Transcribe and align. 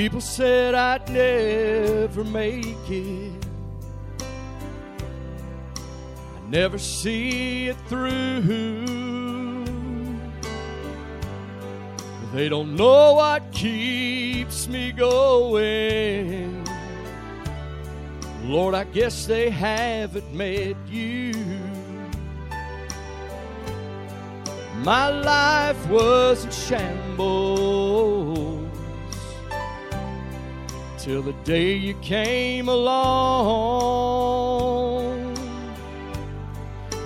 People 0.00 0.22
said 0.22 0.74
I'd 0.74 1.10
never 1.10 2.24
make 2.24 2.88
it. 2.88 3.46
I'd 6.36 6.48
never 6.48 6.78
see 6.78 7.68
it 7.68 7.76
through. 7.86 8.40
They 12.32 12.48
don't 12.48 12.76
know 12.76 13.12
what 13.12 13.52
keeps 13.52 14.68
me 14.68 14.92
going. 14.92 16.64
Lord, 18.44 18.74
I 18.74 18.84
guess 18.84 19.26
they 19.26 19.50
haven't 19.50 20.32
met 20.32 20.76
you. 20.88 21.34
My 24.78 25.10
life 25.10 25.86
was 25.88 26.46
in 26.46 26.50
shambles 26.52 28.59
till 31.00 31.22
the 31.22 31.32
day 31.44 31.74
you 31.74 31.94
came 32.02 32.68
along. 32.68 32.94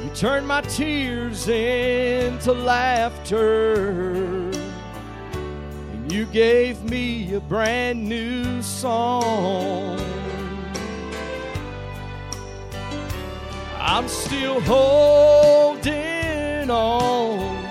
You 0.03 0.11
turned 0.17 0.49
my 0.49 0.63
tears 0.63 1.47
into 1.47 2.53
laughter, 2.53 3.93
and 5.93 6.11
you 6.11 6.25
gave 6.27 6.83
me 6.83 7.35
a 7.35 7.41
brand 7.41 8.05
new 8.05 8.61
song. 8.63 10.01
I'm 13.79 14.09
still 14.09 14.61
holding 14.63 16.69
on. 16.69 17.65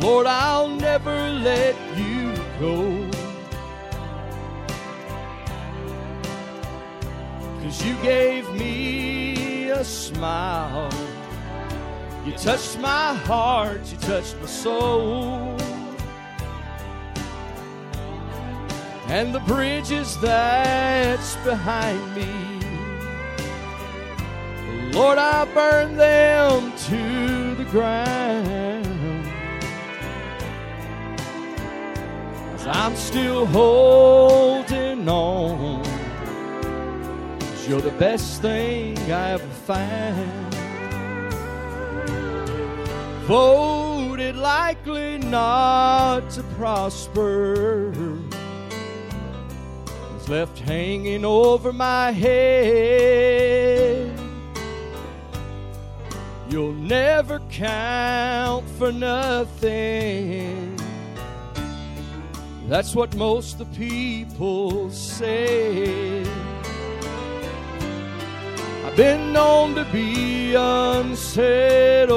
Lord, 0.00 0.26
I'll 0.26 0.68
never 0.68 1.30
let 1.30 1.74
you 1.96 2.34
go. 2.58 2.99
Cause 7.70 7.86
you 7.86 7.94
gave 8.02 8.50
me 8.50 9.68
a 9.68 9.84
smile. 9.84 10.90
You 12.26 12.32
touched 12.32 12.80
my 12.80 13.14
heart, 13.14 13.80
you 13.92 13.96
touched 13.98 14.34
my 14.40 14.46
soul. 14.46 15.56
And 19.06 19.32
the 19.32 19.38
bridges 19.46 20.18
that's 20.20 21.36
behind 21.44 22.16
me. 22.16 22.26
Lord, 24.90 25.18
I 25.18 25.44
burn 25.54 25.96
them 25.96 26.72
to 26.88 27.54
the 27.54 27.70
ground. 27.70 28.84
Cause 32.50 32.66
I'm 32.66 32.96
still 32.96 33.46
holding 33.46 35.08
on. 35.08 35.79
You're 37.70 37.80
the 37.80 37.96
best 38.00 38.42
thing 38.42 38.98
I 39.12 39.34
ever 39.34 39.46
found. 39.46 40.54
Voted 43.26 44.34
likely 44.34 45.18
not 45.18 46.30
to 46.30 46.42
prosper. 46.58 47.92
Was 50.14 50.28
left 50.28 50.58
hanging 50.58 51.24
over 51.24 51.72
my 51.72 52.10
head. 52.10 54.18
You'll 56.48 56.72
never 56.72 57.38
count 57.50 58.68
for 58.70 58.90
nothing. 58.90 60.76
That's 62.66 62.96
what 62.96 63.14
most 63.14 63.58
the 63.58 63.66
people 63.66 64.90
say. 64.90 66.26
Been 69.00 69.32
known 69.32 69.74
to 69.76 69.84
be 69.86 70.52
unsettled. 70.54 72.10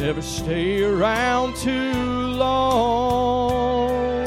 Never 0.00 0.20
stay 0.20 0.82
around 0.82 1.54
too 1.54 1.92
long. 2.42 4.24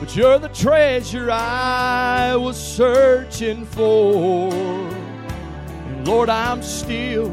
But 0.00 0.16
you're 0.16 0.40
the 0.40 0.48
treasure 0.48 1.30
I 1.30 2.34
was 2.34 2.56
searching 2.56 3.64
for. 3.64 4.52
And 4.52 6.04
Lord, 6.04 6.30
I'm 6.30 6.64
still 6.64 7.30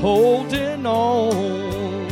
holding 0.00 0.86
on. 0.86 2.08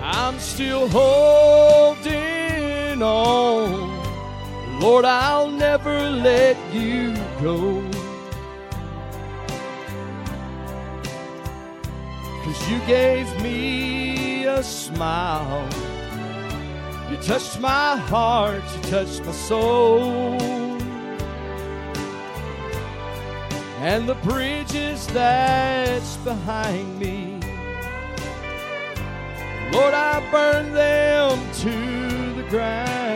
I'm 0.00 0.38
still 0.38 0.88
holding 0.88 3.02
on. 3.02 3.87
Lord, 4.80 5.04
I'll 5.04 5.50
never 5.50 6.08
let 6.08 6.56
you 6.72 7.12
go. 7.42 7.82
Cause 12.44 12.70
you 12.70 12.78
gave 12.86 13.26
me 13.42 14.44
a 14.44 14.62
smile. 14.62 15.68
You 17.10 17.16
touched 17.16 17.58
my 17.58 17.96
heart, 17.96 18.62
you 18.76 18.82
touched 18.90 19.24
my 19.24 19.32
soul. 19.32 20.38
And 23.80 24.08
the 24.08 24.14
bridges 24.22 25.08
that's 25.08 26.16
behind 26.18 27.00
me. 27.00 27.40
Lord, 29.72 29.92
I 29.94 30.22
burn 30.30 30.72
them 30.72 31.38
to 31.62 32.42
the 32.42 32.48
ground. 32.48 33.07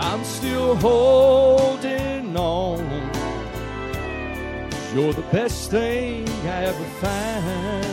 I'm 0.00 0.22
still 0.24 0.76
holding 0.76 2.36
on. 2.36 2.78
You're 4.94 5.12
the 5.12 5.26
best 5.32 5.70
thing 5.70 6.28
I 6.46 6.64
ever 6.64 6.84
found. 7.02 7.84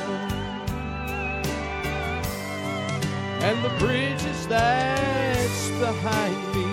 And 3.43 3.65
the 3.65 3.73
bridges 3.79 4.47
that's 4.47 5.69
behind 5.71 6.55
me. 6.55 6.65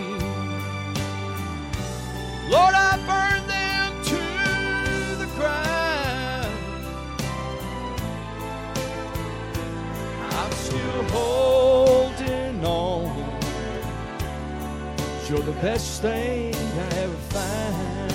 Lord, 2.51 2.75
I 2.75 2.93
burn 3.11 3.47
them 3.49 3.93
to 4.13 4.23
the 5.17 5.29
ground. 5.37 6.55
I'm 10.31 10.53
still 10.53 11.03
holding 11.11 11.52
You're 15.33 15.41
the 15.41 15.61
best 15.63 16.03
thing 16.03 16.55
I 16.55 16.89
ever 16.99 17.17
found. 17.31 18.13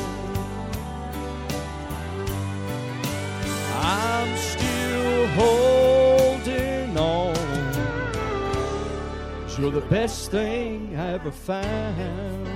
I'm 3.73 4.38
still 4.38 5.27
holding 5.29 6.95
on. 6.95 7.35
You're 9.57 9.72
the 9.72 9.88
best 9.89 10.29
thing 10.29 10.95
I 10.95 11.13
ever 11.13 11.31
found. 11.31 12.47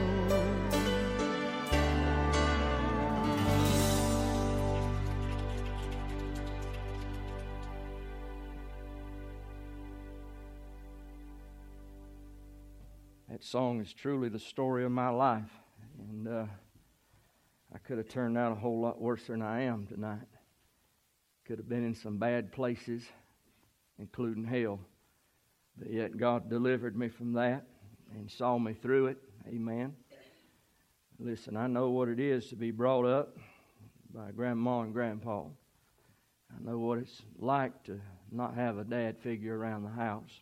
That 13.31 13.45
song 13.45 13.79
is 13.79 13.93
truly 13.93 14.27
the 14.27 14.39
story 14.39 14.83
of 14.83 14.91
my 14.91 15.07
life. 15.07 15.49
And 15.97 16.27
uh, 16.27 16.45
I 17.73 17.77
could 17.77 17.97
have 17.97 18.09
turned 18.09 18.37
out 18.37 18.51
a 18.51 18.55
whole 18.55 18.81
lot 18.81 18.99
worse 18.99 19.27
than 19.27 19.41
I 19.41 19.61
am 19.61 19.87
tonight. 19.87 20.27
Could 21.45 21.57
have 21.57 21.69
been 21.69 21.85
in 21.85 21.95
some 21.95 22.17
bad 22.17 22.51
places, 22.51 23.03
including 23.97 24.43
hell. 24.43 24.81
But 25.77 25.91
yet 25.93 26.17
God 26.17 26.49
delivered 26.49 26.97
me 26.97 27.07
from 27.07 27.31
that 27.33 27.63
and 28.13 28.29
saw 28.29 28.59
me 28.59 28.73
through 28.73 29.07
it. 29.07 29.17
Amen. 29.47 29.95
Listen, 31.17 31.55
I 31.55 31.67
know 31.67 31.89
what 31.89 32.09
it 32.09 32.19
is 32.19 32.47
to 32.47 32.57
be 32.57 32.71
brought 32.71 33.05
up 33.05 33.37
by 34.13 34.31
grandma 34.31 34.81
and 34.81 34.91
grandpa. 34.91 35.43
I 36.53 36.61
know 36.61 36.79
what 36.79 36.97
it's 36.97 37.21
like 37.39 37.81
to 37.85 38.01
not 38.29 38.55
have 38.55 38.77
a 38.77 38.83
dad 38.83 39.19
figure 39.19 39.57
around 39.57 39.83
the 39.83 39.89
house. 39.91 40.41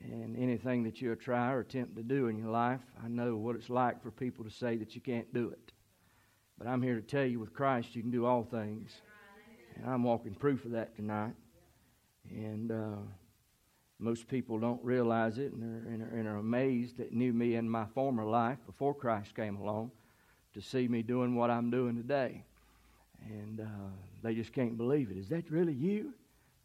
And 0.00 0.36
anything 0.36 0.84
that 0.84 1.00
you 1.00 1.14
try 1.16 1.52
or 1.52 1.60
attempt 1.60 1.96
to 1.96 2.02
do 2.02 2.28
in 2.28 2.38
your 2.38 2.50
life, 2.50 2.80
I 3.04 3.08
know 3.08 3.36
what 3.36 3.56
it's 3.56 3.68
like 3.68 4.02
for 4.02 4.10
people 4.10 4.44
to 4.44 4.50
say 4.50 4.76
that 4.76 4.94
you 4.94 5.00
can't 5.00 5.32
do 5.34 5.50
it. 5.50 5.72
But 6.56 6.66
I'm 6.68 6.82
here 6.82 6.96
to 6.96 7.02
tell 7.02 7.24
you 7.24 7.40
with 7.40 7.52
Christ, 7.52 7.94
you 7.94 8.02
can 8.02 8.10
do 8.10 8.26
all 8.26 8.44
things. 8.44 9.00
And 9.76 9.90
I'm 9.90 10.02
walking 10.02 10.34
proof 10.34 10.64
of 10.64 10.72
that 10.72 10.94
tonight. 10.96 11.34
And 12.30 12.70
uh, 12.70 12.96
most 13.98 14.28
people 14.28 14.58
don't 14.58 14.82
realize 14.84 15.38
it 15.38 15.52
and 15.52 15.62
are, 15.62 15.88
and, 15.88 16.02
are, 16.02 16.16
and 16.16 16.28
are 16.28 16.36
amazed 16.36 16.98
that 16.98 17.12
knew 17.12 17.32
me 17.32 17.56
in 17.56 17.68
my 17.68 17.86
former 17.94 18.24
life 18.24 18.58
before 18.66 18.94
Christ 18.94 19.34
came 19.34 19.56
along 19.56 19.90
to 20.54 20.60
see 20.60 20.88
me 20.88 21.02
doing 21.02 21.34
what 21.34 21.50
I'm 21.50 21.70
doing 21.70 21.96
today. 21.96 22.44
And 23.28 23.60
uh, 23.60 23.64
They 24.22 24.34
just 24.34 24.52
can't 24.52 24.76
believe 24.76 25.10
it. 25.10 25.16
Is 25.16 25.28
that 25.28 25.50
really 25.50 25.72
you? 25.72 26.12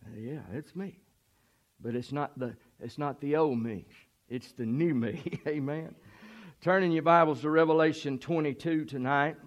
Uh, 0.05 0.19
yeah, 0.19 0.39
it's 0.53 0.75
me. 0.75 0.99
But 1.79 1.95
it's 1.95 2.11
not 2.11 2.37
the 2.37 2.55
it's 2.83 2.97
not 2.97 3.21
the 3.21 3.37
old 3.37 3.59
me. 3.59 3.85
It's 4.27 4.51
the 4.51 4.65
new 4.65 4.93
me. 4.93 5.39
Amen. 5.47 5.95
Turning 6.59 6.91
your 6.91 7.03
Bibles 7.03 7.39
to 7.41 7.49
Revelation 7.49 8.19
22 8.19 8.83
tonight. 8.83 9.37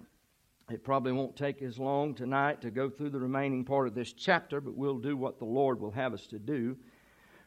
It 0.71 0.83
probably 0.83 1.11
won't 1.11 1.35
take 1.35 1.61
as 1.61 1.77
long 1.77 2.15
tonight 2.15 2.61
to 2.61 2.71
go 2.71 2.89
through 2.89 3.11
the 3.11 3.19
remaining 3.19 3.63
part 3.63 3.87
of 3.87 3.93
this 3.93 4.11
chapter, 4.11 4.59
but 4.59 4.75
we'll 4.75 4.97
do 4.97 5.15
what 5.15 5.37
the 5.37 5.45
Lord 5.45 5.79
will 5.79 5.91
have 5.91 6.15
us 6.15 6.25
to 6.27 6.39
do. 6.39 6.77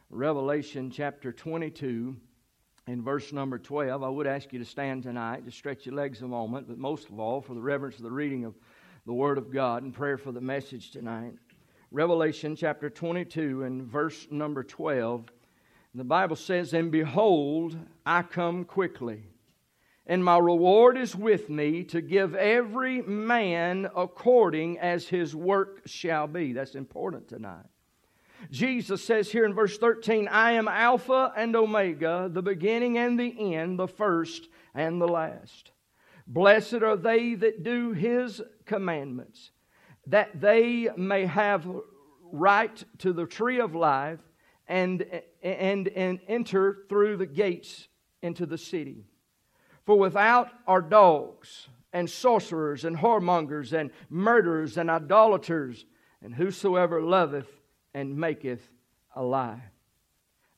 Revelation 0.09 0.89
chapter 0.89 1.33
22 1.33 2.15
in 2.87 3.03
verse 3.03 3.33
number 3.33 3.59
12. 3.59 4.01
I 4.01 4.07
would 4.09 4.27
ask 4.27 4.53
you 4.53 4.59
to 4.59 4.65
stand 4.65 5.03
tonight, 5.03 5.45
to 5.45 5.51
stretch 5.51 5.85
your 5.85 5.95
legs 5.95 6.21
a 6.21 6.27
moment, 6.27 6.69
but 6.69 6.77
most 6.77 7.09
of 7.09 7.19
all 7.19 7.41
for 7.41 7.53
the 7.53 7.61
reverence 7.61 7.97
of 7.97 8.03
the 8.03 8.11
reading 8.11 8.45
of 8.45 8.55
the 9.05 9.13
Word 9.13 9.37
of 9.37 9.51
God 9.51 9.83
and 9.83 9.93
prayer 9.93 10.17
for 10.17 10.31
the 10.31 10.39
message 10.39 10.91
tonight. 10.91 11.33
Revelation 11.91 12.55
chapter 12.55 12.89
22 12.89 13.63
and 13.63 13.83
verse 13.83 14.25
number 14.31 14.63
12. 14.63 15.29
The 15.93 16.03
Bible 16.03 16.35
says, 16.35 16.73
And 16.73 16.91
behold, 16.91 17.77
I 18.05 18.23
come 18.23 18.63
quickly 18.65 19.31
and 20.11 20.25
my 20.25 20.37
reward 20.37 20.97
is 20.97 21.15
with 21.15 21.49
me 21.49 21.83
to 21.85 22.01
give 22.01 22.35
every 22.35 23.01
man 23.01 23.87
according 23.95 24.79
as 24.79 25.07
his 25.07 25.35
work 25.35 25.81
shall 25.85 26.27
be. 26.27 26.53
That's 26.53 26.75
important 26.75 27.29
tonight. 27.29 27.65
Jesus 28.49 29.03
says 29.03 29.31
here 29.31 29.45
in 29.45 29.53
verse 29.53 29.77
13, 29.77 30.27
I 30.27 30.53
am 30.53 30.67
Alpha 30.67 31.31
and 31.37 31.55
Omega, 31.55 32.27
the 32.29 32.41
beginning 32.41 32.97
and 32.97 33.19
the 33.19 33.53
end, 33.53 33.77
the 33.77 33.87
first 33.87 34.49
and 34.73 34.99
the 34.99 35.07
last. 35.07 35.71
Blessed 36.25 36.81
are 36.81 36.97
they 36.97 37.35
that 37.35 37.63
do 37.63 37.93
his 37.93 38.41
commandments, 38.65 39.51
that 40.07 40.41
they 40.41 40.89
may 40.97 41.27
have 41.27 41.67
right 42.31 42.83
to 42.97 43.13
the 43.13 43.27
tree 43.27 43.59
of 43.59 43.75
life 43.75 44.19
and, 44.71 45.21
and, 45.43 45.89
and 45.89 46.21
enter 46.29 46.85
through 46.87 47.17
the 47.17 47.25
gates 47.25 47.89
into 48.21 48.45
the 48.45 48.57
city. 48.57 49.03
For 49.85 49.99
without 49.99 50.47
are 50.65 50.81
dogs 50.81 51.67
and 51.91 52.09
sorcerers 52.09 52.85
and 52.85 52.97
whoremongers 52.97 53.73
and 53.73 53.91
murderers 54.09 54.77
and 54.77 54.89
idolaters 54.89 55.85
and 56.21 56.33
whosoever 56.33 57.01
loveth 57.01 57.49
and 57.93 58.15
maketh 58.15 58.61
a 59.13 59.21
lie. 59.21 59.61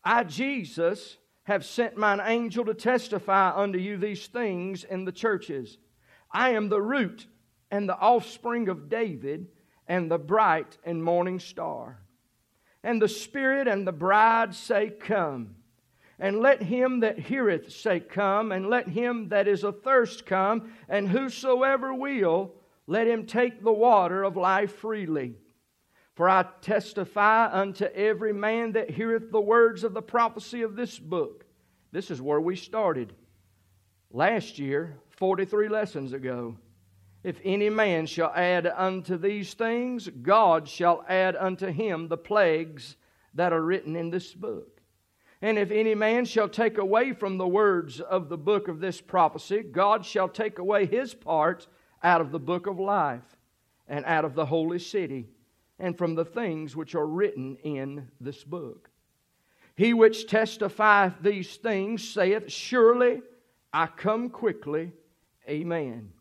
I, 0.03 0.25
Jesus, 0.25 1.17
have 1.45 1.65
sent 1.65 1.97
mine 1.97 2.21
angel 2.23 2.65
to 2.65 2.75
testify 2.75 3.51
unto 3.55 3.79
you 3.79 3.97
these 3.97 4.27
things 4.27 4.83
in 4.83 5.05
the 5.05 5.11
churches. 5.11 5.79
I 6.31 6.51
am 6.51 6.69
the 6.69 6.81
root 6.81 7.25
and 7.71 7.89
the 7.89 7.97
offspring 7.97 8.69
of 8.69 8.89
David 8.89 9.47
and 9.87 10.11
the 10.11 10.19
bright 10.19 10.77
and 10.83 11.03
morning 11.03 11.39
star. 11.39 12.02
And 12.83 13.01
the 13.01 13.07
Spirit 13.07 13.67
and 13.67 13.87
the 13.87 13.91
bride 13.93 14.53
say, 14.53 14.89
Come. 14.89 15.55
And 16.19 16.39
let 16.39 16.61
him 16.61 16.99
that 16.99 17.19
heareth 17.19 17.71
say, 17.71 17.99
Come, 17.99 18.51
and 18.51 18.69
let 18.69 18.87
him 18.87 19.29
that 19.29 19.47
is 19.47 19.63
athirst 19.63 20.25
come, 20.25 20.73
and 20.87 21.09
whosoever 21.09 21.93
will, 21.93 22.53
let 22.85 23.07
him 23.07 23.25
take 23.25 23.63
the 23.63 23.73
water 23.73 24.23
of 24.23 24.37
life 24.37 24.75
freely. 24.75 25.35
For 26.15 26.29
I 26.29 26.45
testify 26.61 27.49
unto 27.51 27.85
every 27.85 28.33
man 28.33 28.73
that 28.73 28.91
heareth 28.91 29.31
the 29.31 29.41
words 29.41 29.83
of 29.83 29.93
the 29.93 30.01
prophecy 30.01 30.61
of 30.61 30.75
this 30.75 30.99
book. 30.99 31.45
This 31.91 32.11
is 32.11 32.21
where 32.21 32.41
we 32.41 32.55
started 32.55 33.13
last 34.11 34.59
year, 34.59 34.99
43 35.09 35.69
lessons 35.69 36.13
ago. 36.13 36.55
If 37.23 37.39
any 37.43 37.69
man 37.69 38.05
shall 38.05 38.33
add 38.35 38.67
unto 38.67 39.17
these 39.17 39.53
things, 39.53 40.09
God 40.09 40.67
shall 40.67 41.05
add 41.07 41.37
unto 41.37 41.67
him 41.67 42.07
the 42.07 42.17
plagues 42.17 42.97
that 43.33 43.53
are 43.53 43.61
written 43.61 43.95
in 43.95 44.09
this 44.09 44.33
book. 44.33 44.81
And 45.41 45.57
if 45.57 45.71
any 45.71 45.95
man 45.95 46.25
shall 46.25 46.49
take 46.49 46.77
away 46.77 47.13
from 47.13 47.37
the 47.37 47.47
words 47.47 47.99
of 47.99 48.29
the 48.29 48.37
book 48.37 48.67
of 48.67 48.79
this 48.79 49.01
prophecy, 49.01 49.61
God 49.61 50.05
shall 50.05 50.29
take 50.29 50.59
away 50.59 50.85
his 50.85 51.13
part 51.13 51.67
out 52.01 52.21
of 52.21 52.31
the 52.31 52.39
book 52.39 52.67
of 52.67 52.79
life, 52.79 53.37
and 53.87 54.05
out 54.05 54.25
of 54.25 54.35
the 54.35 54.45
holy 54.45 54.79
city, 54.79 55.27
and 55.79 55.97
from 55.97 56.15
the 56.15 56.25
things 56.25 56.75
which 56.75 56.95
are 56.95 57.05
written 57.05 57.57
in 57.63 58.09
this 58.19 58.43
book. 58.43 58.89
He 59.75 59.93
which 59.93 60.27
testifieth 60.27 61.13
these 61.21 61.55
things 61.55 62.07
saith, 62.07 62.51
Surely 62.51 63.21
I 63.71 63.87
come 63.87 64.29
quickly. 64.29 64.91
Amen. 65.47 66.11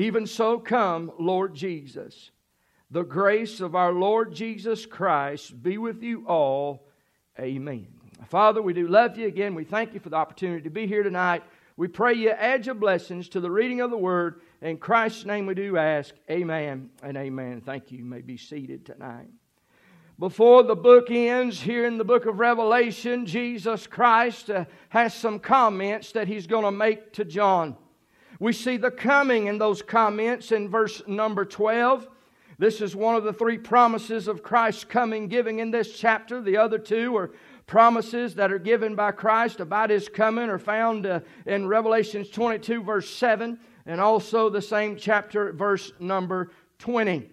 Even 0.00 0.26
so 0.26 0.58
come, 0.58 1.12
Lord 1.18 1.54
Jesus. 1.54 2.30
The 2.90 3.02
grace 3.02 3.60
of 3.60 3.74
our 3.74 3.92
Lord 3.92 4.34
Jesus 4.34 4.86
Christ 4.86 5.62
be 5.62 5.76
with 5.76 6.02
you 6.02 6.24
all. 6.26 6.86
Amen. 7.38 7.86
Father, 8.26 8.62
we 8.62 8.72
do 8.72 8.88
love 8.88 9.18
you 9.18 9.28
again. 9.28 9.54
We 9.54 9.64
thank 9.64 9.92
you 9.92 10.00
for 10.00 10.08
the 10.08 10.16
opportunity 10.16 10.62
to 10.62 10.70
be 10.70 10.86
here 10.86 11.02
tonight. 11.02 11.42
We 11.76 11.86
pray 11.86 12.14
you 12.14 12.30
add 12.30 12.64
your 12.64 12.76
blessings 12.76 13.28
to 13.28 13.40
the 13.40 13.50
reading 13.50 13.82
of 13.82 13.90
the 13.90 13.98
word. 13.98 14.40
In 14.62 14.78
Christ's 14.78 15.26
name 15.26 15.44
we 15.44 15.52
do 15.52 15.76
ask. 15.76 16.14
Amen 16.30 16.88
and 17.02 17.18
amen. 17.18 17.60
Thank 17.60 17.92
you. 17.92 17.98
You 17.98 18.06
may 18.06 18.22
be 18.22 18.38
seated 18.38 18.86
tonight. 18.86 19.28
Before 20.18 20.62
the 20.62 20.76
book 20.76 21.10
ends, 21.10 21.60
here 21.60 21.84
in 21.84 21.98
the 21.98 22.04
book 22.04 22.24
of 22.24 22.38
Revelation, 22.38 23.26
Jesus 23.26 23.86
Christ 23.86 24.48
uh, 24.48 24.64
has 24.88 25.12
some 25.12 25.38
comments 25.38 26.12
that 26.12 26.26
he's 26.26 26.46
going 26.46 26.64
to 26.64 26.70
make 26.70 27.12
to 27.12 27.26
John. 27.26 27.76
We 28.40 28.54
see 28.54 28.78
the 28.78 28.90
coming 28.90 29.48
in 29.48 29.58
those 29.58 29.82
comments 29.82 30.50
in 30.50 30.70
verse 30.70 31.02
number 31.06 31.44
12. 31.44 32.08
This 32.58 32.80
is 32.80 32.96
one 32.96 33.14
of 33.14 33.22
the 33.22 33.34
three 33.34 33.58
promises 33.58 34.28
of 34.28 34.42
Christ's 34.42 34.84
coming 34.84 35.28
giving 35.28 35.58
in 35.58 35.70
this 35.70 35.98
chapter. 35.98 36.40
The 36.40 36.56
other 36.56 36.78
two 36.78 37.14
are 37.16 37.32
promises 37.66 38.34
that 38.36 38.50
are 38.50 38.58
given 38.58 38.94
by 38.94 39.12
Christ 39.12 39.60
about 39.60 39.90
his 39.90 40.08
coming 40.08 40.48
are 40.48 40.58
found 40.58 41.04
uh, 41.04 41.20
in 41.44 41.68
Revelations 41.68 42.30
22, 42.30 42.82
verse 42.82 43.08
7, 43.10 43.58
and 43.84 44.00
also 44.00 44.48
the 44.48 44.62
same 44.62 44.96
chapter, 44.96 45.52
verse 45.52 45.92
number 46.00 46.50
20. 46.78 47.30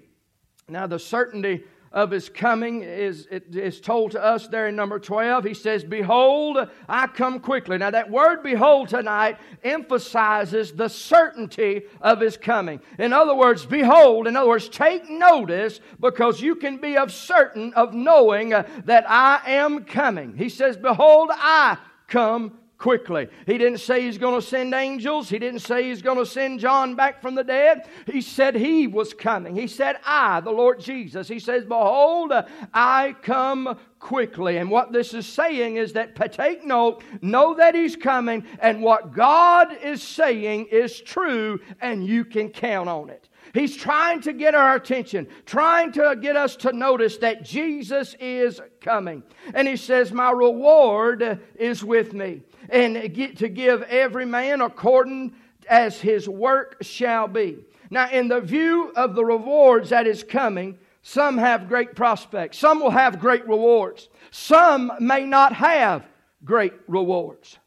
Now, 0.68 0.88
the 0.88 1.00
certainty 1.00 1.63
of 1.91 2.11
his 2.11 2.29
coming 2.29 2.83
is, 2.83 3.27
is 3.27 3.79
told 3.79 4.11
to 4.11 4.23
us 4.23 4.47
there 4.47 4.67
in 4.67 4.75
number 4.75 4.99
12. 4.99 5.43
He 5.43 5.53
says, 5.53 5.83
Behold, 5.83 6.69
I 6.87 7.07
come 7.07 7.39
quickly. 7.39 7.77
Now, 7.77 7.91
that 7.91 8.09
word 8.09 8.44
behold 8.44 8.89
tonight 8.89 9.37
emphasizes 9.63 10.71
the 10.73 10.89
certainty 10.89 11.83
of 12.01 12.19
his 12.19 12.37
coming. 12.37 12.79
In 12.99 13.13
other 13.13 13.35
words, 13.35 13.65
behold, 13.65 14.27
in 14.27 14.35
other 14.35 14.49
words, 14.49 14.69
take 14.69 15.09
notice 15.09 15.79
because 15.99 16.41
you 16.41 16.56
can 16.56 16.77
be 16.77 16.97
of 16.97 17.11
certain 17.11 17.73
of 17.73 17.94
knowing 17.94 18.49
that 18.49 19.06
I 19.07 19.41
am 19.45 19.85
coming. 19.85 20.35
He 20.37 20.49
says, 20.49 20.77
Behold, 20.77 21.29
I 21.33 21.77
come 22.07 22.59
quickly. 22.77 23.27
He 23.45 23.57
didn't 23.57 23.79
say 23.79 24.01
he's 24.01 24.17
going 24.17 24.39
to 24.39 24.45
send 24.45 24.73
angels. 24.73 25.29
He 25.29 25.39
didn't 25.39 25.61
say 25.61 25.83
he's 25.83 26.01
going 26.01 26.17
to 26.17 26.25
send 26.25 26.59
John 26.59 26.95
back 26.95 27.21
from 27.21 27.35
the 27.35 27.43
dead. 27.43 27.87
He 28.05 28.21
said 28.21 28.55
he 28.55 28.87
was 28.87 29.13
coming. 29.13 29.55
He 29.55 29.67
said, 29.67 29.97
I, 30.05 30.41
the 30.41 30.51
Lord 30.51 30.79
Jesus. 30.79 31.27
He 31.27 31.39
says, 31.39 31.65
Behold, 31.65 32.33
I 32.73 33.15
come 33.21 33.77
quickly. 33.99 34.57
And 34.57 34.69
what 34.69 34.91
this 34.91 35.13
is 35.13 35.25
saying 35.25 35.77
is 35.77 35.93
that 35.93 36.15
take 36.33 36.63
note, 36.63 37.03
know 37.21 37.55
that 37.55 37.73
he's 37.73 37.95
coming, 37.95 38.45
and 38.59 38.81
what 38.81 39.13
God 39.13 39.75
is 39.81 40.03
saying 40.03 40.67
is 40.71 41.01
true, 41.01 41.59
and 41.81 42.05
you 42.05 42.25
can 42.25 42.49
count 42.49 42.89
on 42.89 43.09
it. 43.09 43.27
He's 43.53 43.75
trying 43.75 44.21
to 44.21 44.33
get 44.33 44.55
our 44.55 44.75
attention, 44.75 45.27
trying 45.45 45.91
to 45.93 46.15
get 46.21 46.35
us 46.35 46.55
to 46.57 46.73
notice 46.73 47.17
that 47.17 47.43
Jesus 47.43 48.15
is 48.19 48.61
coming. 48.81 49.23
And 49.53 49.67
he 49.67 49.77
says, 49.77 50.11
My 50.11 50.31
reward 50.31 51.39
is 51.55 51.83
with 51.83 52.13
me, 52.13 52.43
and 52.69 52.95
to 53.38 53.47
give 53.50 53.83
every 53.83 54.26
man 54.26 54.62
according 54.62 55.33
as 55.69 56.00
his 56.00 56.28
work 56.28 56.78
shall 56.81 57.28
be. 57.28 57.57
Now, 57.90 58.09
in 58.09 58.28
the 58.28 58.42
view 58.42 58.92
of 58.95 59.16
the 59.16 59.24
rewards 59.24 59.90
that 59.90 60.07
is 60.07 60.24
coming, 60.24 60.78
some 61.02 61.38
have 61.38 61.69
great 61.69 61.95
prospects, 61.95 62.57
some 62.57 62.81
will 62.81 62.90
have 62.92 63.19
great 63.19 63.47
rewards, 63.47 64.09
some 64.31 64.92
may 65.00 65.26
not 65.26 65.54
have 65.54 66.06
great 66.44 66.74
rewards. 66.88 67.57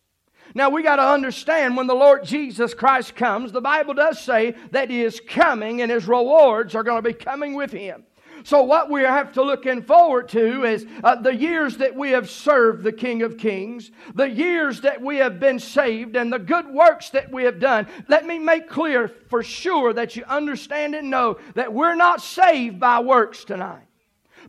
Now 0.54 0.68
we 0.68 0.82
got 0.82 0.96
to 0.96 1.06
understand 1.06 1.76
when 1.76 1.86
the 1.86 1.94
Lord 1.94 2.24
Jesus 2.24 2.74
Christ 2.74 3.14
comes, 3.14 3.52
the 3.52 3.60
Bible 3.60 3.94
does 3.94 4.20
say 4.20 4.54
that 4.72 4.90
He 4.90 5.02
is 5.02 5.20
coming 5.26 5.80
and 5.80 5.90
His 5.90 6.06
rewards 6.06 6.74
are 6.74 6.82
going 6.82 7.02
to 7.02 7.08
be 7.08 7.14
coming 7.14 7.54
with 7.54 7.70
Him. 7.70 8.04
So, 8.44 8.62
what 8.62 8.90
we 8.90 9.02
have 9.02 9.32
to 9.34 9.42
look 9.42 9.66
in 9.66 9.82
forward 9.82 10.28
to 10.30 10.64
is 10.64 10.86
uh, 11.04 11.16
the 11.16 11.34
years 11.34 11.76
that 11.78 11.94
we 11.94 12.10
have 12.10 12.30
served 12.30 12.84
the 12.84 12.92
King 12.92 13.22
of 13.22 13.38
Kings, 13.38 13.90
the 14.14 14.28
years 14.28 14.80
that 14.82 15.00
we 15.02 15.16
have 15.18 15.38
been 15.38 15.58
saved, 15.58 16.16
and 16.16 16.32
the 16.32 16.38
good 16.38 16.66
works 16.68 17.10
that 17.10 17.30
we 17.30 17.44
have 17.44 17.60
done. 17.60 17.86
Let 18.08 18.26
me 18.26 18.38
make 18.38 18.68
clear 18.68 19.08
for 19.08 19.42
sure 19.42 19.92
that 19.92 20.16
you 20.16 20.24
understand 20.24 20.94
and 20.94 21.10
know 21.10 21.38
that 21.54 21.72
we're 21.72 21.94
not 21.94 22.22
saved 22.22 22.80
by 22.80 23.00
works 23.00 23.44
tonight, 23.44 23.86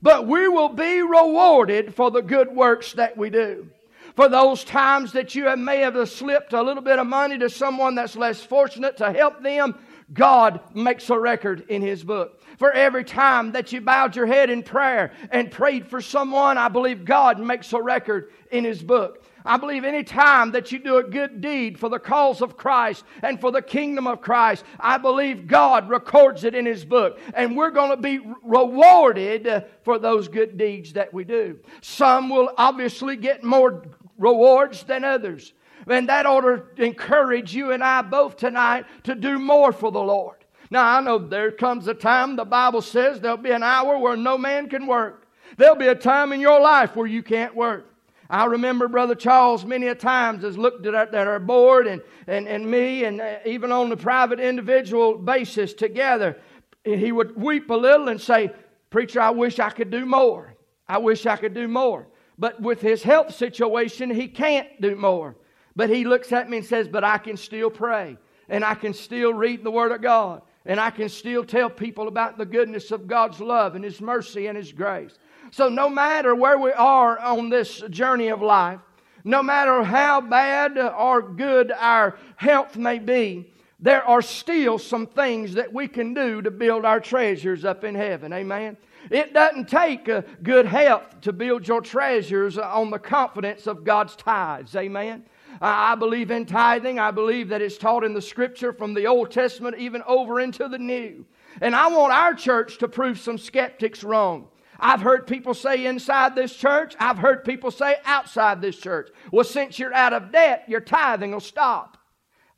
but 0.02 0.28
we 0.28 0.48
will 0.48 0.70
be 0.70 1.02
rewarded 1.02 1.94
for 1.94 2.12
the 2.12 2.22
good 2.22 2.50
works 2.54 2.94
that 2.94 3.18
we 3.18 3.30
do 3.30 3.68
for 4.16 4.28
those 4.28 4.64
times 4.64 5.14
that 5.14 5.36
you 5.36 5.56
may 5.56 5.80
have 5.80 6.10
slipped 6.10 6.54
a 6.54 6.62
little 6.62 6.84
bit 6.84 7.00
of 7.00 7.08
money 7.08 7.38
to 7.38 7.50
someone 7.50 7.96
that's 7.96 8.16
less 8.16 8.42
fortunate 8.42 8.98
to 8.98 9.12
help 9.12 9.42
them. 9.42 9.76
God 10.14 10.60
makes 10.76 11.10
a 11.10 11.18
record 11.18 11.66
in 11.70 11.82
His 11.82 12.04
book. 12.04 12.41
For 12.62 12.72
every 12.72 13.04
time 13.04 13.54
that 13.54 13.72
you 13.72 13.82
bowed 13.82 14.16
your 14.16 14.28
head 14.28 14.52
in 14.52 14.62
prayer 14.62 15.14
and 15.32 15.50
prayed 15.50 15.88
for 15.88 16.00
someone, 16.00 16.60
I 16.60 16.68
believe 16.68 17.06
God 17.06 17.40
makes 17.40 17.74
a 17.74 17.82
record 17.82 18.32
in 18.52 18.66
His 18.66 18.84
book. 18.84 19.24
I 19.44 19.58
believe 19.58 19.84
any 19.84 20.04
time 20.04 20.52
that 20.52 20.72
you 20.72 20.78
do 20.78 20.98
a 20.98 21.04
good 21.04 21.42
deed 21.42 21.80
for 21.80 21.90
the 21.90 21.98
cause 21.98 22.40
of 22.40 22.58
Christ 22.58 23.04
and 23.24 23.42
for 23.42 23.52
the 23.52 23.64
kingdom 23.64 24.06
of 24.06 24.22
Christ, 24.22 24.64
I 24.80 25.00
believe 25.00 25.48
God 25.48 25.90
records 25.90 26.44
it 26.44 26.54
in 26.54 26.68
His 26.68 26.86
book. 26.86 27.18
And 27.34 27.58
we're 27.58 27.72
going 27.72 27.90
to 27.90 27.98
be 27.98 28.20
rewarded 28.44 29.66
for 29.82 29.98
those 29.98 30.28
good 30.28 30.56
deeds 30.56 30.94
that 30.94 31.12
we 31.12 31.24
do. 31.24 31.58
Some 31.82 32.30
will 32.30 32.52
obviously 32.60 33.16
get 33.16 33.44
more 33.44 33.88
rewards 34.20 34.84
than 34.84 35.04
others. 35.04 35.54
And 35.88 36.10
that 36.10 36.28
ought 36.28 36.42
to 36.42 36.64
encourage 36.78 37.56
you 37.56 37.72
and 37.72 37.84
I 37.84 38.04
both 38.04 38.38
tonight 38.38 38.86
to 39.06 39.16
do 39.16 39.40
more 39.40 39.72
for 39.72 39.92
the 39.92 40.00
Lord. 40.00 40.41
Now, 40.72 40.98
I 40.98 41.02
know 41.02 41.20
there 41.20 41.52
comes 41.52 41.88
a 41.88 41.94
time, 41.94 42.38
the 42.38 42.46
Bible 42.46 42.82
says, 42.82 43.20
there'll 43.20 43.36
be 43.36 43.52
an 43.52 43.62
hour 43.62 43.98
where 43.98 44.16
no 44.16 44.38
man 44.38 44.70
can 44.70 44.88
work. 44.88 45.28
There'll 45.58 45.76
be 45.76 45.90
a 45.90 45.96
time 45.96 46.32
in 46.32 46.40
your 46.40 46.62
life 46.62 46.96
where 46.96 47.08
you 47.08 47.22
can't 47.22 47.54
work. 47.54 47.88
I 48.30 48.46
remember 48.46 48.88
Brother 48.88 49.14
Charles 49.14 49.66
many 49.66 49.88
a 49.88 49.96
times 49.96 50.44
has 50.44 50.58
looked 50.58 50.86
at 50.86 50.96
our, 50.96 51.14
at 51.14 51.28
our 51.28 51.40
board 51.40 51.88
and, 51.88 52.02
and, 52.26 52.48
and 52.48 52.72
me, 52.72 53.04
and 53.04 53.20
uh, 53.20 53.40
even 53.46 53.74
on 53.74 53.90
the 53.90 53.98
private 53.98 54.40
individual 54.40 55.18
basis 55.18 55.74
together, 55.74 56.38
he 56.86 57.12
would 57.12 57.36
weep 57.36 57.70
a 57.70 57.74
little 57.74 58.08
and 58.08 58.22
say, 58.22 58.52
Preacher, 58.90 59.20
I 59.20 59.32
wish 59.32 59.60
I 59.60 59.70
could 59.70 59.92
do 59.92 60.06
more. 60.06 60.56
I 60.88 61.00
wish 61.00 61.26
I 61.26 61.36
could 61.36 61.54
do 61.54 61.68
more. 61.68 62.08
But 62.38 62.62
with 62.62 62.80
his 62.80 63.04
health 63.04 63.36
situation, 63.36 64.10
he 64.10 64.30
can't 64.30 64.80
do 64.80 64.96
more. 64.96 65.36
But 65.76 65.90
he 65.90 66.06
looks 66.06 66.32
at 66.32 66.50
me 66.50 66.58
and 66.58 66.66
says, 66.66 66.88
But 66.88 67.04
I 67.04 67.18
can 67.18 67.36
still 67.36 67.70
pray, 67.70 68.18
and 68.48 68.64
I 68.64 68.76
can 68.76 68.94
still 68.94 69.34
read 69.34 69.66
the 69.66 69.72
Word 69.72 69.92
of 69.92 70.02
God, 70.02 70.42
and 70.66 70.80
I 70.80 70.92
can 70.92 71.10
still 71.10 71.44
tell 71.44 71.70
people 71.70 72.08
about 72.08 72.38
the 72.38 72.46
goodness 72.46 72.92
of 72.92 73.08
God's 73.08 73.40
love 73.40 73.76
and 73.76 73.84
His 73.84 74.00
mercy 74.00 74.48
and 74.48 74.58
His 74.58 74.72
grace. 74.72 75.18
So, 75.52 75.70
no 75.70 75.90
matter 75.90 76.36
where 76.36 76.58
we 76.58 76.72
are 76.72 77.20
on 77.20 77.50
this 77.50 77.82
journey 77.90 78.30
of 78.30 78.42
life, 78.42 78.80
no 79.24 79.44
matter 79.44 79.84
how 79.84 80.22
bad 80.22 80.78
or 80.78 81.22
good 81.22 81.72
our 81.72 82.18
health 82.36 82.78
may 82.78 83.00
be, 83.00 83.52
there 83.80 84.04
are 84.04 84.22
still 84.22 84.78
some 84.78 85.08
things 85.08 85.54
that 85.56 85.74
we 85.74 85.88
can 85.88 86.14
do 86.14 86.42
to 86.42 86.52
build 86.52 86.86
our 86.86 87.00
treasures 87.00 87.66
up 87.66 87.84
in 87.84 87.96
heaven. 87.96 88.32
Amen. 88.32 88.78
It 89.10 89.34
doesn't 89.34 89.68
take 89.68 90.08
uh, 90.08 90.22
good 90.44 90.68
health 90.68 91.22
to 91.22 91.34
build 91.34 91.68
your 91.68 91.82
treasures 91.82 92.60
on 92.60 92.92
the 92.92 93.00
confidence 93.00 93.66
of 93.66 93.84
God's 93.84 94.16
tithes. 94.16 94.76
Amen. 94.76 95.24
I 95.62 95.94
believe 95.94 96.32
in 96.32 96.48
tithing. 96.48 96.98
I 96.98 97.12
believe 97.12 97.50
that 97.50 97.62
it's 97.62 97.78
taught 97.78 98.04
in 98.04 98.14
the 98.14 98.22
scripture 98.22 98.74
from 98.74 98.96
the 98.96 99.06
Old 99.06 99.30
Testament 99.30 99.78
even 99.78 100.02
over 100.08 100.40
into 100.40 100.68
the 100.68 100.80
New. 100.80 101.26
And 101.62 101.76
I 101.76 101.88
want 101.88 102.12
our 102.12 102.34
church 102.34 102.80
to 102.80 102.88
prove 102.88 103.20
some 103.20 103.38
skeptics 103.38 104.04
wrong. 104.04 104.48
I've 104.80 105.02
heard 105.02 105.28
people 105.28 105.54
say 105.54 105.86
inside 105.86 106.34
this 106.34 106.56
church, 106.56 106.96
I've 107.00 107.20
heard 107.20 107.46
people 107.46 107.70
say 107.70 107.98
outside 108.04 108.62
this 108.62 108.78
church, 108.78 109.12
well, 109.32 109.44
since 109.44 109.78
you're 109.78 109.94
out 109.94 110.14
of 110.14 110.32
debt, 110.32 110.66
your 110.68 110.82
tithing 110.82 111.32
will 111.32 111.40
stop. 111.40 111.98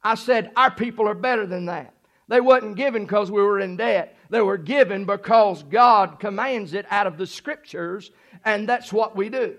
I 0.01 0.15
said, 0.15 0.51
our 0.55 0.71
people 0.71 1.09
are 1.09 1.15
better 1.15 1.45
than 1.45 1.65
that. 1.65 1.93
They 2.29 2.39
wasn't 2.39 2.77
given 2.77 3.03
because 3.03 3.29
we 3.29 3.41
were 3.41 3.59
in 3.59 3.75
debt. 3.75 4.17
They 4.29 4.41
were 4.41 4.57
given 4.57 5.03
because 5.03 5.63
God 5.63 6.19
commands 6.19 6.73
it 6.73 6.85
out 6.89 7.07
of 7.07 7.17
the 7.17 7.27
scriptures, 7.27 8.11
and 8.45 8.67
that's 8.67 8.93
what 8.93 9.17
we 9.17 9.27
do. 9.27 9.57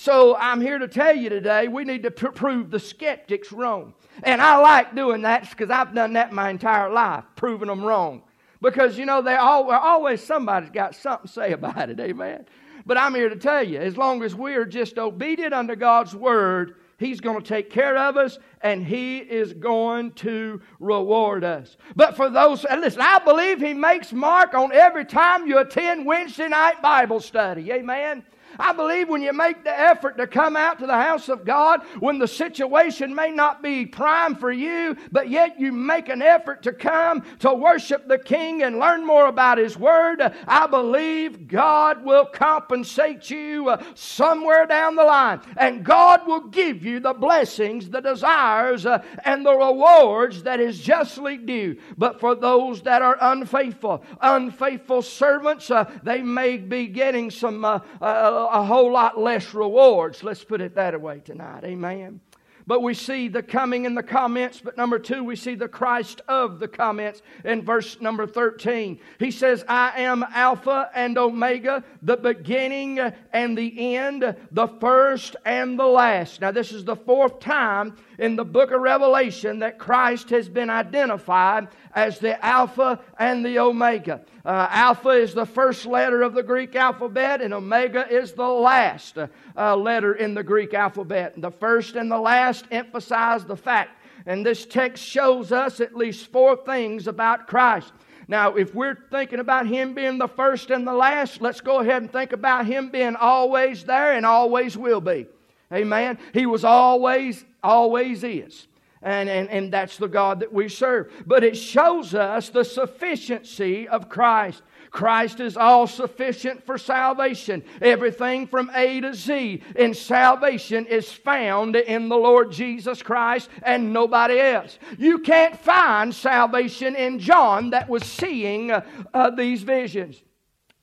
So 0.00 0.34
I'm 0.34 0.62
here 0.62 0.78
to 0.78 0.88
tell 0.88 1.14
you 1.14 1.28
today 1.28 1.68
we 1.68 1.84
need 1.84 2.04
to 2.04 2.10
pr- 2.10 2.28
prove 2.28 2.70
the 2.70 2.80
skeptics 2.80 3.52
wrong. 3.52 3.92
And 4.22 4.40
I 4.40 4.56
like 4.56 4.94
doing 4.94 5.20
that 5.22 5.50
because 5.50 5.68
I've 5.68 5.94
done 5.94 6.14
that 6.14 6.32
my 6.32 6.48
entire 6.48 6.88
life, 6.88 7.24
proving 7.36 7.68
them 7.68 7.84
wrong. 7.84 8.22
Because, 8.62 8.96
you 8.96 9.04
know, 9.04 9.20
they 9.20 9.34
all, 9.34 9.70
always 9.70 10.24
somebody's 10.24 10.70
got 10.70 10.94
something 10.94 11.26
to 11.26 11.32
say 11.34 11.52
about 11.60 11.90
it, 11.90 12.00
amen? 12.00 12.46
But 12.86 12.96
I'm 12.96 13.14
here 13.14 13.28
to 13.28 13.36
tell 13.36 13.62
you, 13.62 13.78
as 13.78 13.98
long 13.98 14.22
as 14.22 14.34
we 14.34 14.54
are 14.54 14.64
just 14.64 14.98
obedient 14.98 15.52
unto 15.52 15.76
God's 15.76 16.16
word, 16.16 16.76
He's 16.96 17.20
going 17.20 17.42
to 17.42 17.46
take 17.46 17.68
care 17.68 17.98
of 17.98 18.16
us 18.16 18.38
and 18.62 18.82
He 18.82 19.18
is 19.18 19.52
going 19.52 20.12
to 20.12 20.62
reward 20.78 21.44
us. 21.44 21.76
But 21.94 22.16
for 22.16 22.30
those, 22.30 22.64
listen, 22.64 23.02
I 23.02 23.18
believe 23.18 23.60
He 23.60 23.74
makes 23.74 24.14
mark 24.14 24.54
on 24.54 24.72
every 24.72 25.04
time 25.04 25.46
you 25.46 25.58
attend 25.58 26.06
Wednesday 26.06 26.48
night 26.48 26.80
Bible 26.80 27.20
study. 27.20 27.70
Amen. 27.70 28.24
I 28.60 28.72
believe 28.72 29.08
when 29.08 29.22
you 29.22 29.32
make 29.32 29.64
the 29.64 29.78
effort 29.78 30.18
to 30.18 30.26
come 30.26 30.56
out 30.56 30.78
to 30.80 30.86
the 30.86 30.92
house 30.92 31.28
of 31.28 31.44
God, 31.44 31.82
when 31.98 32.18
the 32.18 32.28
situation 32.28 33.14
may 33.14 33.30
not 33.30 33.62
be 33.62 33.86
prime 33.86 34.36
for 34.36 34.52
you, 34.52 34.96
but 35.10 35.30
yet 35.30 35.58
you 35.58 35.72
make 35.72 36.08
an 36.08 36.22
effort 36.22 36.62
to 36.64 36.72
come 36.72 37.22
to 37.40 37.54
worship 37.54 38.06
the 38.06 38.18
King 38.18 38.62
and 38.62 38.78
learn 38.78 39.06
more 39.06 39.26
about 39.26 39.58
His 39.58 39.76
Word, 39.76 40.20
I 40.46 40.66
believe 40.66 41.48
God 41.48 42.04
will 42.04 42.26
compensate 42.26 43.30
you 43.30 43.70
uh, 43.70 43.82
somewhere 43.94 44.66
down 44.66 44.96
the 44.96 45.04
line. 45.04 45.40
And 45.56 45.84
God 45.84 46.26
will 46.26 46.48
give 46.48 46.84
you 46.84 47.00
the 47.00 47.14
blessings, 47.14 47.88
the 47.88 48.00
desires, 48.00 48.84
uh, 48.86 49.02
and 49.24 49.44
the 49.44 49.54
rewards 49.54 50.42
that 50.42 50.60
is 50.60 50.78
justly 50.78 51.38
due. 51.38 51.76
But 51.96 52.20
for 52.20 52.34
those 52.34 52.82
that 52.82 53.02
are 53.02 53.16
unfaithful, 53.20 54.04
unfaithful 54.20 55.02
servants, 55.02 55.70
uh, 55.70 55.90
they 56.02 56.22
may 56.22 56.56
be 56.56 56.86
getting 56.86 57.30
some 57.30 57.64
uh, 57.64 57.80
uh, 58.00 58.48
a 58.50 58.64
whole 58.64 58.92
lot 58.92 59.18
less 59.18 59.54
rewards. 59.54 60.22
Let's 60.22 60.44
put 60.44 60.60
it 60.60 60.74
that 60.74 61.00
way 61.00 61.20
tonight. 61.20 61.64
Amen. 61.64 62.20
But 62.66 62.82
we 62.82 62.94
see 62.94 63.26
the 63.26 63.42
coming 63.42 63.84
in 63.84 63.96
the 63.96 64.02
comments. 64.02 64.60
But 64.62 64.76
number 64.76 64.98
two, 64.98 65.24
we 65.24 65.34
see 65.34 65.56
the 65.56 65.66
Christ 65.66 66.20
of 66.28 66.60
the 66.60 66.68
comments 66.68 67.20
in 67.44 67.64
verse 67.64 68.00
number 68.00 68.28
13. 68.28 69.00
He 69.18 69.32
says, 69.32 69.64
I 69.66 70.02
am 70.02 70.24
Alpha 70.32 70.88
and 70.94 71.18
Omega, 71.18 71.82
the 72.02 72.16
beginning 72.16 73.00
and 73.32 73.58
the 73.58 73.96
end, 73.96 74.36
the 74.52 74.68
first 74.80 75.34
and 75.44 75.78
the 75.78 75.86
last. 75.86 76.40
Now, 76.40 76.52
this 76.52 76.70
is 76.70 76.84
the 76.84 76.94
fourth 76.94 77.40
time 77.40 77.96
in 78.20 78.36
the 78.36 78.44
book 78.44 78.70
of 78.70 78.82
Revelation 78.82 79.60
that 79.60 79.78
Christ 79.78 80.28
has 80.28 80.46
been 80.46 80.68
identified 80.68 81.68
as 81.94 82.18
the 82.18 82.42
Alpha 82.44 83.00
and 83.18 83.44
the 83.44 83.58
Omega. 83.58 84.20
Uh, 84.44 84.68
alpha 84.70 85.08
is 85.08 85.32
the 85.32 85.46
first 85.46 85.86
letter 85.86 86.20
of 86.20 86.34
the 86.34 86.42
Greek 86.42 86.76
alphabet, 86.76 87.40
and 87.40 87.54
Omega 87.54 88.06
is 88.08 88.32
the 88.32 88.46
last 88.46 89.16
uh, 89.56 89.74
letter 89.74 90.14
in 90.14 90.34
the 90.34 90.42
Greek 90.42 90.74
alphabet. 90.74 91.32
The 91.40 91.50
first 91.50 91.96
and 91.96 92.10
the 92.10 92.18
last 92.18 92.66
emphasize 92.70 93.46
the 93.46 93.56
fact, 93.56 93.98
and 94.26 94.44
this 94.44 94.66
text 94.66 95.02
shows 95.02 95.50
us 95.50 95.80
at 95.80 95.96
least 95.96 96.30
four 96.30 96.56
things 96.56 97.06
about 97.06 97.46
Christ. 97.46 97.94
Now, 98.28 98.54
if 98.54 98.74
we're 98.74 98.98
thinking 99.10 99.40
about 99.40 99.66
Him 99.66 99.94
being 99.94 100.18
the 100.18 100.28
first 100.28 100.70
and 100.70 100.86
the 100.86 100.92
last, 100.92 101.40
let's 101.40 101.62
go 101.62 101.80
ahead 101.80 102.02
and 102.02 102.12
think 102.12 102.32
about 102.32 102.66
Him 102.66 102.90
being 102.90 103.16
always 103.16 103.84
there 103.84 104.12
and 104.12 104.26
always 104.26 104.76
will 104.76 105.00
be. 105.00 105.26
Amen. 105.72 106.18
He 106.32 106.46
was 106.46 106.64
always, 106.64 107.44
always 107.62 108.24
is. 108.24 108.66
And, 109.02 109.30
and, 109.30 109.48
and 109.48 109.72
that's 109.72 109.96
the 109.96 110.08
God 110.08 110.40
that 110.40 110.52
we 110.52 110.68
serve. 110.68 111.10
But 111.26 111.42
it 111.42 111.56
shows 111.56 112.14
us 112.14 112.50
the 112.50 112.64
sufficiency 112.64 113.88
of 113.88 114.10
Christ. 114.10 114.62
Christ 114.90 115.40
is 115.40 115.56
all 115.56 115.86
sufficient 115.86 116.66
for 116.66 116.76
salvation. 116.76 117.62
Everything 117.80 118.46
from 118.46 118.70
A 118.74 119.00
to 119.00 119.14
Z 119.14 119.62
in 119.76 119.94
salvation 119.94 120.84
is 120.86 121.10
found 121.10 121.76
in 121.76 122.08
the 122.08 122.16
Lord 122.16 122.50
Jesus 122.50 123.02
Christ 123.02 123.48
and 123.62 123.92
nobody 123.92 124.38
else. 124.38 124.78
You 124.98 125.20
can't 125.20 125.56
find 125.56 126.14
salvation 126.14 126.96
in 126.96 127.20
John 127.20 127.70
that 127.70 127.88
was 127.88 128.02
seeing 128.02 128.72
uh, 128.72 128.84
uh, 129.14 129.30
these 129.30 129.62
visions. 129.62 130.20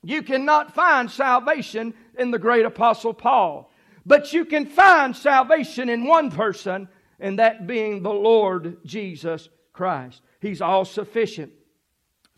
You 0.02 0.22
cannot 0.22 0.74
find 0.74 1.10
salvation 1.10 1.92
in 2.18 2.30
the 2.30 2.38
great 2.38 2.64
apostle 2.64 3.12
Paul. 3.12 3.67
But 4.08 4.32
you 4.32 4.46
can 4.46 4.64
find 4.64 5.14
salvation 5.14 5.90
in 5.90 6.06
one 6.06 6.30
person, 6.30 6.88
and 7.20 7.38
that 7.38 7.66
being 7.66 8.02
the 8.02 8.12
Lord 8.12 8.78
Jesus 8.86 9.50
Christ. 9.74 10.22
He's 10.40 10.62
all 10.62 10.86
sufficient 10.86 11.52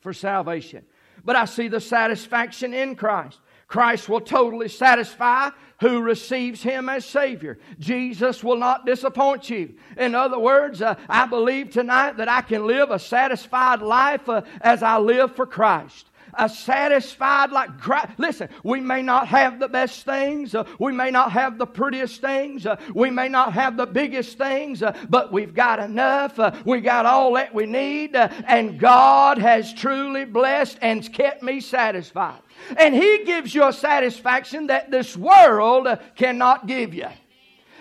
for 0.00 0.12
salvation. 0.12 0.84
But 1.24 1.36
I 1.36 1.44
see 1.44 1.68
the 1.68 1.80
satisfaction 1.80 2.74
in 2.74 2.96
Christ. 2.96 3.38
Christ 3.68 4.08
will 4.08 4.20
totally 4.20 4.68
satisfy 4.68 5.50
who 5.78 6.00
receives 6.00 6.60
Him 6.60 6.88
as 6.88 7.04
Savior. 7.04 7.60
Jesus 7.78 8.42
will 8.42 8.56
not 8.56 8.84
disappoint 8.84 9.48
you. 9.48 9.74
In 9.96 10.16
other 10.16 10.40
words, 10.40 10.82
uh, 10.82 10.96
I 11.08 11.26
believe 11.26 11.70
tonight 11.70 12.16
that 12.16 12.28
I 12.28 12.40
can 12.40 12.66
live 12.66 12.90
a 12.90 12.98
satisfied 12.98 13.80
life 13.80 14.28
uh, 14.28 14.42
as 14.60 14.82
I 14.82 14.98
live 14.98 15.36
for 15.36 15.46
Christ 15.46 16.09
a 16.34 16.48
satisfied 16.48 17.52
like 17.52 17.70
listen 18.18 18.48
we 18.64 18.80
may 18.80 19.02
not 19.02 19.28
have 19.28 19.58
the 19.58 19.68
best 19.68 20.04
things 20.04 20.54
uh, 20.54 20.64
we 20.78 20.92
may 20.92 21.10
not 21.10 21.32
have 21.32 21.58
the 21.58 21.66
prettiest 21.66 22.20
things 22.20 22.66
uh, 22.66 22.76
we 22.94 23.10
may 23.10 23.28
not 23.28 23.52
have 23.52 23.76
the 23.76 23.86
biggest 23.86 24.38
things 24.38 24.82
uh, 24.82 24.96
but 25.08 25.32
we've 25.32 25.54
got 25.54 25.78
enough 25.78 26.38
uh, 26.38 26.52
we 26.64 26.80
got 26.80 27.06
all 27.06 27.34
that 27.34 27.54
we 27.54 27.66
need 27.66 28.14
uh, 28.16 28.28
and 28.46 28.78
god 28.78 29.38
has 29.38 29.72
truly 29.74 30.24
blessed 30.24 30.78
and 30.80 31.10
kept 31.12 31.42
me 31.42 31.60
satisfied. 31.60 32.40
And 32.76 32.94
he 32.94 33.24
gives 33.24 33.54
you 33.54 33.66
a 33.66 33.72
satisfaction 33.72 34.66
that 34.68 34.90
this 34.90 35.16
world 35.16 35.88
cannot 36.16 36.66
give 36.66 36.94
you 36.94 37.08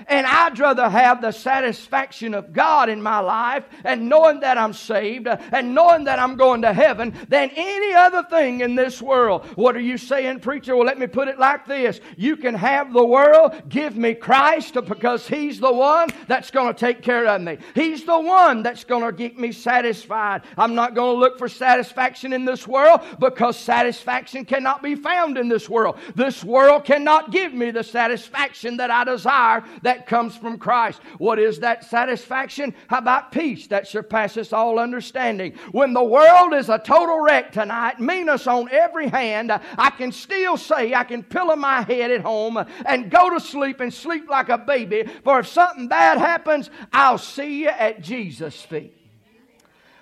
And 0.10 0.26
I'd 0.26 0.58
rather 0.58 0.90
have 0.90 1.22
the 1.22 1.32
satisfaction 1.32 2.34
of 2.34 2.52
God 2.52 2.90
in 2.90 3.02
my 3.02 3.20
life 3.20 3.64
and 3.84 4.10
knowing 4.10 4.40
that 4.40 4.58
I'm 4.58 4.74
saved 4.74 5.28
and 5.28 5.76
knowing 5.76 6.06
that 6.06 6.18
I'm 6.18 6.36
going 6.36 6.64
to 6.64 6.74
heaven 6.74 7.14
than 7.28 7.52
any 7.56 7.94
other 7.94 8.24
thing 8.24 8.62
in 8.62 8.74
this 8.74 9.02
world. 9.02 9.46
What 9.56 9.76
are 9.76 9.82
you 9.82 10.00
saying, 10.00 10.40
preacher? 10.40 10.76
Well, 10.76 10.86
let 10.86 10.98
me 10.98 11.06
put 11.06 11.28
it 11.28 11.38
like 11.38 11.68
this 11.68 12.02
You 12.18 12.36
can 12.38 12.56
have 12.56 12.92
the 12.92 13.06
world, 13.06 13.70
give 13.70 13.96
me 13.96 14.16
Christ 14.16 14.74
because 14.74 15.28
He's 15.28 15.60
the 15.60 15.72
one 15.72 16.10
that's 16.28 16.50
going 16.50 16.74
to 16.74 16.80
take 16.80 17.04
care 17.04 17.28
of 17.28 17.42
me. 17.42 17.60
He's 17.76 18.04
the 18.04 18.20
one 18.20 18.64
that's 18.64 18.84
going 18.84 19.04
to 19.04 19.12
get 19.12 19.38
me 19.38 19.52
satisfied. 19.52 20.42
I'm 20.58 20.74
not 20.74 20.96
going 20.96 21.16
to 21.16 21.20
look 21.20 21.38
for 21.38 21.48
satisfaction 21.48 22.34
in 22.34 22.46
this 22.46 22.68
world 22.68 23.02
because 23.20 23.58
satisfaction 23.60 24.46
cannot 24.46 24.82
be 24.82 24.96
found 24.96 25.38
in 25.38 25.50
this 25.50 25.70
world. 25.70 25.98
This 26.16 26.44
world 26.44 26.84
cannot 26.84 27.32
give 27.32 27.54
me 27.54 27.70
the 27.70 27.84
satisfaction 27.84 28.78
that 28.78 28.90
I 28.90 29.04
desire 29.04 29.64
that 29.84 29.99
comes 30.06 30.36
from 30.36 30.58
Christ. 30.58 31.02
What 31.18 31.40
is 31.40 31.60
that 31.60 31.86
satisfaction? 31.86 32.74
How 32.88 33.00
about 33.00 33.32
peace 33.32 33.68
that 33.68 33.88
surpasses 33.88 34.54
all 34.54 34.80
understanding? 34.80 35.54
When 35.72 35.94
the 35.94 36.04
world 36.04 36.54
is 36.54 36.70
a 36.70 36.80
total 36.80 37.20
wreck 37.20 37.52
tonight, 37.52 38.00
meanness 38.00 38.48
on 38.48 38.70
every 38.72 39.08
hand, 39.08 39.52
I 39.52 39.90
can 39.92 40.12
still 40.12 40.58
say, 40.58 40.94
I 40.94 41.04
can 41.04 41.24
pillow 41.24 41.56
my 41.56 41.82
head 41.82 42.12
at 42.12 42.22
home 42.22 42.58
and 42.86 43.10
go 43.10 43.30
to 43.30 43.40
sleep 43.40 43.80
and 43.80 43.94
sleep 43.94 44.30
like 44.30 44.50
a 44.50 44.58
baby. 44.58 45.10
For 45.24 45.40
if 45.40 45.48
something 45.48 45.88
bad 45.88 46.18
happens, 46.18 46.70
I'll 46.94 47.18
see 47.18 47.62
you 47.62 47.70
at 47.70 48.02
Jesus' 48.02 48.62
feet. 48.62 48.99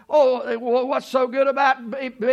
Oh, 0.10 0.58
what's 0.86 1.06
so 1.08 1.28
good 1.28 1.48
about 1.48 1.78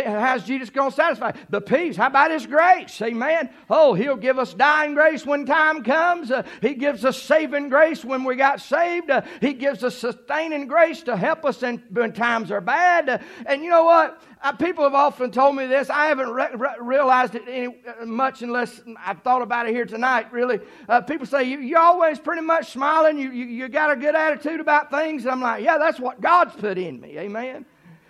how's 0.05 0.45
Jesus 0.45 0.69
going 0.69 0.91
to 0.91 0.95
satisfy? 0.95 1.33
The 1.49 1.59
peace. 1.59 1.97
How 1.97 2.07
about 2.07 2.31
His 2.31 2.47
grace? 2.47 3.01
Amen. 3.01 3.49
Oh, 3.69 3.93
He'll 3.93 4.15
give 4.15 4.39
us 4.39 4.53
dying 4.53 4.93
grace 4.93 5.25
when 5.25 5.45
time 5.45 5.83
comes. 5.83 6.31
Uh, 6.31 6.43
he 6.61 6.73
gives 6.75 7.03
us 7.03 7.21
saving 7.21 7.67
grace 7.67 8.05
when 8.05 8.23
we 8.23 8.37
got 8.37 8.61
saved. 8.61 9.09
Uh, 9.09 9.23
he 9.41 9.51
gives 9.51 9.83
us 9.83 9.97
sustaining 9.97 10.67
grace 10.67 11.03
to 11.03 11.17
help 11.17 11.43
us 11.43 11.63
in, 11.63 11.83
when 11.91 12.13
times 12.13 12.49
are 12.49 12.61
bad. 12.61 13.09
Uh, 13.09 13.17
and 13.45 13.61
you 13.61 13.69
know 13.69 13.83
what? 13.83 14.23
Uh, 14.45 14.51
people 14.51 14.83
have 14.83 14.93
often 14.93 15.31
told 15.31 15.55
me 15.55 15.65
this. 15.65 15.89
I 15.89 16.05
haven't 16.05 16.29
re- 16.29 16.53
re- 16.53 16.75
realized 16.79 17.33
it 17.33 17.41
any, 17.47 17.65
uh, 17.65 18.05
much 18.05 18.43
unless 18.43 18.79
I've 19.03 19.23
thought 19.23 19.41
about 19.41 19.67
it 19.67 19.73
here 19.73 19.85
tonight, 19.85 20.31
really. 20.31 20.59
Uh, 20.87 21.01
people 21.01 21.25
say, 21.25 21.45
you, 21.45 21.75
are 21.75 21.81
always 21.81 22.19
pretty 22.19 22.43
much 22.43 22.71
smiling. 22.71 23.17
You, 23.17 23.31
you, 23.31 23.45
you 23.45 23.67
got 23.69 23.89
a 23.89 23.95
good 23.95 24.13
attitude 24.13 24.59
about 24.59 24.91
things. 24.91 25.23
And 25.23 25.31
I'm 25.31 25.41
like, 25.41 25.63
yeah, 25.63 25.79
that's 25.79 25.99
what 25.99 26.21
God's 26.21 26.53
put 26.53 26.77
in 26.77 27.01
me. 27.01 27.17
Amen. 27.17 27.65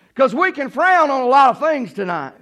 Because 0.09 0.35
we 0.35 0.51
can 0.51 0.69
frown 0.69 1.09
on 1.09 1.21
a 1.21 1.25
lot 1.25 1.51
of 1.51 1.59
things 1.61 1.93
tonight. 1.93 2.33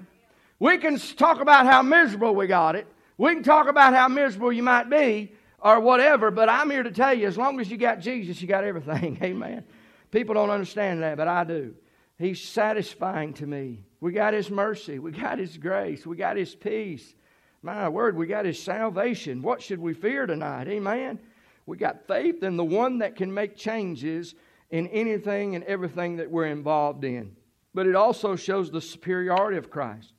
We 0.57 0.79
can 0.79 0.97
talk 0.97 1.39
about 1.39 1.67
how 1.67 1.83
miserable 1.83 2.33
we 2.33 2.47
got 2.47 2.75
it. 2.75 2.87
We 3.19 3.35
can 3.35 3.43
talk 3.43 3.67
about 3.67 3.93
how 3.93 4.07
miserable 4.07 4.51
you 4.51 4.63
might 4.63 4.89
be 4.89 5.33
or 5.59 5.79
whatever, 5.79 6.31
but 6.31 6.49
I'm 6.49 6.71
here 6.71 6.81
to 6.81 6.91
tell 6.91 7.13
you 7.13 7.27
as 7.27 7.37
long 7.37 7.59
as 7.59 7.69
you 7.69 7.77
got 7.77 7.99
Jesus, 7.99 8.41
you 8.41 8.47
got 8.47 8.63
everything. 8.63 9.19
Amen. 9.23 9.63
People 10.09 10.33
don't 10.33 10.49
understand 10.49 11.03
that, 11.03 11.15
but 11.15 11.27
I 11.27 11.43
do. 11.43 11.75
He's 12.23 12.41
satisfying 12.41 13.33
to 13.33 13.45
me. 13.45 13.83
We 13.99 14.13
got 14.13 14.33
His 14.33 14.49
mercy. 14.49 14.97
We 14.97 15.11
got 15.11 15.39
His 15.39 15.57
grace. 15.57 16.05
We 16.05 16.15
got 16.15 16.37
His 16.37 16.55
peace. 16.55 17.15
My 17.61 17.89
word, 17.89 18.15
we 18.15 18.27
got 18.27 18.45
His 18.45 18.61
salvation. 18.61 19.41
What 19.41 19.61
should 19.61 19.79
we 19.79 19.93
fear 19.93 20.25
tonight? 20.25 20.69
Amen. 20.69 21.19
We 21.65 21.75
got 21.75 22.07
faith 22.07 22.41
in 22.41 22.55
the 22.55 22.63
one 22.63 22.99
that 22.99 23.17
can 23.17 23.33
make 23.33 23.57
changes 23.57 24.35
in 24.69 24.87
anything 24.87 25.55
and 25.55 25.65
everything 25.65 26.15
that 26.15 26.31
we're 26.31 26.45
involved 26.45 27.03
in. 27.03 27.35
But 27.73 27.87
it 27.87 27.95
also 27.95 28.37
shows 28.37 28.71
the 28.71 28.79
superiority 28.79 29.57
of 29.57 29.69
Christ. 29.69 30.13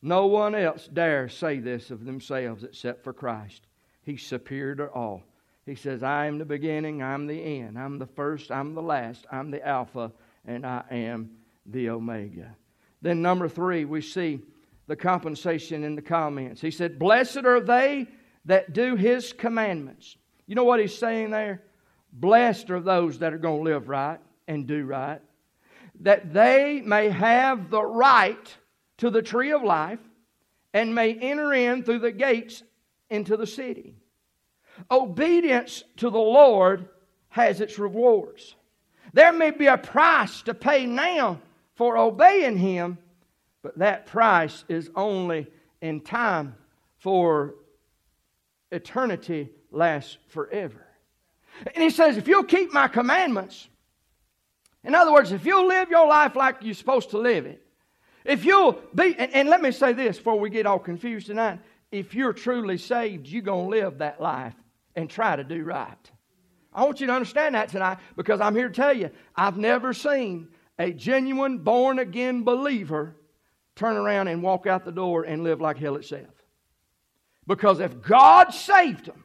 No 0.00 0.24
one 0.24 0.54
else 0.54 0.88
dares 0.88 1.36
say 1.36 1.58
this 1.58 1.90
of 1.90 2.06
themselves 2.06 2.64
except 2.64 3.04
for 3.04 3.12
Christ. 3.12 3.66
He's 4.04 4.22
superior 4.22 4.74
to 4.76 4.86
all. 4.86 5.22
He 5.66 5.74
says, 5.74 6.02
I 6.02 6.24
am 6.24 6.38
the 6.38 6.46
beginning, 6.46 7.02
I'm 7.02 7.26
the 7.26 7.40
end, 7.60 7.78
I'm 7.78 7.98
the 7.98 8.06
first, 8.06 8.50
I'm 8.50 8.74
the 8.74 8.80
last, 8.80 9.26
I'm 9.30 9.50
the 9.50 9.64
Alpha, 9.68 10.12
and 10.46 10.66
I 10.66 10.82
am 10.90 11.30
the 11.66 11.90
Omega. 11.90 12.56
Then, 13.00 13.22
number 13.22 13.48
three, 13.48 13.84
we 13.84 14.00
see 14.00 14.40
the 14.86 14.96
compensation 14.96 15.84
in 15.84 15.94
the 15.94 16.02
comments. 16.02 16.60
He 16.60 16.70
said, 16.70 16.98
Blessed 16.98 17.44
are 17.44 17.60
they 17.60 18.06
that 18.44 18.72
do 18.72 18.96
his 18.96 19.32
commandments. 19.32 20.16
You 20.46 20.54
know 20.54 20.64
what 20.64 20.80
he's 20.80 20.96
saying 20.96 21.30
there? 21.30 21.62
Blessed 22.12 22.70
are 22.70 22.80
those 22.80 23.20
that 23.20 23.32
are 23.32 23.38
going 23.38 23.64
to 23.64 23.70
live 23.70 23.88
right 23.88 24.20
and 24.46 24.66
do 24.66 24.84
right 24.84 25.20
that 26.00 26.32
they 26.32 26.82
may 26.84 27.08
have 27.08 27.70
the 27.70 27.82
right 27.82 28.56
to 28.98 29.10
the 29.10 29.22
tree 29.22 29.52
of 29.52 29.62
life 29.62 30.00
and 30.74 30.94
may 30.94 31.14
enter 31.14 31.52
in 31.52 31.82
through 31.82 32.00
the 32.00 32.12
gates 32.12 32.62
into 33.10 33.36
the 33.36 33.46
city. 33.46 33.96
Obedience 34.90 35.84
to 35.98 36.10
the 36.10 36.18
Lord 36.18 36.88
has 37.28 37.60
its 37.60 37.78
rewards. 37.78 38.54
There 39.12 39.32
may 39.32 39.50
be 39.50 39.66
a 39.66 39.78
price 39.78 40.42
to 40.42 40.54
pay 40.54 40.86
now 40.86 41.40
for 41.74 41.96
obeying 41.96 42.56
Him, 42.56 42.98
but 43.62 43.78
that 43.78 44.06
price 44.06 44.64
is 44.68 44.90
only 44.94 45.46
in 45.80 46.00
time, 46.00 46.54
for 46.98 47.54
eternity 48.70 49.50
lasts 49.70 50.16
forever. 50.28 50.86
And 51.74 51.82
He 51.82 51.90
says, 51.90 52.16
If 52.16 52.28
you'll 52.28 52.44
keep 52.44 52.72
my 52.72 52.88
commandments, 52.88 53.68
in 54.84 54.94
other 54.94 55.12
words, 55.12 55.32
if 55.32 55.44
you'll 55.46 55.66
live 55.66 55.90
your 55.90 56.06
life 56.06 56.34
like 56.34 56.56
you're 56.62 56.74
supposed 56.74 57.10
to 57.10 57.18
live 57.18 57.46
it, 57.46 57.64
if 58.24 58.44
you'll 58.44 58.80
be, 58.94 59.14
and, 59.18 59.32
and 59.34 59.48
let 59.48 59.60
me 59.60 59.72
say 59.72 59.92
this 59.92 60.16
before 60.16 60.38
we 60.38 60.50
get 60.50 60.66
all 60.66 60.78
confused 60.78 61.26
tonight 61.26 61.58
if 61.92 62.14
you're 62.14 62.32
truly 62.32 62.78
saved, 62.78 63.28
you're 63.28 63.42
going 63.42 63.70
to 63.70 63.70
live 63.70 63.98
that 63.98 64.20
life 64.20 64.54
and 64.96 65.08
try 65.08 65.36
to 65.36 65.44
do 65.44 65.62
right. 65.62 66.10
I 66.72 66.84
want 66.84 67.00
you 67.00 67.06
to 67.06 67.12
understand 67.12 67.54
that 67.54 67.68
tonight 67.68 67.98
because 68.16 68.40
I'm 68.40 68.56
here 68.56 68.68
to 68.68 68.74
tell 68.74 68.96
you 68.96 69.10
I've 69.36 69.58
never 69.58 69.92
seen 69.92 70.48
a 70.78 70.92
genuine 70.92 71.58
born 71.58 71.98
again 71.98 72.42
believer 72.44 73.16
turn 73.74 73.96
around 73.96 74.28
and 74.28 74.42
walk 74.42 74.66
out 74.66 74.84
the 74.84 74.92
door 74.92 75.24
and 75.24 75.42
live 75.42 75.60
like 75.60 75.78
hell 75.78 75.96
itself. 75.96 76.44
Because 77.46 77.80
if 77.80 78.00
God 78.02 78.52
saved 78.52 79.06
them, 79.06 79.24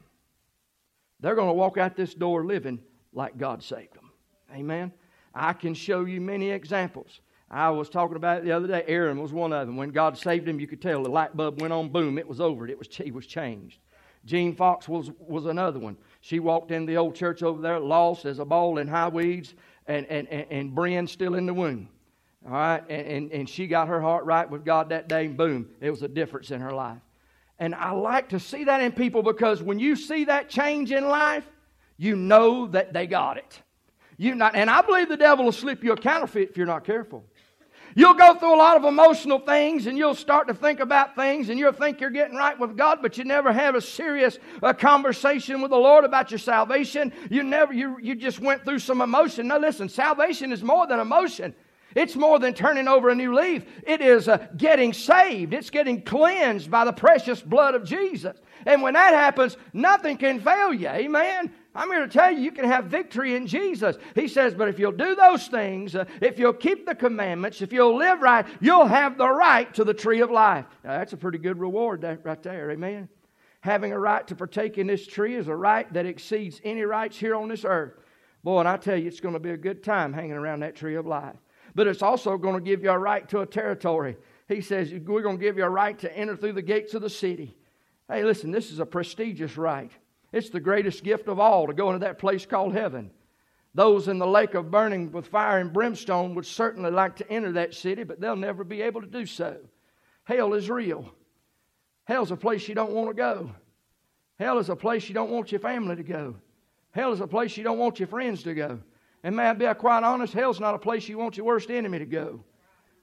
they're 1.20 1.36
going 1.36 1.50
to 1.50 1.54
walk 1.54 1.78
out 1.78 1.96
this 1.96 2.14
door 2.14 2.46
living 2.46 2.80
like 3.14 3.38
God 3.38 3.64
saved 3.64 3.96
them. 3.96 4.12
Amen. 4.54 4.92
I 5.34 5.54
can 5.54 5.74
show 5.74 6.06
you 6.06 6.22
many 6.22 6.50
examples. 6.52 7.22
I 7.50 7.70
was 7.70 7.90
talking 7.90 8.18
about 8.18 8.40
it 8.40 8.44
the 8.44 8.52
other 8.52 8.68
day. 8.68 8.84
Aaron 8.88 9.22
was 9.22 9.32
one 9.32 9.54
of 9.54 9.68
them. 9.68 9.78
When 9.78 9.92
God 9.92 10.18
saved 10.18 10.48
him, 10.48 10.60
you 10.60 10.68
could 10.68 10.82
tell 10.82 11.04
the 11.04 11.10
light 11.10 11.36
bulb 11.36 11.62
went 11.62 11.74
on, 11.74 11.90
boom, 11.90 12.18
it 12.18 12.28
was 12.28 12.42
over. 12.42 12.68
It 12.68 12.78
was, 12.78 12.88
he 12.94 13.12
was 13.12 13.26
changed. 13.26 13.80
Jean 14.26 14.54
Fox 14.54 14.90
was, 14.90 15.10
was 15.20 15.46
another 15.46 15.80
one. 15.80 15.96
She 16.20 16.40
walked 16.40 16.72
in 16.72 16.86
the 16.86 16.98
old 16.98 17.16
church 17.16 17.44
over 17.44 17.62
there, 17.62 17.80
lost 17.80 18.26
as 18.26 18.40
a 18.40 18.46
ball 18.46 18.78
in 18.80 18.88
high 18.88 19.08
weeds, 19.08 19.56
and, 19.88 20.06
and, 20.08 20.28
and, 20.28 20.78
and 20.78 21.10
still 21.10 21.36
in 21.36 21.46
the 21.46 21.54
womb. 21.54 21.90
All 22.46 22.52
right? 22.52 22.84
And, 22.90 23.08
and, 23.08 23.32
and 23.32 23.50
she 23.50 23.68
got 23.68 23.88
her 23.88 24.02
heart 24.02 24.26
right 24.26 24.50
with 24.50 24.66
God 24.66 24.90
that 24.90 25.08
day, 25.08 25.26
and 25.26 25.38
boom, 25.38 25.70
it 25.82 25.90
was 25.90 26.04
a 26.04 26.08
difference 26.08 26.52
in 26.52 26.62
her 26.62 26.72
life. 26.72 27.00
And 27.60 27.74
I 27.74 27.92
like 27.92 28.30
to 28.30 28.40
see 28.40 28.66
that 28.66 28.82
in 28.82 28.92
people 28.92 29.24
because 29.24 29.64
when 29.64 29.80
you 29.80 29.96
see 29.96 30.26
that 30.26 30.50
change 30.50 30.92
in 30.92 31.08
life, 31.08 31.46
you 31.98 32.16
know 32.16 32.68
that 32.68 32.94
they 32.94 33.08
got 33.08 33.38
it. 33.38 33.62
You 34.18 34.36
not, 34.36 34.56
and 34.56 34.70
I 34.70 34.82
believe 34.82 35.10
the 35.10 35.18
devil 35.18 35.46
will 35.46 35.52
slip 35.52 35.84
you 35.84 35.92
a 35.92 35.98
counterfeit 35.98 36.50
if 36.50 36.58
you're 36.58 36.66
not 36.66 36.84
careful. 36.84 37.24
You'll 37.98 38.14
go 38.14 38.36
through 38.36 38.54
a 38.54 38.56
lot 38.56 38.78
of 38.78 38.86
emotional 38.86 39.40
things 39.40 39.88
and 39.88 39.98
you'll 39.98 40.14
start 40.14 40.48
to 40.50 40.54
think 40.54 40.80
about 40.80 41.16
things 41.16 41.50
and 41.50 41.58
you'll 41.58 41.72
think 41.72 42.00
you're 42.00 42.12
getting 42.12 42.38
right 42.38 42.58
with 42.60 42.78
God, 42.78 43.00
but 43.02 43.18
you 43.18 43.24
never 43.24 43.52
have 43.52 43.74
a 43.74 43.82
serious 43.82 44.38
uh, 44.62 44.72
conversation 44.72 45.62
with 45.62 45.72
the 45.72 45.78
Lord 45.78 46.06
about 46.06 46.30
your 46.30 46.38
salvation. 46.38 47.12
You 47.32 47.42
never, 47.42 47.74
you, 47.74 47.98
you 48.00 48.14
just 48.14 48.40
went 48.40 48.64
through 48.64 48.78
some 48.78 49.02
emotion. 49.02 49.48
Now 49.48 49.58
listen, 49.58 49.90
salvation 49.90 50.52
is 50.52 50.62
more 50.62 50.86
than 50.86 51.00
emotion. 51.00 51.56
It's 51.96 52.16
more 52.16 52.38
than 52.38 52.54
turning 52.54 52.88
over 52.88 53.10
a 53.10 53.16
new 53.16 53.34
leaf. 53.34 53.66
It 53.82 54.02
is 54.02 54.28
uh, 54.28 54.46
getting 54.56 54.94
saved. 54.94 55.56
It's 55.56 55.72
getting 55.72 56.04
cleansed 56.04 56.70
by 56.70 56.86
the 56.86 56.94
precious 56.94 57.42
blood 57.42 57.74
of 57.74 57.84
Jesus. 57.84 58.38
And 58.68 58.84
when 58.84 58.94
that 58.94 59.16
happens, 59.16 59.58
nothing 59.74 60.18
can 60.18 60.40
fail 60.40 60.72
you. 60.72 60.88
Amen. 60.88 61.52
I'm 61.78 61.92
here 61.92 62.00
to 62.00 62.08
tell 62.08 62.32
you, 62.32 62.40
you 62.40 62.52
can 62.52 62.66
have 62.66 62.86
victory 62.86 63.36
in 63.36 63.46
Jesus. 63.46 63.98
He 64.16 64.28
says, 64.28 64.56
but 64.56 64.68
if 64.68 64.80
you'll 64.80 64.92
do 64.92 65.14
those 65.14 65.48
things, 65.48 65.96
uh, 65.96 66.06
if 66.22 66.40
you'll 66.40 66.54
keep 66.54 66.88
the 66.88 66.96
commandments, 66.96 67.62
if 67.62 67.72
you'll 67.72 67.96
live 67.96 68.20
right, 68.20 68.48
you'll 68.60 68.88
have 68.88 69.16
the 69.16 69.30
right 69.30 69.72
to 69.76 69.84
the 69.84 69.94
tree 69.94 70.22
of 70.22 70.32
life. 70.32 70.66
Now, 70.84 70.98
that's 70.98 71.14
a 71.14 71.18
pretty 71.18 71.38
good 71.38 71.60
reward 71.60 72.02
that, 72.02 72.26
right 72.26 72.42
there. 72.42 72.72
Amen. 72.72 73.08
Having 73.62 73.92
a 73.92 74.00
right 74.00 74.26
to 74.28 74.36
partake 74.36 74.80
in 74.80 74.88
this 74.88 75.06
tree 75.06 75.36
is 75.36 75.48
a 75.48 75.56
right 75.56 75.92
that 75.94 76.08
exceeds 76.08 76.60
any 76.64 76.82
rights 76.82 77.16
here 77.16 77.36
on 77.36 77.48
this 77.48 77.64
earth. 77.64 77.94
Boy, 78.44 78.60
and 78.60 78.68
I 78.68 78.78
tell 78.78 78.98
you, 78.98 79.08
it's 79.08 79.20
going 79.20 79.36
to 79.36 79.40
be 79.40 79.52
a 79.52 79.58
good 79.58 79.84
time 79.84 80.14
hanging 80.14 80.32
around 80.32 80.62
that 80.62 80.76
tree 80.76 80.96
of 80.96 81.06
life. 81.06 81.36
But 81.76 81.86
it's 81.86 82.02
also 82.02 82.40
going 82.40 82.56
to 82.56 82.62
give 82.62 82.82
you 82.82 82.90
a 82.90 82.98
right 82.98 83.30
to 83.30 83.42
a 83.42 83.46
territory. 83.46 84.18
He 84.48 84.62
says, 84.62 84.92
We're 84.92 85.22
going 85.22 85.38
to 85.38 85.44
give 85.44 85.58
you 85.58 85.64
a 85.64 85.70
right 85.70 85.98
to 86.00 86.18
enter 86.18 86.36
through 86.36 86.54
the 86.54 86.64
gates 86.64 86.96
of 86.96 87.04
the 87.04 87.10
city. 87.10 87.56
Hey, 88.08 88.24
listen, 88.24 88.50
this 88.50 88.72
is 88.72 88.80
a 88.80 88.86
prestigious 88.86 89.58
right. 89.58 89.92
It's 90.38 90.52
the 90.52 90.60
greatest 90.60 91.04
gift 91.04 91.28
of 91.28 91.40
all 91.40 91.66
to 91.66 91.74
go 91.74 91.88
into 91.90 92.06
that 92.06 92.20
place 92.20 92.46
called 92.46 92.74
heaven. 92.74 93.10
Those 93.74 94.08
in 94.08 94.20
the 94.20 94.28
lake 94.28 94.54
of 94.54 94.70
burning 94.70 95.12
with 95.12 95.26
fire 95.26 95.58
and 95.58 95.74
brimstone 95.74 96.36
would 96.36 96.46
certainly 96.46 96.92
like 96.92 97.16
to 97.16 97.32
enter 97.32 97.54
that 97.54 97.74
city, 97.74 98.04
but 98.04 98.22
they'll 98.22 98.36
never 98.36 98.64
be 98.64 98.84
able 98.84 99.02
to 99.02 99.08
do 99.08 99.26
so. 99.26 99.58
Hell 100.26 100.54
is 100.54 100.70
real. 100.70 101.12
Hell's 102.04 102.30
a 102.30 102.36
place 102.36 102.68
you 102.68 102.76
don't 102.76 102.92
want 102.92 103.10
to 103.10 103.16
go. 103.16 103.52
Hell 104.38 104.60
is 104.60 104.70
a 104.70 104.76
place 104.76 105.10
you 105.10 105.16
don't 105.16 105.32
want 105.32 105.52
your 105.52 105.60
family 105.60 105.96
to 105.96 106.04
go. 106.04 106.36
Hell 106.92 107.14
is 107.14 107.22
a 107.22 107.28
place 107.28 107.58
you 107.58 107.64
don't 107.64 107.80
want 107.80 108.00
your 108.00 108.08
friends 108.08 108.44
to 108.44 108.54
go. 108.54 108.80
And 109.24 109.36
may 109.36 109.48
I 109.48 109.54
be 109.54 109.66
quite 109.74 110.04
honest, 110.04 110.34
hell's 110.34 110.60
not 110.60 110.76
a 110.76 110.80
place 110.80 111.10
you 111.10 111.18
want 111.18 111.36
your 111.36 111.48
worst 111.48 111.72
enemy 111.72 111.98
to 111.98 112.06
go. 112.06 112.44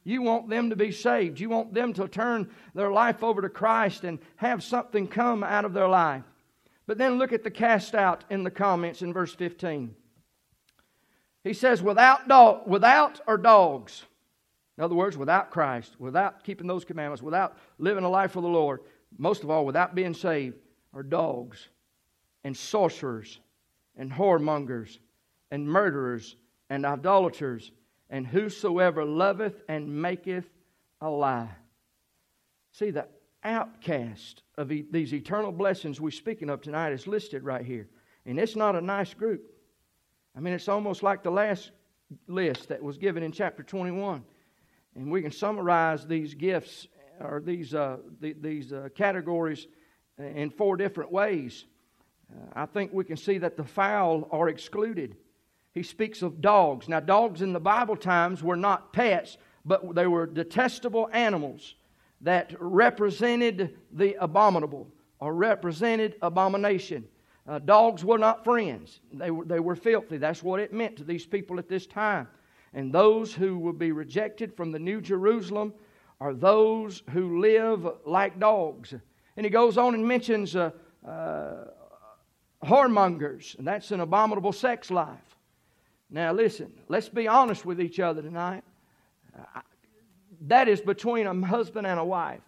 You 0.04 0.22
want 0.22 0.48
them 0.48 0.70
to 0.70 0.76
be 0.76 0.92
saved. 0.92 1.40
You 1.40 1.48
want 1.48 1.74
them 1.74 1.94
to 1.94 2.06
turn 2.06 2.48
their 2.76 2.92
life 2.92 3.24
over 3.24 3.42
to 3.42 3.48
Christ 3.48 4.04
and 4.04 4.20
have 4.36 4.62
something 4.62 5.08
come 5.08 5.42
out 5.42 5.64
of 5.64 5.72
their 5.72 5.88
life. 5.88 6.22
But 6.86 6.98
then 6.98 7.18
look 7.18 7.32
at 7.32 7.44
the 7.44 7.50
cast 7.50 7.94
out 7.94 8.24
in 8.30 8.44
the 8.44 8.50
comments 8.50 9.02
in 9.02 9.12
verse 9.12 9.34
15. 9.34 9.94
He 11.42 11.52
says, 11.52 11.82
without, 11.82 12.68
without 12.68 13.20
are 13.26 13.38
dogs. 13.38 14.04
In 14.76 14.84
other 14.84 14.94
words, 14.94 15.16
without 15.16 15.50
Christ, 15.50 15.94
without 15.98 16.42
keeping 16.42 16.66
those 16.66 16.84
commandments, 16.84 17.22
without 17.22 17.56
living 17.78 18.04
a 18.04 18.08
life 18.08 18.32
for 18.32 18.40
the 18.40 18.48
Lord, 18.48 18.80
most 19.16 19.44
of 19.44 19.50
all, 19.50 19.64
without 19.64 19.94
being 19.94 20.14
saved, 20.14 20.56
are 20.92 21.02
dogs 21.02 21.68
and 22.42 22.56
sorcerers 22.56 23.40
and 23.96 24.10
whoremongers 24.10 24.98
and 25.50 25.68
murderers 25.68 26.36
and 26.70 26.84
idolaters 26.84 27.72
and 28.10 28.26
whosoever 28.26 29.04
loveth 29.04 29.62
and 29.68 30.02
maketh 30.02 30.46
a 31.00 31.08
lie. 31.08 31.50
See, 32.72 32.90
the 32.90 33.06
outcast 33.44 34.42
of 34.56 34.72
e- 34.72 34.86
these 34.90 35.12
eternal 35.12 35.52
blessings 35.52 36.00
we're 36.00 36.10
speaking 36.10 36.50
of 36.50 36.60
tonight 36.60 36.92
is 36.92 37.06
listed 37.06 37.44
right 37.44 37.64
here. 37.64 37.88
And 38.26 38.38
it's 38.38 38.56
not 38.56 38.76
a 38.76 38.80
nice 38.80 39.14
group. 39.14 39.42
I 40.36 40.40
mean, 40.40 40.54
it's 40.54 40.68
almost 40.68 41.02
like 41.02 41.22
the 41.22 41.30
last 41.30 41.70
list 42.26 42.68
that 42.68 42.82
was 42.82 42.98
given 42.98 43.22
in 43.22 43.32
chapter 43.32 43.62
21. 43.62 44.24
And 44.96 45.10
we 45.10 45.22
can 45.22 45.32
summarize 45.32 46.06
these 46.06 46.34
gifts 46.34 46.88
or 47.20 47.40
these, 47.44 47.74
uh, 47.74 47.98
the, 48.20 48.34
these 48.40 48.72
uh, 48.72 48.88
categories 48.94 49.66
in 50.18 50.50
four 50.50 50.76
different 50.76 51.12
ways. 51.12 51.66
Uh, 52.32 52.50
I 52.54 52.66
think 52.66 52.92
we 52.92 53.04
can 53.04 53.16
see 53.16 53.38
that 53.38 53.56
the 53.56 53.64
foul 53.64 54.28
are 54.30 54.48
excluded 54.48 55.16
he 55.74 55.82
speaks 55.82 56.22
of 56.22 56.40
dogs. 56.40 56.88
Now, 56.88 57.00
dogs 57.00 57.42
in 57.42 57.52
the 57.52 57.60
Bible 57.60 57.96
times 57.96 58.42
were 58.42 58.56
not 58.56 58.92
pets, 58.92 59.36
but 59.64 59.94
they 59.94 60.06
were 60.06 60.24
detestable 60.24 61.10
animals 61.12 61.74
that 62.20 62.54
represented 62.58 63.76
the 63.92 64.14
abominable 64.22 64.88
or 65.20 65.34
represented 65.34 66.16
abomination. 66.22 67.06
Uh, 67.46 67.58
dogs 67.58 68.04
were 68.04 68.18
not 68.18 68.42
friends, 68.44 69.00
they 69.12 69.30
were, 69.30 69.44
they 69.44 69.60
were 69.60 69.76
filthy. 69.76 70.16
That's 70.16 70.42
what 70.42 70.60
it 70.60 70.72
meant 70.72 70.96
to 70.96 71.04
these 71.04 71.26
people 71.26 71.58
at 71.58 71.68
this 71.68 71.86
time. 71.86 72.26
And 72.72 72.92
those 72.92 73.32
who 73.32 73.58
will 73.58 73.72
be 73.74 73.92
rejected 73.92 74.56
from 74.56 74.72
the 74.72 74.78
New 74.78 75.00
Jerusalem 75.00 75.74
are 76.20 76.32
those 76.32 77.02
who 77.10 77.40
live 77.40 77.86
like 78.06 78.40
dogs. 78.40 78.94
And 79.36 79.44
he 79.44 79.50
goes 79.50 79.76
on 79.76 79.94
and 79.94 80.06
mentions 80.06 80.56
uh, 80.56 80.70
uh, 81.06 81.64
whoremongers, 82.64 83.58
and 83.58 83.66
that's 83.66 83.90
an 83.90 84.00
abominable 84.00 84.52
sex 84.52 84.90
life. 84.90 85.36
Now, 86.10 86.32
listen, 86.32 86.72
let's 86.88 87.08
be 87.08 87.28
honest 87.28 87.64
with 87.64 87.80
each 87.80 88.00
other 88.00 88.22
tonight. 88.22 88.64
That 90.44 90.68
is 90.68 90.80
between 90.80 91.26
a 91.26 91.46
husband 91.46 91.86
and 91.86 91.98
a 91.98 92.04
wife. 92.04 92.40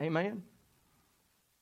Amen. 0.00 0.42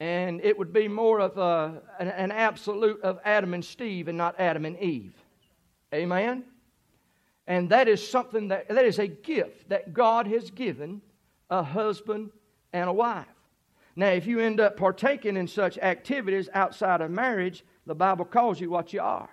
And 0.00 0.40
it 0.42 0.58
would 0.58 0.72
be 0.72 0.88
more 0.88 1.20
of 1.20 1.38
a, 1.38 1.82
an, 1.98 2.08
an 2.08 2.32
absolute 2.32 3.00
of 3.02 3.18
Adam 3.24 3.54
and 3.54 3.64
Steve 3.64 4.08
and 4.08 4.18
not 4.18 4.38
Adam 4.38 4.64
and 4.64 4.78
Eve. 4.78 5.14
Amen. 5.92 6.44
And 7.46 7.70
that 7.70 7.88
is 7.88 8.06
something 8.06 8.48
that, 8.48 8.68
that 8.68 8.84
is 8.84 8.98
a 8.98 9.06
gift 9.06 9.68
that 9.70 9.92
God 9.92 10.26
has 10.26 10.50
given 10.50 11.00
a 11.50 11.62
husband 11.62 12.30
and 12.72 12.88
a 12.88 12.92
wife. 12.92 13.26
Now, 13.96 14.10
if 14.10 14.26
you 14.26 14.38
end 14.38 14.60
up 14.60 14.76
partaking 14.76 15.36
in 15.36 15.48
such 15.48 15.78
activities 15.78 16.48
outside 16.52 17.00
of 17.00 17.10
marriage, 17.10 17.64
the 17.86 17.94
Bible 17.94 18.24
calls 18.24 18.60
you 18.60 18.70
what 18.70 18.92
you 18.92 19.00
are 19.00 19.30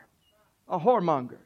a 0.68 0.80
whoremonger. 0.80 1.38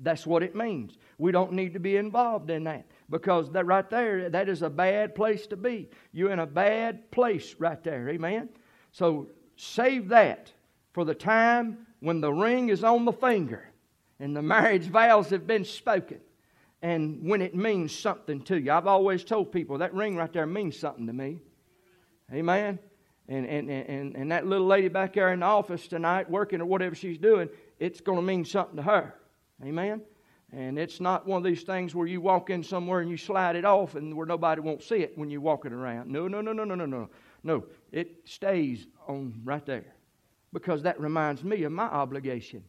That's 0.00 0.26
what 0.26 0.42
it 0.42 0.56
means. 0.56 0.98
We 1.16 1.30
don't 1.30 1.52
need 1.52 1.74
to 1.74 1.78
be 1.78 1.96
involved 1.96 2.50
in 2.50 2.64
that 2.64 2.84
because 3.10 3.50
that 3.52 3.66
right 3.66 3.88
there, 3.90 4.30
that 4.30 4.48
is 4.48 4.62
a 4.62 4.70
bad 4.70 5.14
place 5.14 5.46
to 5.48 5.56
be. 5.56 5.88
You're 6.12 6.32
in 6.32 6.38
a 6.38 6.46
bad 6.46 7.10
place 7.10 7.54
right 7.58 7.82
there. 7.82 8.08
Amen. 8.08 8.48
So 8.92 9.28
save 9.56 10.08
that 10.08 10.52
for 10.92 11.04
the 11.04 11.14
time 11.14 11.86
when 12.00 12.20
the 12.20 12.32
ring 12.32 12.68
is 12.68 12.84
on 12.84 13.04
the 13.04 13.12
finger 13.12 13.70
and 14.18 14.36
the 14.36 14.42
marriage 14.54 14.84
vows 14.84 15.30
have 15.30 15.46
been 15.46 15.64
spoken 15.64 16.20
and 16.82 17.28
when 17.28 17.40
it 17.40 17.54
means 17.54 17.96
something 17.96 18.42
to 18.42 18.60
you. 18.60 18.70
I've 18.70 18.86
always 18.86 19.24
told 19.24 19.52
people 19.52 19.78
that 19.78 19.94
ring 19.94 20.16
right 20.16 20.32
there 20.32 20.46
means 20.46 20.78
something 20.78 21.06
to 21.06 21.12
me. 21.12 21.40
Amen. 22.32 22.78
And, 23.26 23.46
and, 23.46 23.70
and, 23.70 24.14
and 24.16 24.32
that 24.32 24.46
little 24.46 24.66
lady 24.66 24.88
back 24.88 25.14
there 25.14 25.32
in 25.32 25.40
the 25.40 25.46
office 25.46 25.88
tonight 25.88 26.30
working 26.30 26.60
or 26.60 26.66
whatever 26.66 26.94
she's 26.94 27.16
doing, 27.16 27.48
it's 27.78 28.00
going 28.00 28.18
to 28.18 28.22
mean 28.22 28.44
something 28.44 28.76
to 28.76 28.82
her. 28.82 29.14
Amen? 29.64 30.02
And 30.56 30.78
it's 30.78 31.00
not 31.00 31.26
one 31.26 31.38
of 31.38 31.44
these 31.44 31.64
things 31.64 31.94
where 31.96 32.06
you 32.06 32.20
walk 32.20 32.48
in 32.48 32.62
somewhere 32.62 33.00
and 33.00 33.10
you 33.10 33.16
slide 33.16 33.56
it 33.56 33.64
off 33.64 33.96
and 33.96 34.16
where 34.16 34.26
nobody 34.26 34.60
won't 34.60 34.84
see 34.84 34.96
it 34.96 35.18
when 35.18 35.28
you're 35.28 35.40
walking 35.40 35.72
around. 35.72 36.10
No, 36.10 36.28
no, 36.28 36.40
no, 36.40 36.52
no, 36.52 36.64
no, 36.64 36.76
no, 36.76 36.86
no. 36.86 37.10
No, 37.42 37.64
it 37.90 38.20
stays 38.24 38.86
on 39.08 39.40
right 39.44 39.66
there 39.66 39.94
because 40.52 40.82
that 40.84 41.00
reminds 41.00 41.42
me 41.42 41.64
of 41.64 41.72
my 41.72 41.84
obligation. 41.84 42.62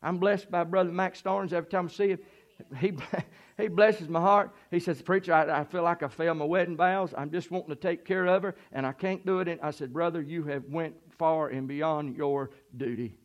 I'm 0.00 0.18
blessed 0.18 0.50
by 0.50 0.62
Brother 0.62 0.92
Max 0.92 1.20
Starnes 1.20 1.52
every 1.52 1.68
time 1.68 1.86
I 1.86 1.88
see 1.90 2.08
him. 2.10 2.18
He, 2.78 2.92
he 3.58 3.66
blesses 3.66 4.08
my 4.08 4.20
heart. 4.20 4.54
He 4.70 4.78
says, 4.78 5.02
Preacher, 5.02 5.34
I, 5.34 5.60
I 5.60 5.64
feel 5.64 5.82
like 5.82 6.04
I 6.04 6.08
failed 6.08 6.38
my 6.38 6.44
wedding 6.44 6.76
vows. 6.76 7.12
I'm 7.18 7.32
just 7.32 7.50
wanting 7.50 7.70
to 7.70 7.76
take 7.76 8.04
care 8.04 8.26
of 8.26 8.44
her, 8.44 8.54
and 8.70 8.86
I 8.86 8.92
can't 8.92 9.26
do 9.26 9.40
it. 9.40 9.48
And 9.48 9.60
I 9.60 9.72
said, 9.72 9.92
Brother, 9.92 10.22
you 10.22 10.44
have 10.44 10.64
went 10.68 10.94
far 11.18 11.48
and 11.48 11.66
beyond 11.66 12.16
your 12.16 12.50
duty. 12.76 13.18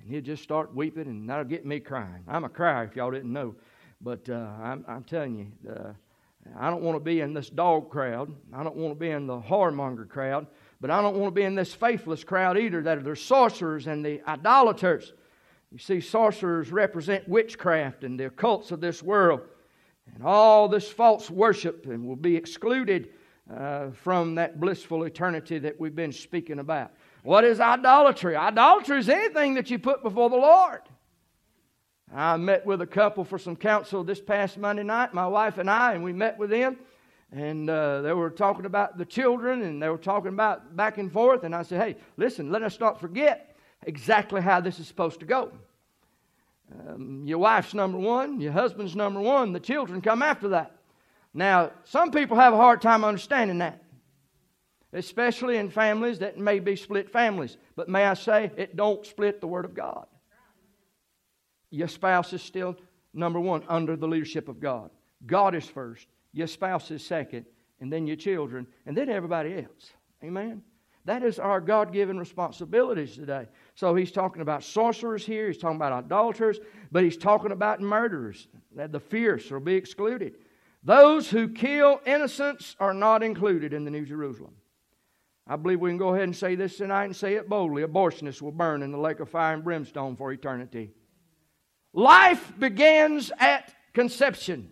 And 0.00 0.08
he'd 0.08 0.24
just 0.24 0.42
start 0.42 0.74
weeping, 0.74 1.06
and 1.06 1.28
that'll 1.28 1.44
get 1.44 1.66
me 1.66 1.80
crying. 1.80 2.22
I'm 2.28 2.44
a 2.44 2.48
crier, 2.48 2.84
if 2.84 2.96
y'all 2.96 3.10
didn't 3.10 3.32
know. 3.32 3.54
But 4.00 4.28
uh, 4.28 4.48
I'm, 4.62 4.84
I'm, 4.86 5.04
telling 5.04 5.36
you, 5.36 5.70
uh, 5.70 5.92
I 6.56 6.70
don't 6.70 6.82
want 6.82 6.96
to 6.96 7.04
be 7.04 7.20
in 7.20 7.34
this 7.34 7.50
dog 7.50 7.90
crowd. 7.90 8.32
I 8.52 8.62
don't 8.62 8.76
want 8.76 8.94
to 8.94 8.98
be 8.98 9.10
in 9.10 9.26
the 9.26 9.40
whoremonger 9.40 10.08
crowd. 10.08 10.46
But 10.80 10.90
I 10.90 11.02
don't 11.02 11.16
want 11.16 11.34
to 11.34 11.38
be 11.38 11.42
in 11.42 11.56
this 11.56 11.74
faithless 11.74 12.22
crowd 12.22 12.56
either 12.56 12.82
that 12.82 12.98
are 12.98 13.02
the 13.02 13.16
sorcerers 13.16 13.88
and 13.88 14.04
the 14.04 14.22
idolaters. 14.28 15.12
You 15.72 15.78
see, 15.78 16.00
sorcerers 16.00 16.70
represent 16.70 17.28
witchcraft 17.28 18.04
and 18.04 18.18
the 18.18 18.30
occults 18.30 18.70
of 18.70 18.80
this 18.80 19.02
world. 19.02 19.40
And 20.14 20.24
all 20.24 20.68
this 20.68 20.88
false 20.90 21.30
worship 21.30 21.86
and 21.86 22.06
will 22.06 22.16
be 22.16 22.36
excluded 22.36 23.10
uh, 23.54 23.90
from 23.90 24.34
that 24.36 24.60
blissful 24.60 25.04
eternity 25.04 25.58
that 25.58 25.78
we've 25.78 25.96
been 25.96 26.12
speaking 26.12 26.60
about. 26.60 26.92
What 27.22 27.44
is 27.44 27.60
idolatry? 27.60 28.36
Idolatry 28.36 28.98
is 28.98 29.08
anything 29.08 29.54
that 29.54 29.70
you 29.70 29.78
put 29.78 30.02
before 30.02 30.30
the 30.30 30.36
Lord. 30.36 30.80
I 32.14 32.36
met 32.36 32.64
with 32.64 32.80
a 32.80 32.86
couple 32.86 33.24
for 33.24 33.38
some 33.38 33.56
counsel 33.56 34.02
this 34.02 34.20
past 34.20 34.56
Monday 34.56 34.82
night, 34.82 35.12
my 35.12 35.26
wife 35.26 35.58
and 35.58 35.68
I, 35.68 35.92
and 35.92 36.02
we 36.02 36.12
met 36.12 36.38
with 36.38 36.50
them. 36.50 36.78
And 37.30 37.68
uh, 37.68 38.00
they 38.00 38.14
were 38.14 38.30
talking 38.30 38.64
about 38.64 38.96
the 38.96 39.04
children 39.04 39.62
and 39.62 39.82
they 39.82 39.90
were 39.90 39.98
talking 39.98 40.28
about 40.28 40.74
back 40.74 40.96
and 40.96 41.12
forth. 41.12 41.44
And 41.44 41.54
I 41.54 41.62
said, 41.62 41.82
hey, 41.82 41.96
listen, 42.16 42.50
let 42.50 42.62
us 42.62 42.80
not 42.80 42.98
forget 42.98 43.54
exactly 43.84 44.40
how 44.40 44.60
this 44.60 44.78
is 44.78 44.88
supposed 44.88 45.20
to 45.20 45.26
go. 45.26 45.52
Um, 46.72 47.24
your 47.26 47.38
wife's 47.38 47.74
number 47.74 47.98
one, 47.98 48.40
your 48.40 48.52
husband's 48.52 48.96
number 48.96 49.20
one, 49.20 49.52
the 49.52 49.60
children 49.60 50.00
come 50.00 50.22
after 50.22 50.48
that. 50.48 50.76
Now, 51.34 51.72
some 51.84 52.10
people 52.10 52.36
have 52.36 52.54
a 52.54 52.56
hard 52.56 52.80
time 52.80 53.04
understanding 53.04 53.58
that 53.58 53.82
especially 54.92 55.56
in 55.56 55.70
families 55.70 56.18
that 56.20 56.38
may 56.38 56.58
be 56.58 56.76
split 56.76 57.10
families. 57.10 57.56
But 57.76 57.88
may 57.88 58.04
I 58.04 58.14
say, 58.14 58.50
it 58.56 58.76
don't 58.76 59.04
split 59.04 59.40
the 59.40 59.46
Word 59.46 59.64
of 59.64 59.74
God. 59.74 60.06
Your 61.70 61.88
spouse 61.88 62.32
is 62.32 62.42
still 62.42 62.76
number 63.12 63.40
one 63.40 63.62
under 63.68 63.96
the 63.96 64.08
leadership 64.08 64.48
of 64.48 64.60
God. 64.60 64.90
God 65.26 65.54
is 65.54 65.66
first, 65.66 66.06
your 66.32 66.46
spouse 66.46 66.90
is 66.90 67.04
second, 67.04 67.44
and 67.80 67.92
then 67.92 68.06
your 68.06 68.16
children, 68.16 68.66
and 68.86 68.96
then 68.96 69.08
everybody 69.08 69.54
else. 69.54 69.92
Amen? 70.22 70.62
That 71.04 71.22
is 71.22 71.38
our 71.38 71.60
God 71.60 71.92
given 71.92 72.18
responsibilities 72.18 73.14
today. 73.14 73.46
So 73.74 73.94
he's 73.94 74.12
talking 74.12 74.42
about 74.42 74.62
sorcerers 74.62 75.24
here, 75.24 75.46
he's 75.46 75.58
talking 75.58 75.76
about 75.76 76.04
idolaters, 76.04 76.58
but 76.92 77.02
he's 77.02 77.16
talking 77.16 77.52
about 77.52 77.80
murderers. 77.80 78.48
That 78.76 78.92
the 78.92 79.00
fierce 79.00 79.50
will 79.50 79.60
be 79.60 79.74
excluded. 79.74 80.34
Those 80.84 81.30
who 81.30 81.48
kill 81.48 82.00
innocents 82.06 82.76
are 82.78 82.94
not 82.94 83.22
included 83.22 83.72
in 83.72 83.84
the 83.84 83.90
New 83.90 84.04
Jerusalem. 84.04 84.54
I 85.48 85.56
believe 85.56 85.80
we 85.80 85.88
can 85.88 85.96
go 85.96 86.10
ahead 86.10 86.24
and 86.24 86.36
say 86.36 86.56
this 86.56 86.76
tonight 86.76 87.06
and 87.06 87.16
say 87.16 87.34
it 87.34 87.48
boldly. 87.48 87.82
Abortionists 87.82 88.42
will 88.42 88.52
burn 88.52 88.82
in 88.82 88.92
the 88.92 88.98
lake 88.98 89.20
of 89.20 89.30
fire 89.30 89.54
and 89.54 89.64
brimstone 89.64 90.14
for 90.14 90.30
eternity. 90.30 90.92
Life 91.94 92.52
begins 92.58 93.32
at 93.38 93.74
conception. 93.94 94.70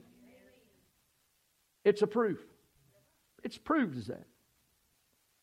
It's 1.82 2.02
a 2.02 2.06
proof. 2.06 2.38
It's 3.42 3.56
proved 3.56 3.96
as 3.96 4.08
that. 4.08 4.26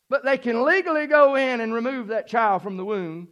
But 0.08 0.24
they 0.24 0.38
can 0.38 0.62
legally 0.62 1.08
go 1.08 1.34
in 1.34 1.60
and 1.60 1.74
remove 1.74 2.08
that 2.08 2.28
child 2.28 2.62
from 2.62 2.76
the 2.76 2.84
womb, 2.84 3.28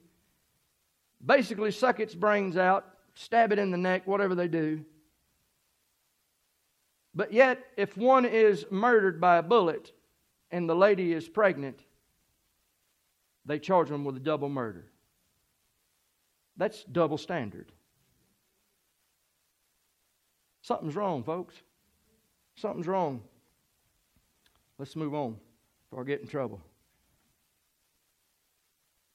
basically 1.24 1.70
suck 1.70 2.00
its 2.00 2.14
brains 2.14 2.56
out, 2.56 2.86
stab 3.14 3.52
it 3.52 3.60
in 3.60 3.70
the 3.70 3.76
neck, 3.76 4.08
whatever 4.08 4.34
they 4.34 4.48
do. 4.48 4.84
But 7.14 7.32
yet, 7.32 7.62
if 7.76 7.96
one 7.96 8.24
is 8.24 8.64
murdered 8.70 9.20
by 9.20 9.36
a 9.36 9.42
bullet 9.42 9.92
and 10.50 10.68
the 10.68 10.74
lady 10.74 11.12
is 11.12 11.28
pregnant, 11.28 11.84
they 13.44 13.58
charge 13.58 13.88
them 13.88 14.04
with 14.04 14.16
a 14.16 14.20
double 14.20 14.48
murder. 14.48 14.86
That's 16.56 16.84
double 16.84 17.18
standard. 17.18 17.72
Something's 20.62 20.94
wrong, 20.94 21.24
folks. 21.24 21.54
Something's 22.56 22.86
wrong. 22.86 23.22
Let's 24.78 24.94
move 24.96 25.14
on 25.14 25.36
before 25.84 26.02
I 26.02 26.06
get 26.06 26.20
in 26.20 26.28
trouble. 26.28 26.60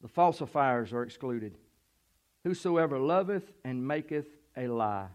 The 0.01 0.07
falsifiers 0.07 0.93
are 0.93 1.03
excluded. 1.03 1.57
Whosoever 2.43 2.99
loveth 2.99 3.51
and 3.63 3.87
maketh 3.87 4.27
a 4.55 4.67
lie. 4.67 5.07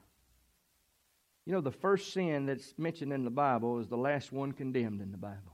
You 1.44 1.53
know, 1.53 1.61
the 1.61 1.70
first 1.70 2.12
sin 2.12 2.46
that's 2.46 2.75
mentioned 2.79 3.12
in 3.12 3.25
the 3.25 3.31
Bible 3.31 3.79
is 3.81 3.88
the 3.88 3.96
last 3.96 4.33
one 4.33 4.53
condemned 4.53 5.01
in 5.01 5.11
the 5.11 5.18
Bible 5.18 5.53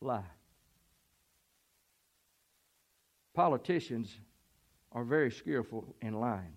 lie. 0.00 0.24
Politicians 3.34 4.14
are 4.92 5.04
very 5.04 5.30
skillful 5.30 5.94
in 6.02 6.20
lying. 6.20 6.56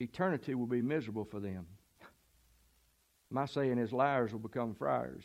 Eternity 0.00 0.54
will 0.54 0.66
be 0.66 0.82
miserable 0.82 1.24
for 1.24 1.40
them. 1.40 1.66
My 3.30 3.46
saying 3.46 3.78
is, 3.78 3.92
liars 3.92 4.32
will 4.32 4.38
become 4.38 4.74
fryers. 4.74 5.24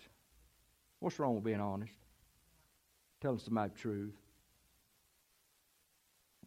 What's 0.99 1.19
wrong 1.19 1.35
with 1.35 1.43
being 1.43 1.61
honest? 1.61 1.93
Telling 3.21 3.39
somebody 3.39 3.71
the 3.73 3.79
truth. 3.79 4.15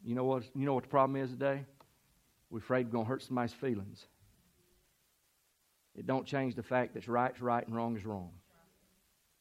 You 0.04 0.14
know 0.14 0.24
what? 0.24 0.44
You 0.54 0.66
know 0.66 0.74
what 0.74 0.84
the 0.84 0.90
problem 0.90 1.20
is 1.20 1.30
today? 1.30 1.64
We're 2.50 2.58
afraid 2.58 2.86
we're 2.86 2.92
to 3.04 3.08
hurt 3.08 3.22
somebody's 3.22 3.54
feelings. 3.54 4.06
It 5.96 6.06
don't 6.06 6.26
change 6.26 6.54
the 6.56 6.62
fact 6.62 6.94
that 6.94 7.08
right's 7.08 7.40
right 7.40 7.66
and 7.66 7.74
wrong 7.74 7.96
is 7.96 8.04
wrong. 8.04 8.30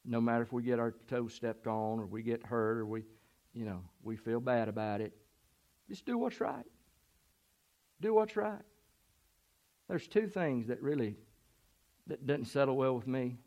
No 0.06 0.22
matter 0.22 0.44
if 0.44 0.54
we 0.54 0.64
get 0.64 0.80
our 0.80 0.94
toes 1.08 1.34
stepped 1.34 1.68
on 1.68 2.00
or 2.00 2.06
we 2.06 2.22
get 2.22 2.46
hurt 2.46 2.78
or 2.78 2.86
we, 2.86 3.04
you 3.54 3.66
know, 3.66 3.82
we 4.04 4.16
feel 4.16 4.40
bad 4.40 4.68
about 4.68 5.02
it. 5.02 5.14
Just 5.90 6.06
do 6.06 6.18
what's 6.18 6.40
right. 6.40 6.66
Do 8.02 8.14
what's 8.14 8.36
right. 8.36 8.62
There's 9.88 10.08
two 10.08 10.28
things 10.28 10.68
that 10.68 10.82
really 10.82 11.18
that 12.08 12.26
doesn't 12.26 12.46
settle 12.46 12.76
well 12.76 12.96
with 12.96 13.08
me. 13.08 13.38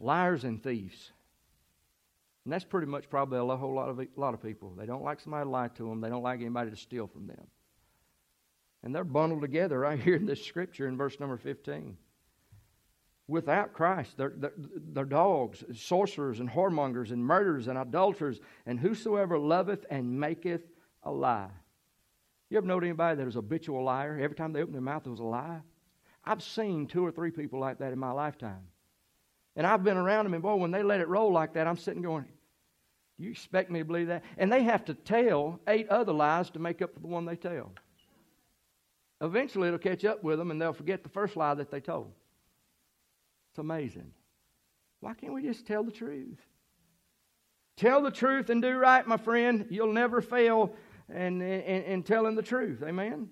Liars 0.00 0.44
and 0.44 0.62
thieves. 0.62 1.12
And 2.44 2.52
that's 2.52 2.64
pretty 2.64 2.88
much 2.88 3.08
probably 3.08 3.38
a 3.38 3.56
whole 3.56 3.74
lot 3.74 3.88
of 3.88 4.00
a 4.00 4.06
lot 4.16 4.34
of 4.34 4.42
people. 4.42 4.74
They 4.76 4.86
don't 4.86 5.04
like 5.04 5.20
somebody 5.20 5.44
to 5.44 5.50
lie 5.50 5.68
to 5.68 5.88
them. 5.88 6.00
They 6.00 6.08
don't 6.08 6.22
like 6.22 6.40
anybody 6.40 6.70
to 6.70 6.76
steal 6.76 7.06
from 7.06 7.26
them. 7.26 7.46
And 8.82 8.94
they're 8.94 9.04
bundled 9.04 9.42
together 9.42 9.78
right 9.78 10.00
here 10.02 10.16
in 10.16 10.26
this 10.26 10.44
scripture 10.44 10.88
in 10.88 10.96
verse 10.96 11.20
number 11.20 11.36
15. 11.36 11.96
Without 13.28 13.72
Christ, 13.72 14.16
they're, 14.16 14.32
they're, 14.36 14.52
they're 14.56 15.04
dogs, 15.04 15.64
sorcerers, 15.74 16.40
and 16.40 16.50
whoremongers, 16.50 17.12
and 17.12 17.24
murderers, 17.24 17.68
and 17.68 17.78
adulterers, 17.78 18.40
and 18.66 18.78
whosoever 18.78 19.38
loveth 19.38 19.84
and 19.90 20.18
maketh 20.18 20.62
a 21.04 21.10
lie. 21.10 21.50
You 22.50 22.58
ever 22.58 22.66
know 22.66 22.78
anybody 22.78 23.16
that 23.16 23.26
is 23.26 23.36
a 23.36 23.38
habitual 23.38 23.84
liar? 23.84 24.18
Every 24.20 24.36
time 24.36 24.52
they 24.52 24.60
open 24.60 24.72
their 24.72 24.82
mouth, 24.82 25.06
it 25.06 25.10
was 25.10 25.20
a 25.20 25.24
lie. 25.24 25.60
I've 26.24 26.42
seen 26.42 26.86
two 26.86 27.04
or 27.04 27.10
three 27.10 27.30
people 27.30 27.58
like 27.58 27.78
that 27.78 27.92
in 27.92 27.98
my 27.98 28.10
lifetime. 28.10 28.66
And 29.56 29.66
I've 29.66 29.84
been 29.84 29.96
around 29.96 30.24
them, 30.24 30.34
and 30.34 30.42
boy, 30.42 30.56
when 30.56 30.70
they 30.70 30.82
let 30.82 31.00
it 31.00 31.08
roll 31.08 31.32
like 31.32 31.54
that, 31.54 31.66
I'm 31.66 31.76
sitting 31.76 32.02
going, 32.02 32.24
Do 33.18 33.24
you 33.24 33.30
expect 33.30 33.70
me 33.70 33.80
to 33.80 33.84
believe 33.84 34.08
that? 34.08 34.24
And 34.36 34.52
they 34.52 34.64
have 34.64 34.84
to 34.86 34.94
tell 34.94 35.60
eight 35.66 35.88
other 35.88 36.12
lies 36.12 36.50
to 36.50 36.58
make 36.58 36.82
up 36.82 36.92
for 36.94 37.00
the 37.00 37.06
one 37.06 37.24
they 37.24 37.36
tell. 37.36 37.72
Eventually, 39.20 39.68
it'll 39.68 39.78
catch 39.78 40.04
up 40.04 40.24
with 40.24 40.38
them, 40.38 40.50
and 40.50 40.60
they'll 40.60 40.72
forget 40.72 41.02
the 41.02 41.08
first 41.08 41.36
lie 41.36 41.54
that 41.54 41.70
they 41.70 41.80
told. 41.80 42.12
It's 43.52 43.58
amazing. 43.58 44.10
Why 45.00 45.12
can't 45.12 45.34
we 45.34 45.42
just 45.42 45.66
tell 45.66 45.84
the 45.84 45.92
truth? 45.92 46.40
Tell 47.76 48.02
the 48.02 48.10
truth 48.10 48.48
and 48.48 48.62
do 48.62 48.74
right, 48.76 49.06
my 49.06 49.18
friend. 49.18 49.66
You'll 49.68 49.92
never 49.92 50.22
fail 50.22 50.74
in, 51.10 51.42
in, 51.42 51.82
in 51.82 52.02
telling 52.02 52.34
the 52.34 52.42
truth. 52.42 52.82
Amen? 52.82 53.28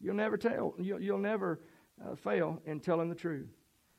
You'll 0.00 0.14
never 0.14 0.38
tell. 0.38 0.74
You'll, 0.78 1.02
you'll 1.02 1.18
never 1.18 1.60
uh, 2.02 2.14
fail 2.14 2.62
in 2.64 2.80
telling 2.80 3.10
the 3.10 3.14
truth. 3.14 3.50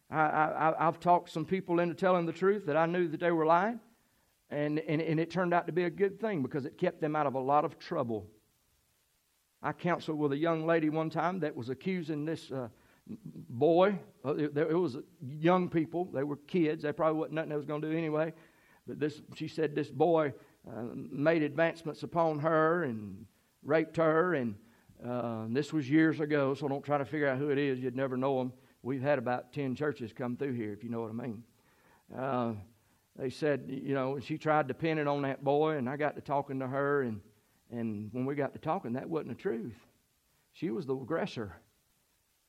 I, 0.09 0.21
I, 0.21 0.87
I've 0.87 0.99
talked 0.99 1.29
some 1.29 1.45
people 1.45 1.79
into 1.79 1.93
telling 1.93 2.25
the 2.25 2.33
truth 2.33 2.65
that 2.65 2.75
I 2.75 2.87
knew 2.87 3.07
that 3.09 3.19
they 3.19 3.31
were 3.31 3.45
lying, 3.45 3.79
and, 4.49 4.79
and, 4.79 4.99
and 4.99 5.19
it 5.19 5.29
turned 5.29 5.53
out 5.53 5.67
to 5.67 5.73
be 5.73 5.83
a 5.83 5.91
good 5.91 6.19
thing 6.19 6.41
because 6.41 6.65
it 6.65 6.79
kept 6.79 7.01
them 7.01 7.15
out 7.15 7.27
of 7.27 7.35
a 7.35 7.39
lot 7.39 7.65
of 7.65 7.77
trouble. 7.77 8.25
I 9.61 9.73
counseled 9.73 10.17
with 10.17 10.31
a 10.31 10.37
young 10.37 10.65
lady 10.65 10.89
one 10.89 11.11
time 11.11 11.41
that 11.41 11.55
was 11.55 11.69
accusing 11.69 12.25
this 12.25 12.51
uh, 12.51 12.69
boy. 13.07 13.99
Uh, 14.25 14.35
it, 14.35 14.77
was 14.77 14.97
young 15.21 15.69
people; 15.69 16.05
they 16.13 16.23
were 16.23 16.37
kids. 16.37 16.83
They 16.83 16.91
probably 16.91 17.19
wasn't 17.19 17.35
nothing 17.35 17.49
they 17.49 17.55
was 17.55 17.65
going 17.65 17.81
to 17.81 17.89
do 17.89 17.97
anyway. 17.97 18.33
But 18.87 18.99
this, 18.99 19.21
she 19.35 19.47
said, 19.47 19.75
this 19.75 19.89
boy 19.89 20.33
uh, 20.67 20.83
made 20.93 21.43
advancements 21.43 22.03
upon 22.03 22.39
her 22.39 22.83
and 22.83 23.25
raped 23.63 23.97
her, 23.97 24.33
and 24.35 24.55
uh, 25.05 25.45
this 25.49 25.73
was 25.73 25.89
years 25.89 26.19
ago. 26.19 26.53
So 26.53 26.67
don't 26.67 26.83
try 26.83 26.97
to 26.97 27.05
figure 27.05 27.27
out 27.27 27.37
who 27.37 27.49
it 27.49 27.57
is; 27.57 27.79
you'd 27.79 27.95
never 27.95 28.17
know 28.17 28.37
them. 28.39 28.53
We've 28.83 29.01
had 29.01 29.19
about 29.19 29.53
ten 29.53 29.75
churches 29.75 30.11
come 30.13 30.37
through 30.37 30.53
here, 30.53 30.73
if 30.73 30.83
you 30.83 30.89
know 30.89 31.01
what 31.01 31.09
I 31.09 31.13
mean. 31.13 31.43
Uh, 32.15 32.53
they 33.15 33.29
said, 33.29 33.65
you 33.67 33.93
know, 33.93 34.19
she 34.19 34.37
tried 34.37 34.67
to 34.69 34.73
pin 34.73 34.97
it 34.97 35.07
on 35.07 35.21
that 35.23 35.43
boy, 35.43 35.77
and 35.77 35.89
I 35.89 35.97
got 35.97 36.15
to 36.15 36.21
talking 36.21 36.59
to 36.59 36.67
her, 36.67 37.03
and 37.03 37.21
and 37.71 38.09
when 38.11 38.25
we 38.25 38.35
got 38.35 38.53
to 38.53 38.59
talking, 38.59 38.93
that 38.93 39.09
wasn't 39.09 39.29
the 39.29 39.41
truth. 39.41 39.77
She 40.51 40.69
was 40.69 40.85
the 40.85 40.95
aggressor. 40.95 41.55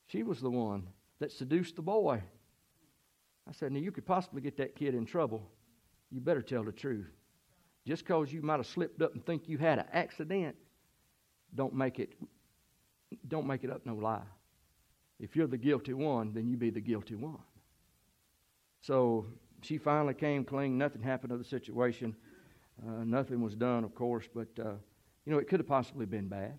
She 0.06 0.22
was 0.22 0.40
the 0.40 0.50
one 0.50 0.86
that 1.20 1.32
seduced 1.32 1.76
the 1.76 1.82
boy. 1.82 2.22
I 3.48 3.52
said, 3.52 3.72
now 3.72 3.80
you 3.80 3.92
could 3.92 4.06
possibly 4.06 4.40
get 4.40 4.56
that 4.58 4.76
kid 4.76 4.94
in 4.94 5.06
trouble. 5.06 5.50
You 6.10 6.20
better 6.20 6.42
tell 6.42 6.64
the 6.64 6.72
truth. 6.72 7.10
Just 7.86 8.04
because 8.04 8.32
you 8.32 8.42
might 8.42 8.58
have 8.58 8.66
slipped 8.66 9.02
up 9.02 9.14
and 9.14 9.24
think 9.24 9.48
you 9.48 9.58
had 9.58 9.78
an 9.78 9.86
accident, 9.92 10.54
don't 11.54 11.74
make 11.74 11.98
it 11.98 12.14
don't 13.28 13.46
make 13.46 13.62
it 13.62 13.70
up 13.70 13.84
no 13.84 13.94
lie. 13.94 14.22
If 15.20 15.36
you're 15.36 15.46
the 15.46 15.58
guilty 15.58 15.92
one, 15.92 16.32
then 16.32 16.48
you 16.48 16.56
be 16.56 16.70
the 16.70 16.80
guilty 16.80 17.14
one. 17.14 17.38
So 18.80 19.26
she 19.60 19.78
finally 19.78 20.14
came 20.14 20.44
clean. 20.44 20.78
Nothing 20.78 21.02
happened 21.02 21.30
to 21.30 21.36
the 21.36 21.44
situation. 21.44 22.16
Uh, 22.86 23.04
nothing 23.04 23.42
was 23.42 23.54
done, 23.54 23.84
of 23.84 23.94
course, 23.94 24.28
but 24.34 24.48
uh, 24.58 24.72
you 25.24 25.32
know, 25.32 25.38
it 25.38 25.48
could 25.48 25.60
have 25.60 25.68
possibly 25.68 26.06
been 26.06 26.28
bad. 26.28 26.58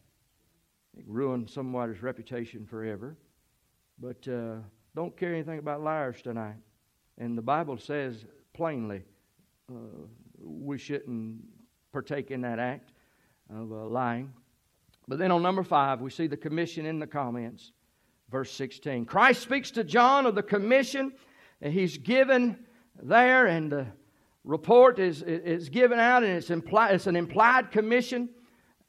It 0.97 1.05
ruined 1.07 1.49
somebody's 1.49 2.01
reputation 2.03 2.65
forever. 2.65 3.17
But 3.99 4.27
uh, 4.27 4.55
don't 4.95 5.15
care 5.17 5.33
anything 5.33 5.59
about 5.59 5.81
liars 5.81 6.21
tonight. 6.21 6.55
And 7.17 7.37
the 7.37 7.41
Bible 7.41 7.77
says 7.77 8.25
plainly 8.53 9.03
uh, 9.69 10.05
we 10.39 10.77
shouldn't 10.77 11.41
partake 11.91 12.31
in 12.31 12.41
that 12.41 12.59
act 12.59 12.91
of 13.49 13.71
uh, 13.71 13.85
lying. 13.85 14.33
But 15.07 15.19
then 15.19 15.31
on 15.31 15.41
number 15.41 15.63
five, 15.63 16.01
we 16.01 16.09
see 16.09 16.27
the 16.27 16.37
commission 16.37 16.85
in 16.85 16.99
the 16.99 17.07
comments. 17.07 17.71
Verse 18.31 18.51
16. 18.51 19.05
Christ 19.05 19.41
speaks 19.41 19.69
to 19.71 19.83
John 19.83 20.25
of 20.25 20.33
the 20.35 20.43
commission 20.43 21.13
he's 21.61 21.97
given 21.97 22.57
there, 23.01 23.47
and 23.47 23.71
the 23.71 23.87
report 24.43 24.99
is, 24.99 25.21
is 25.21 25.69
given 25.69 25.99
out, 25.99 26.23
and 26.23 26.33
it's, 26.33 26.49
implied, 26.49 26.95
it's 26.95 27.07
an 27.07 27.15
implied 27.15 27.71
commission. 27.71 28.29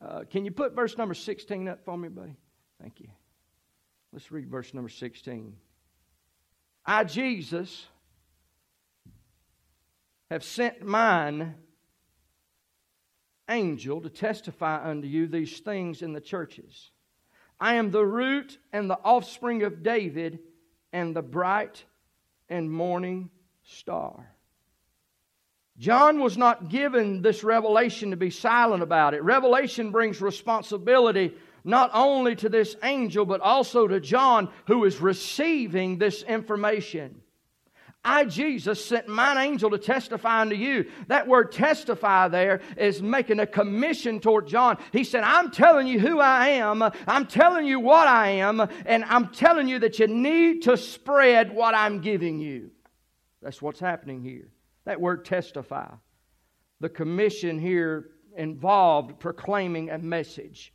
Uh, 0.01 0.23
can 0.29 0.45
you 0.45 0.51
put 0.51 0.75
verse 0.75 0.97
number 0.99 1.14
16 1.14 1.69
up 1.69 1.85
for 1.85 1.97
me, 1.97 2.09
buddy? 2.09 2.37
Thank 2.81 3.01
you. 3.01 3.09
Let's 4.14 4.31
read 4.31 4.48
verse 4.48 4.72
number 4.72 4.88
16. 4.88 5.57
I, 6.87 7.03
Jesus, 7.03 7.85
have 10.31 10.44
sent 10.44 10.87
mine 10.87 11.57
angel 13.50 14.00
to 14.03 14.09
testify 14.09 14.88
unto 14.88 15.09
you 15.09 15.27
these 15.27 15.59
things 15.59 16.00
in 16.00 16.12
the 16.12 16.20
churches. 16.20 16.92
I 17.59 17.74
am 17.74 17.90
the 17.90 18.07
root 18.07 18.57
and 18.72 18.88
the 18.88 19.00
offspring 19.03 19.64
of 19.64 19.83
David 19.83 20.38
and 20.92 21.16
the 21.16 21.22
bright 21.22 21.85
and 22.48 22.70
morning 22.70 23.31
star. 23.64 24.31
John 25.77 26.20
was 26.20 26.38
not 26.38 26.68
given 26.68 27.20
this 27.20 27.42
revelation 27.42 28.12
to 28.12 28.16
be 28.16 28.31
silent 28.31 28.85
about 28.85 29.14
it. 29.14 29.24
Revelation 29.24 29.90
brings 29.90 30.20
responsibility 30.20 31.35
not 31.64 31.90
only 31.94 32.37
to 32.37 32.48
this 32.48 32.77
angel, 32.83 33.24
but 33.24 33.40
also 33.40 33.88
to 33.88 33.98
John 33.98 34.50
who 34.66 34.85
is 34.85 35.00
receiving 35.00 35.98
this 35.98 36.22
information. 36.22 37.22
I, 38.07 38.27
Jesus, 38.27 38.85
sent 38.85 39.09
mine 39.09 39.38
angel 39.38 39.70
to 39.70 39.79
testify 39.79 40.42
unto 40.42 40.57
you. 40.57 40.90
That 41.07 41.27
word 41.27 41.53
testify 41.53 42.29
there 42.29 42.61
is 42.77 43.00
making 43.00 43.40
a 43.40 43.46
commission 43.46 44.20
toward 44.20 44.46
John. 44.46 44.77
He 44.92 45.05
said, 45.05 45.24
I'm 45.24 45.50
telling 45.50 45.87
you 45.87 45.98
who 45.98 46.20
I 46.20 46.48
am. 46.48 46.83
I'm 46.83 47.27
telling 47.27 47.66
you 47.66 47.81
what 47.81 48.07
I 48.07 48.29
am. 48.29 48.61
And 48.85 49.05
I'm 49.05 49.29
telling 49.31 49.68
you 49.68 49.79
that 49.79 49.98
you 49.98 50.07
need 50.07 50.64
to 50.64 50.77
spread 50.77 51.55
what 51.55 51.74
I'm 51.74 52.03
giving 52.03 52.40
you. 52.40 52.72
That's 53.40 53.62
what's 53.62 53.81
happening 53.81 54.22
here. 54.22 54.50
That 54.85 55.00
word 55.00 55.24
testify. 55.24 55.88
The 56.81 56.90
commission 56.90 57.59
here 57.59 58.11
involved 58.37 59.18
proclaiming 59.18 59.88
a 59.88 59.96
message, 59.96 60.74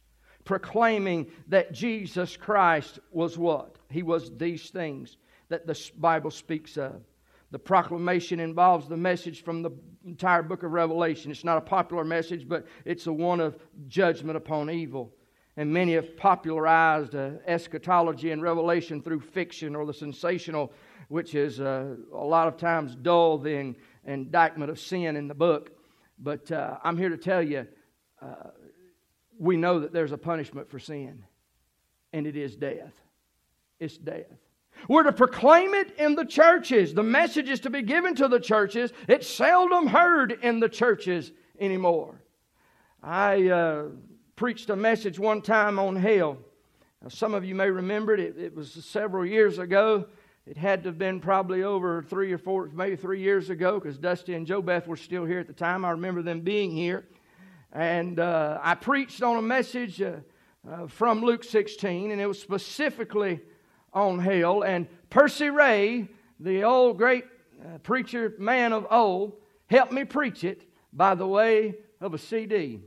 proclaiming 0.49 1.27
that 1.47 1.71
Jesus 1.71 2.35
Christ 2.35 2.97
was 3.11 3.37
what? 3.37 3.75
He 3.91 4.01
was 4.01 4.31
these 4.35 4.71
things 4.71 5.17
that 5.49 5.67
the 5.67 5.79
Bible 5.95 6.31
speaks 6.31 6.75
of. 6.75 7.03
The 7.51 7.59
proclamation 7.59 8.39
involves 8.39 8.87
the 8.87 8.97
message 8.97 9.43
from 9.43 9.61
the 9.61 9.69
entire 10.03 10.41
book 10.41 10.63
of 10.63 10.71
Revelation. 10.71 11.29
It's 11.29 11.43
not 11.43 11.59
a 11.59 11.61
popular 11.61 12.03
message, 12.03 12.49
but 12.49 12.65
it's 12.83 13.05
a 13.05 13.13
one 13.13 13.39
of 13.39 13.59
judgment 13.89 14.37
upon 14.37 14.71
evil. 14.71 15.13
And 15.55 15.71
many 15.71 15.93
have 15.93 16.17
popularized 16.17 17.13
uh, 17.13 17.33
eschatology 17.45 18.31
and 18.31 18.41
revelation 18.41 19.03
through 19.03 19.19
fiction 19.19 19.75
or 19.75 19.85
the 19.85 19.93
sensational, 19.93 20.73
which 21.09 21.35
is 21.35 21.59
uh, 21.59 21.93
a 22.11 22.25
lot 22.25 22.47
of 22.47 22.57
times 22.57 22.95
dull 22.95 23.37
the 23.37 23.75
indictment 24.03 24.71
of 24.71 24.79
sin 24.79 25.15
in 25.15 25.27
the 25.27 25.35
book. 25.35 25.69
But 26.17 26.51
uh, 26.51 26.77
I'm 26.83 26.97
here 26.97 27.09
to 27.09 27.17
tell 27.17 27.43
you 27.43 27.67
uh, 28.19 28.49
we 29.39 29.57
know 29.57 29.79
that 29.79 29.93
there's 29.93 30.11
a 30.11 30.17
punishment 30.17 30.69
for 30.69 30.77
sin, 30.77 31.23
and 32.13 32.27
it 32.27 32.35
is 32.35 32.55
death. 32.55 32.93
It's 33.79 33.97
death. 33.97 34.27
We're 34.87 35.03
to 35.03 35.13
proclaim 35.13 35.73
it 35.73 35.97
in 35.97 36.15
the 36.15 36.25
churches. 36.25 36.93
The 36.93 37.03
message 37.03 37.49
is 37.49 37.61
to 37.61 37.69
be 37.69 37.81
given 37.81 38.15
to 38.15 38.27
the 38.27 38.39
churches. 38.39 38.93
It's 39.07 39.27
seldom 39.27 39.87
heard 39.87 40.31
in 40.43 40.59
the 40.59 40.69
churches 40.69 41.31
anymore. 41.59 42.21
I 43.01 43.47
uh, 43.47 43.85
preached 44.35 44.69
a 44.69 44.75
message 44.75 45.17
one 45.17 45.41
time 45.41 45.79
on 45.79 45.95
hell. 45.95 46.37
Now, 47.01 47.09
some 47.09 47.33
of 47.33 47.45
you 47.45 47.55
may 47.55 47.69
remember 47.69 48.13
it. 48.13 48.19
it. 48.19 48.37
It 48.37 48.55
was 48.55 48.71
several 48.71 49.25
years 49.25 49.57
ago. 49.57 50.05
It 50.45 50.57
had 50.57 50.83
to 50.83 50.89
have 50.89 50.97
been 50.97 51.19
probably 51.19 51.63
over 51.63 52.03
three 52.03 52.33
or 52.33 52.37
four, 52.37 52.69
maybe 52.73 52.95
three 52.95 53.21
years 53.21 53.49
ago, 53.49 53.79
because 53.79 53.97
Dusty 53.97 54.33
and 54.33 54.47
Joe 54.47 54.61
Beth 54.61 54.87
were 54.87 54.97
still 54.97 55.23
here 55.23 55.39
at 55.39 55.47
the 55.47 55.53
time. 55.53 55.85
I 55.85 55.91
remember 55.91 56.21
them 56.21 56.41
being 56.41 56.71
here. 56.71 57.05
And 57.71 58.19
uh, 58.19 58.59
I 58.61 58.75
preached 58.75 59.21
on 59.21 59.37
a 59.37 59.41
message 59.41 60.01
uh, 60.01 60.13
uh, 60.69 60.87
from 60.87 61.21
Luke 61.21 61.43
16, 61.43 62.11
and 62.11 62.19
it 62.19 62.25
was 62.25 62.39
specifically 62.39 63.41
on 63.93 64.19
hell. 64.19 64.63
And 64.63 64.87
Percy 65.09 65.49
Ray, 65.49 66.07
the 66.39 66.63
old 66.63 66.97
great 66.97 67.25
uh, 67.61 67.77
preacher 67.79 68.33
man 68.39 68.73
of 68.73 68.87
old, 68.89 69.33
helped 69.67 69.91
me 69.91 70.03
preach 70.03 70.43
it 70.43 70.63
by 70.93 71.13
the 71.13 71.27
way 71.27 71.75
of 72.01 72.13
a 72.13 72.17
CD. 72.17 72.81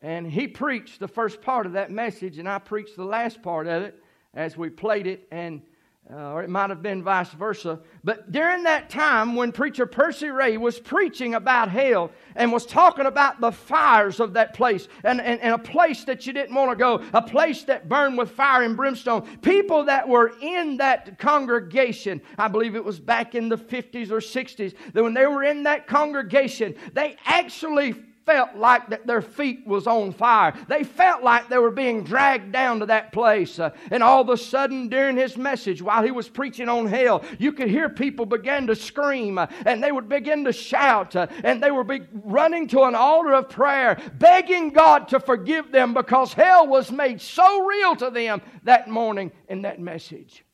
And 0.00 0.26
he 0.26 0.48
preached 0.48 1.00
the 1.00 1.08
first 1.08 1.42
part 1.42 1.66
of 1.66 1.72
that 1.72 1.90
message, 1.90 2.38
and 2.38 2.48
I 2.48 2.58
preached 2.58 2.96
the 2.96 3.04
last 3.04 3.42
part 3.42 3.66
of 3.66 3.82
it 3.82 4.02
as 4.34 4.56
we 4.56 4.70
played 4.70 5.06
it. 5.06 5.26
And 5.30 5.62
uh, 6.10 6.32
or 6.32 6.42
it 6.42 6.50
might 6.50 6.68
have 6.68 6.82
been 6.82 7.02
vice 7.02 7.30
versa. 7.30 7.78
But 8.02 8.32
during 8.32 8.64
that 8.64 8.90
time 8.90 9.34
when 9.34 9.52
preacher 9.52 9.86
Percy 9.86 10.28
Ray 10.28 10.56
was 10.56 10.78
preaching 10.78 11.34
about 11.34 11.70
hell 11.70 12.10
and 12.34 12.52
was 12.52 12.66
talking 12.66 13.06
about 13.06 13.40
the 13.40 13.52
fires 13.52 14.18
of 14.18 14.34
that 14.34 14.52
place 14.52 14.88
and, 15.04 15.20
and, 15.20 15.40
and 15.40 15.54
a 15.54 15.58
place 15.58 16.04
that 16.04 16.26
you 16.26 16.32
didn't 16.32 16.54
want 16.54 16.70
to 16.70 16.76
go, 16.76 17.02
a 17.14 17.22
place 17.22 17.62
that 17.64 17.88
burned 17.88 18.18
with 18.18 18.30
fire 18.30 18.62
and 18.62 18.76
brimstone, 18.76 19.22
people 19.38 19.84
that 19.84 20.06
were 20.06 20.32
in 20.42 20.76
that 20.78 21.18
congregation, 21.18 22.20
I 22.36 22.48
believe 22.48 22.74
it 22.74 22.84
was 22.84 22.98
back 22.98 23.34
in 23.34 23.48
the 23.48 23.58
50s 23.58 24.10
or 24.10 24.18
60s, 24.18 24.74
that 24.92 25.02
when 25.02 25.14
they 25.14 25.26
were 25.26 25.44
in 25.44 25.62
that 25.62 25.86
congregation, 25.86 26.74
they 26.92 27.16
actually 27.24 27.94
felt 28.24 28.54
like 28.56 28.88
that 28.90 29.06
their 29.06 29.22
feet 29.22 29.66
was 29.66 29.86
on 29.86 30.12
fire. 30.12 30.54
They 30.68 30.84
felt 30.84 31.22
like 31.22 31.48
they 31.48 31.58
were 31.58 31.70
being 31.70 32.04
dragged 32.04 32.52
down 32.52 32.80
to 32.80 32.86
that 32.86 33.12
place. 33.12 33.58
Uh, 33.58 33.70
and 33.90 34.02
all 34.02 34.20
of 34.20 34.28
a 34.28 34.36
sudden, 34.36 34.88
during 34.88 35.16
his 35.16 35.36
message, 35.36 35.82
while 35.82 36.02
he 36.02 36.10
was 36.10 36.28
preaching 36.28 36.68
on 36.68 36.86
hell, 36.86 37.24
you 37.38 37.52
could 37.52 37.68
hear 37.68 37.88
people 37.88 38.26
begin 38.26 38.66
to 38.68 38.76
scream 38.76 39.38
uh, 39.38 39.46
and 39.66 39.82
they 39.82 39.92
would 39.92 40.08
begin 40.08 40.44
to 40.44 40.52
shout 40.52 41.16
uh, 41.16 41.26
and 41.42 41.62
they 41.62 41.70
were 41.70 41.84
be 41.84 42.02
running 42.12 42.68
to 42.68 42.82
an 42.82 42.94
altar 42.94 43.34
of 43.34 43.48
prayer, 43.48 44.00
begging 44.14 44.70
God 44.70 45.08
to 45.08 45.20
forgive 45.20 45.72
them 45.72 45.94
because 45.94 46.32
hell 46.32 46.66
was 46.66 46.92
made 46.92 47.20
so 47.20 47.64
real 47.64 47.96
to 47.96 48.10
them 48.10 48.40
that 48.64 48.88
morning 48.88 49.32
in 49.48 49.62
that 49.62 49.80
message. 49.80 50.44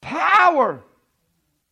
Power. 0.00 0.82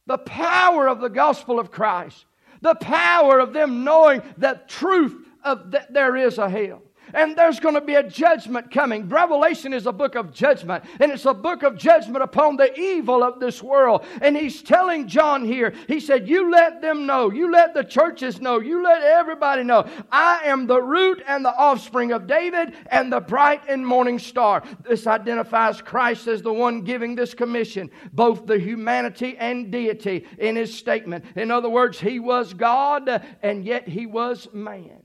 The 0.07 0.19
power 0.19 0.89
of 0.89 1.01
the 1.01 1.09
gospel 1.09 1.61
of 1.61 1.71
Christ 1.71 2.27
the 2.63 2.75
power 2.77 3.39
of 3.39 3.53
them 3.53 3.85
knowing 3.85 4.23
the 4.39 4.61
truth 4.67 5.29
of 5.45 5.73
that 5.73 5.93
there 5.93 6.17
is 6.17 6.39
a 6.39 6.49
hell 6.49 6.83
and 7.15 7.37
there's 7.37 7.61
going 7.61 7.75
to 7.75 7.81
be 7.81 7.95
a 7.95 8.03
judgment 8.03 8.71
coming. 8.71 9.09
Revelation 9.09 9.73
is 9.73 9.87
a 9.87 9.93
book 9.93 10.15
of 10.15 10.33
judgment, 10.33 10.85
and 11.01 11.13
it's 11.13 11.27
a 11.27 11.35
book 11.35 11.63
of 11.63 11.77
judgment 11.77 12.23
upon 12.23 12.57
the 12.57 12.79
evil 12.79 13.23
of 13.23 13.41
this 13.41 13.63
world. 13.63 14.05
And 14.21 14.37
he's 14.37 14.63
telling 14.63 15.09
John 15.09 15.45
here, 15.45 15.75
he 15.89 16.01
said, 16.01 16.29
You 16.29 16.51
let 16.51 16.81
them 16.81 17.07
know, 17.07 17.31
you 17.31 17.51
let 17.51 17.75
the 17.75 17.85
churches 17.85 18.41
know, 18.41 18.61
you 18.61 18.83
let 18.83 19.03
everybody 19.03 19.63
know, 19.63 19.89
I 20.11 20.41
am 20.45 20.67
the 20.67 20.81
root 20.81 21.23
and 21.27 21.45
the 21.45 21.55
offspring 21.55 22.13
of 22.13 22.27
David 22.27 22.75
and 22.87 23.13
the 23.13 23.21
bright 23.21 23.63
and 23.69 23.87
morning 23.87 24.19
star. 24.19 24.63
This 24.83 25.07
identifies 25.07 25.81
Christ 25.81 26.27
as 26.27 26.43
the 26.43 26.53
one 26.53 26.83
giving 26.83 27.15
this 27.15 27.35
commission, 27.35 27.91
both 28.13 28.47
the 28.47 28.59
humanity 28.59 29.37
and 29.39 29.71
deity 29.71 30.27
in 30.39 30.57
his 30.57 30.77
statement. 30.77 31.25
In 31.37 31.51
other 31.51 31.69
words, 31.69 32.01
he 32.01 32.19
was 32.19 32.55
God, 32.55 33.09
and 33.43 33.65
yet 33.65 33.89
he 33.89 34.07
was 34.07 34.49
man. 34.53 35.02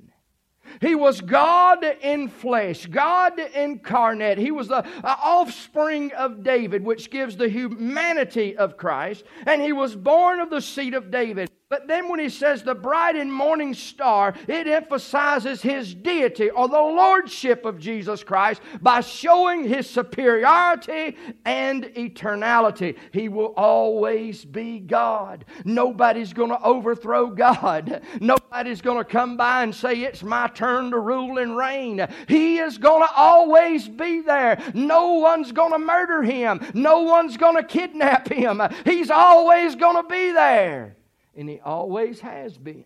He 0.82 0.95
was 0.95 1.21
God 1.21 1.84
in 2.01 2.30
flesh, 2.30 2.86
God 2.86 3.39
incarnate. 3.39 4.38
He 4.38 4.51
was 4.51 4.67
the 4.67 4.86
offspring 5.03 6.12
of 6.13 6.43
David, 6.43 6.84
which 6.84 7.10
gives 7.10 7.38
the 7.38 7.49
humanity 7.49 8.58
of 8.58 8.77
Christ. 8.77 9.23
And 9.45 9.62
he 9.62 9.73
was 9.73 9.95
born 9.95 10.39
of 10.39 10.49
the 10.49 10.62
seed 10.62 10.93
of 10.93 11.12
David. 11.12 11.49
But 11.69 11.86
then 11.86 12.08
when 12.08 12.21
he 12.21 12.30
says 12.30 12.63
the 12.63 12.75
bright 12.75 13.17
and 13.17 13.32
morning 13.32 13.73
star, 13.73 14.34
it 14.47 14.67
emphasizes 14.67 15.62
his 15.62 15.93
deity 15.93 16.49
or 16.49 16.69
the 16.69 16.80
lordship 16.80 17.65
of 17.65 17.77
Jesus 17.77 18.23
Christ 18.23 18.62
by 18.82 19.01
showing 19.01 19.67
his 19.67 19.89
superiority 19.89 21.17
and 21.43 21.84
eternality. 21.84 22.97
He 23.12 23.27
will 23.27 23.53
always 23.58 24.45
be 24.45 24.80
God. 24.80 25.43
Nobody's 25.65 26.32
going 26.32 26.51
to 26.51 26.63
overthrow 26.63 27.27
God. 27.27 28.01
Nobody's 28.21 28.82
going 28.82 28.99
to 28.99 29.03
come 29.03 29.36
by 29.36 29.63
and 29.63 29.75
say, 29.75 29.95
It's 30.03 30.23
my 30.23 30.47
turn 30.47 30.91
to 30.91 30.99
rule 30.99 31.38
and 31.38 31.58
reign. 31.58 32.08
He 32.30 32.60
is 32.60 32.77
going 32.77 33.06
to 33.06 33.13
always 33.13 33.89
be 33.89 34.21
there. 34.21 34.63
No 34.73 35.15
one's 35.15 35.51
going 35.51 35.73
to 35.73 35.80
murder 35.80 36.23
him. 36.23 36.62
No 36.73 37.01
one's 37.01 37.36
going 37.36 37.58
to 37.58 37.63
kidnap 37.63 38.30
him. 38.30 38.62
He's 38.86 39.12
always 39.12 39.75
going 39.75 40.01
to 40.01 40.08
be 40.08 40.32
there 40.32 40.95
and 41.38 41.47
He 41.47 41.60
always 41.60 42.19
has 42.19 42.58
been. 42.58 42.86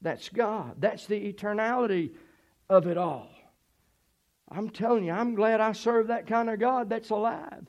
That's 0.00 0.28
God. 0.28 0.76
That's 0.78 1.06
the 1.06 1.32
eternality 1.32 2.12
of 2.68 2.86
it 2.86 2.96
all. 2.96 3.28
I'm 4.50 4.70
telling 4.70 5.04
you, 5.04 5.12
I'm 5.12 5.34
glad 5.34 5.60
I 5.60 5.72
serve 5.72 6.08
that 6.08 6.26
kind 6.26 6.50
of 6.50 6.58
God 6.58 6.90
that's 6.90 7.10
alive. 7.10 7.66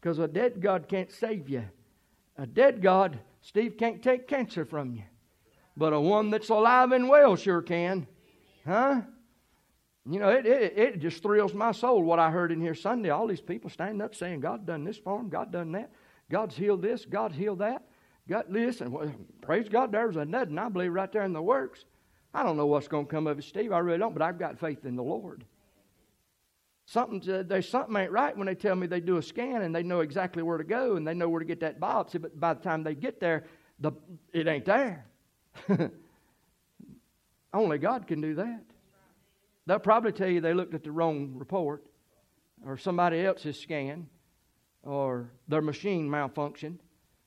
Because 0.00 0.18
a 0.18 0.28
dead 0.28 0.60
God 0.60 0.88
can't 0.88 1.10
save 1.10 1.48
you. 1.48 1.64
A 2.38 2.46
dead 2.46 2.80
God, 2.80 3.18
Steve, 3.42 3.76
can't 3.78 4.02
take 4.02 4.28
cancer 4.28 4.64
from 4.64 4.94
you. 4.94 5.02
But 5.76 5.92
a 5.92 6.00
one 6.00 6.30
that's 6.30 6.48
alive 6.48 6.92
and 6.92 7.08
well 7.08 7.36
sure 7.36 7.62
can. 7.62 8.06
Huh? 8.66 9.02
You 10.08 10.18
know, 10.18 10.30
it, 10.30 10.46
it, 10.46 10.78
it 10.78 10.98
just 11.00 11.22
thrills 11.22 11.52
my 11.52 11.72
soul 11.72 12.02
what 12.02 12.18
I 12.18 12.30
heard 12.30 12.52
in 12.52 12.60
here 12.60 12.74
Sunday. 12.74 13.10
All 13.10 13.26
these 13.26 13.40
people 13.40 13.68
standing 13.70 14.00
up 14.00 14.14
saying, 14.14 14.40
God 14.40 14.66
done 14.66 14.84
this 14.84 14.96
for 14.96 15.18
them, 15.18 15.28
God 15.28 15.52
done 15.52 15.72
that, 15.72 15.90
God's 16.30 16.56
healed 16.56 16.82
this, 16.82 17.04
God's 17.04 17.36
healed 17.36 17.58
that. 17.58 17.82
Got 18.30 18.48
listen, 18.48 18.92
well, 18.92 19.12
praise 19.40 19.68
God, 19.68 19.90
there's 19.90 20.14
a 20.14 20.24
nudging, 20.24 20.56
I 20.56 20.68
believe, 20.68 20.92
right 20.92 21.10
there 21.10 21.24
in 21.24 21.32
the 21.32 21.42
works. 21.42 21.84
I 22.32 22.44
don't 22.44 22.56
know 22.56 22.66
what's 22.66 22.86
going 22.86 23.06
to 23.06 23.10
come 23.10 23.26
of 23.26 23.40
it, 23.40 23.42
Steve. 23.42 23.72
I 23.72 23.80
really 23.80 23.98
don't, 23.98 24.12
but 24.12 24.22
I've 24.22 24.38
got 24.38 24.60
faith 24.60 24.84
in 24.84 24.94
the 24.94 25.02
Lord. 25.02 25.44
Something, 26.86 27.28
uh, 27.28 27.42
there's 27.44 27.68
something 27.68 27.96
ain't 27.96 28.12
right 28.12 28.36
when 28.36 28.46
they 28.46 28.54
tell 28.54 28.76
me 28.76 28.86
they 28.86 29.00
do 29.00 29.16
a 29.16 29.22
scan 29.22 29.62
and 29.62 29.74
they 29.74 29.82
know 29.82 29.98
exactly 29.98 30.44
where 30.44 30.58
to 30.58 30.64
go 30.64 30.94
and 30.94 31.04
they 31.04 31.12
know 31.12 31.28
where 31.28 31.40
to 31.40 31.44
get 31.44 31.58
that 31.58 31.80
biopsy, 31.80 32.22
but 32.22 32.38
by 32.38 32.54
the 32.54 32.60
time 32.60 32.84
they 32.84 32.94
get 32.94 33.18
there, 33.18 33.46
the, 33.80 33.90
it 34.32 34.46
ain't 34.46 34.64
there. 34.64 35.06
Only 37.52 37.78
God 37.78 38.06
can 38.06 38.20
do 38.20 38.36
that. 38.36 38.62
They'll 39.66 39.80
probably 39.80 40.12
tell 40.12 40.28
you 40.28 40.40
they 40.40 40.54
looked 40.54 40.74
at 40.74 40.84
the 40.84 40.92
wrong 40.92 41.32
report 41.34 41.84
or 42.64 42.78
somebody 42.78 43.24
else's 43.24 43.58
scan 43.58 44.08
or 44.84 45.32
their 45.48 45.62
machine 45.62 46.08
malfunctioned. 46.08 46.78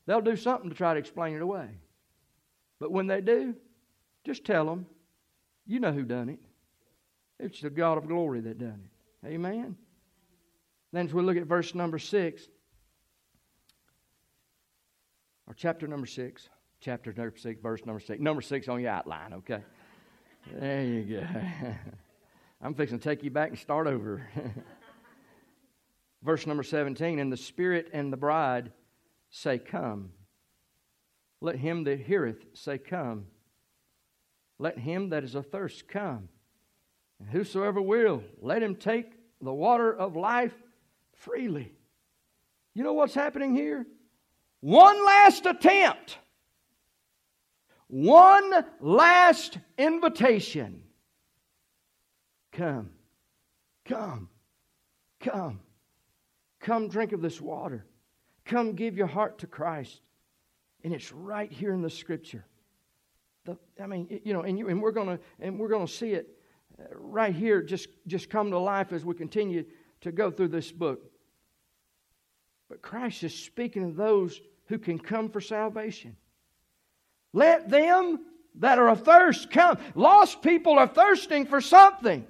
They'll 0.06 0.22
do 0.22 0.36
something 0.36 0.70
to 0.70 0.76
try 0.76 0.94
to 0.94 1.00
explain 1.00 1.36
it 1.36 1.42
away. 1.42 1.68
But 2.80 2.92
when 2.92 3.08
they 3.08 3.22
do, 3.22 3.56
just 4.24 4.44
tell 4.46 4.66
them, 4.66 4.86
you 5.66 5.80
know 5.80 5.92
who 5.92 6.04
done 6.04 6.30
it. 6.30 6.40
It's 7.40 7.62
the 7.62 7.70
God 7.70 7.98
of 7.98 8.08
glory 8.08 8.42
that 8.42 8.58
done 8.58 8.84
it. 8.84 9.28
Amen. 9.28 9.78
Then 10.92 11.08
as 11.08 11.14
we 11.14 11.24
look 11.24 11.38
at 11.38 11.46
verse 11.46 11.74
number 11.74 11.98
six, 11.98 12.44
or 15.48 15.54
chapter 15.54 15.88
number 15.88 16.06
six, 16.06 16.50
chapter 16.82 17.14
number 17.14 17.38
six, 17.38 17.62
verse 17.62 17.86
number 17.86 18.00
six, 18.00 18.22
number 18.22 18.42
six 18.42 18.68
on 18.68 18.82
your 18.82 18.92
outline, 18.92 19.34
okay? 19.34 19.64
There 20.52 20.84
you 20.84 21.04
go. 21.04 21.28
I'm 22.62 22.74
fixing 22.74 23.00
to 23.00 23.04
take 23.04 23.24
you 23.24 23.32
back 23.32 23.50
and 23.50 23.58
start 23.58 23.88
over. 23.88 24.28
verse 26.24 26.48
number 26.48 26.64
17, 26.64 27.20
and 27.20 27.32
the 27.32 27.38
Spirit 27.38 27.90
and 27.94 28.12
the 28.12 28.18
bride 28.18 28.72
say, 29.34 29.58
Come. 29.58 30.12
Let 31.42 31.58
him 31.58 31.84
that 31.84 32.00
heareth 32.00 32.46
say, 32.54 32.78
Come. 32.78 33.26
Let 34.60 34.78
him 34.78 35.10
that 35.10 35.24
is 35.24 35.36
athirst 35.36 35.88
come. 35.90 36.30
And 37.20 37.28
whosoever 37.28 37.82
will, 37.82 38.24
let 38.40 38.64
him 38.64 38.76
take 38.76 39.12
the 39.42 39.52
water 39.54 39.92
of 39.92 40.16
life 40.16 40.54
freely. 41.16 41.74
You 42.74 42.84
know 42.84 42.94
what's 42.94 43.16
happening 43.16 43.56
here? 43.56 43.86
One 44.62 45.04
last 45.06 45.46
attempt 45.46 46.18
one 47.88 48.66
last 48.80 49.60
invitation 49.78 50.82
Come, 52.52 52.92
come, 53.86 54.30
come. 55.20 55.60
Come 56.60 56.88
drink 56.88 57.12
of 57.12 57.22
this 57.22 57.42
water. 57.42 57.84
Come 58.46 58.74
give 58.74 58.98
your 58.98 59.08
heart 59.08 59.40
to 59.40 59.48
Christ. 59.48 60.02
And 60.84 60.94
it's 60.94 61.12
right 61.12 61.52
here 61.52 61.74
in 61.74 61.82
the 61.82 61.90
scripture. 61.90 62.46
The, 63.46 63.58
I 63.82 63.88
mean, 63.88 64.20
you 64.24 64.34
know, 64.34 64.42
and, 64.42 64.58
you, 64.58 64.70
and 64.70 64.82
we're 64.82 64.92
gonna 64.92 65.20
and 65.40 65.60
we're 65.60 65.70
gonna 65.70 65.88
see 65.88 66.12
it 66.12 66.30
uh, 66.80 66.84
right 66.94 67.34
here 67.34 67.62
just, 67.62 67.88
just 68.08 68.30
come 68.30 68.52
to 68.52 68.60
life 68.60 68.92
as 68.92 69.06
we 69.06 69.16
continue 69.16 69.66
to 70.02 70.12
go 70.12 70.32
through 70.32 70.50
this 70.50 70.72
book. 70.72 71.10
But 72.70 72.82
Christ 72.82 73.24
is 73.24 73.34
speaking 73.34 73.92
to 73.92 73.98
those 73.98 74.42
who 74.66 74.78
can 74.78 74.98
come 74.98 75.30
for 75.30 75.42
salvation. 75.42 76.16
Let 77.34 77.70
them 77.70 78.20
that 78.56 78.78
are 78.78 78.90
athirst 78.90 79.52
come. 79.52 79.78
Lost 79.96 80.42
people 80.42 80.78
are 80.78 80.88
thirsting 80.88 81.46
for 81.46 81.62
something. 81.62 82.26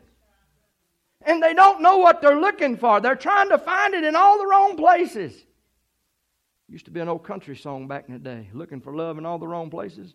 And 1.22 1.42
they 1.42 1.54
don't 1.54 1.82
know 1.82 1.98
what 1.98 2.22
they're 2.22 2.40
looking 2.40 2.78
for. 2.78 3.00
They're 3.00 3.16
trying 3.16 3.50
to 3.50 3.58
find 3.58 3.94
it 3.94 4.04
in 4.04 4.16
all 4.16 4.38
the 4.38 4.48
wrong 4.48 4.76
places. 4.76 5.34
Used 6.70 6.86
to 6.86 6.92
be 6.92 7.00
an 7.00 7.10
old 7.10 7.24
country 7.24 7.56
song 7.56 7.88
back 7.88 8.06
in 8.08 8.14
the 8.14 8.20
day, 8.20 8.50
looking 8.54 8.82
for 8.82 8.96
love 8.96 9.18
in 9.18 9.26
all 9.26 9.38
the 9.38 9.48
wrong 9.48 9.70
places. 9.70 10.14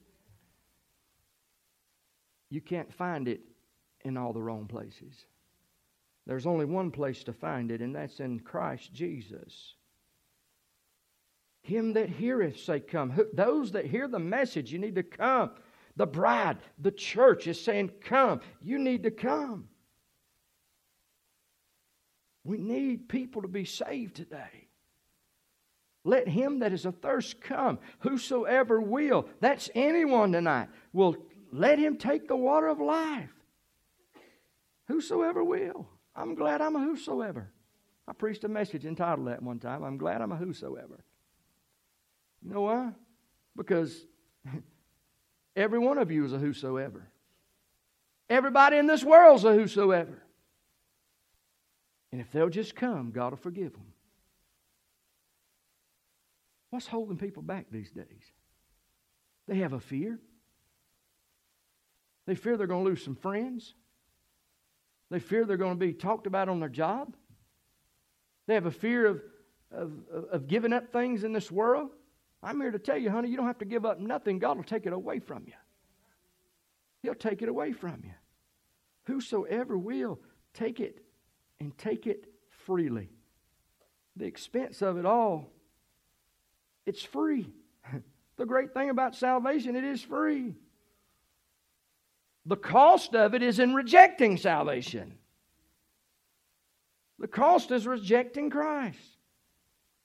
You 2.51 2.61
can't 2.61 2.93
find 2.93 3.29
it 3.29 3.41
in 4.05 4.17
all 4.17 4.33
the 4.33 4.43
wrong 4.43 4.67
places. 4.67 5.27
There's 6.27 6.47
only 6.47 6.65
one 6.65 6.91
place 6.91 7.25
to 7.25 7.33
find 7.33 7.71
it, 7.71 7.81
and 7.81 7.95
that's 7.95 8.21
in 8.21 8.41
Christ 8.41 8.93
Jesus. 8.93 9.75
Him 11.63 11.93
that 11.95 12.09
heareth 12.09 12.61
say, 12.61 12.81
Come. 12.81 13.13
Those 13.33 13.73
that 13.73 13.87
hear 13.87 14.09
the 14.09 14.19
message, 14.19 14.73
you 14.73 14.79
need 14.79 14.95
to 14.95 15.03
come. 15.03 15.51
The 15.97 16.07
bride, 16.07 16.59
the 16.79 16.93
church 16.93 17.47
is 17.47 17.61
saying, 17.61 17.93
Come. 18.01 18.41
You 18.61 18.79
need 18.79 19.03
to 19.03 19.11
come. 19.11 19.69
We 22.45 22.57
need 22.57 23.09
people 23.09 23.43
to 23.43 23.49
be 23.49 23.65
saved 23.65 24.17
today. 24.17 24.68
Let 26.09 26.27
him 26.27 26.61
that 26.61 26.73
is 26.73 26.87
athirst 26.87 27.39
come, 27.43 27.79
whosoever 27.99 28.81
will. 28.81 29.29
That's 29.41 29.69
anyone 29.75 30.33
tonight. 30.33 30.71
Will 30.95 31.17
let 31.53 31.79
him 31.79 31.99
take 31.99 32.29
the 32.29 32.37
water 32.37 32.67
of 32.69 32.81
life. 32.81 33.29
Whosoever 34.87 35.45
will. 35.45 35.87
I'm 36.17 36.35
glad 36.35 36.63
I'm 36.63 36.77
a 36.77 36.81
whosoever. 36.81 37.53
I 38.07 38.15
preached 38.15 38.43
a 38.45 38.49
message 38.49 38.87
entitled 38.87 39.29
that 39.29 39.43
one 39.43 39.59
time. 39.59 39.85
I'm 39.85 39.99
glad 39.99 40.23
I'm 40.23 40.33
a 40.33 40.37
whosoever. 40.37 41.05
You 42.43 42.55
know 42.55 42.63
why? 42.63 42.93
Because 43.55 44.07
every 45.57 45.79
one 45.79 45.99
of 45.99 46.11
you 46.11 46.25
is 46.25 46.33
a 46.33 46.39
whosoever. 46.39 47.07
Everybody 48.31 48.79
in 48.79 48.87
this 48.87 49.05
world's 49.05 49.45
a 49.45 49.53
whosoever. 49.53 50.23
And 52.13 52.21
if 52.23 52.33
they'll 52.33 52.49
just 52.49 52.75
come, 52.75 53.11
God 53.11 53.33
will 53.33 53.37
forgive 53.37 53.75
them. 53.75 53.93
What's 56.71 56.87
holding 56.87 57.17
people 57.17 57.43
back 57.43 57.67
these 57.71 57.91
days? 57.91 58.33
They 59.47 59.59
have 59.59 59.73
a 59.73 59.81
fear. 59.81 60.19
They 62.27 62.35
fear 62.35 62.57
they're 62.57 62.67
going 62.67 62.85
to 62.85 62.91
lose 62.91 63.03
some 63.03 63.17
friends. 63.17 63.75
They 65.11 65.19
fear 65.19 65.47
they're 65.47 65.57
going 65.57 65.79
to 65.79 65.87
be 65.87 65.95
talked 65.95 66.27
about 66.27 66.49
on 66.51 66.61
their 66.61 66.69
job. 66.69 67.17
They 68.47 68.55
have 68.55 68.67
a 68.67 68.71
fear 68.71 69.07
of, 69.07 69.23
of, 69.73 69.93
of 70.31 70.47
giving 70.47 70.73
up 70.73 70.93
things 70.93 71.25
in 71.25 71.33
this 71.33 71.51
world. 71.51 71.91
I'm 72.43 72.61
here 72.61 72.71
to 72.71 72.79
tell 72.79 72.99
you, 72.99 73.11
honey, 73.11 73.31
you 73.31 73.37
don't 73.37 73.47
have 73.47 73.59
to 73.59 73.65
give 73.65 73.87
up 73.87 73.99
nothing. 73.99 74.39
God 74.39 74.59
will 74.59 74.65
take 74.65 74.87
it 74.87 74.93
away 74.93 75.19
from 75.19 75.45
you. 75.47 75.55
He'll 77.03 77.15
take 77.15 77.43
it 77.43 77.49
away 77.49 77.73
from 77.73 78.03
you. 78.05 78.13
Whosoever 79.05 79.79
will, 79.79 80.21
take 80.53 80.81
it 80.81 81.03
and 81.61 81.77
take 81.79 82.07
it 82.07 82.27
freely. 82.51 83.09
The 84.17 84.27
expense 84.27 84.83
of 84.83 84.99
it 84.99 85.07
all, 85.07 85.51
it's 86.89 87.03
free. 87.03 87.53
the 88.39 88.47
great 88.47 88.73
thing 88.73 88.89
about 88.89 89.15
salvation, 89.15 89.77
it 89.77 89.85
is 89.85 90.03
free. 90.03 90.55
The 92.47 92.57
cost 92.57 93.15
of 93.15 93.35
it 93.35 93.43
is 93.43 93.59
in 93.59 93.75
rejecting 93.75 94.39
salvation. 94.39 95.19
The 97.19 97.29
cost 97.29 97.71
is 97.73 97.87
rejecting 97.87 98.49
Christ. 98.49 98.99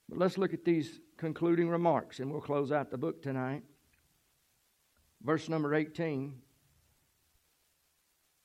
But 0.10 0.18
let's 0.18 0.38
look 0.38 0.54
at 0.54 0.66
these 0.66 1.00
concluding 1.16 1.70
remarks 1.70 2.20
and 2.20 2.30
we'll 2.30 2.42
close 2.42 2.72
out 2.72 2.92
the 2.92 2.98
book 2.98 3.22
tonight. 3.22 3.64
Verse 5.24 5.48
number 5.48 5.74
18 5.74 6.34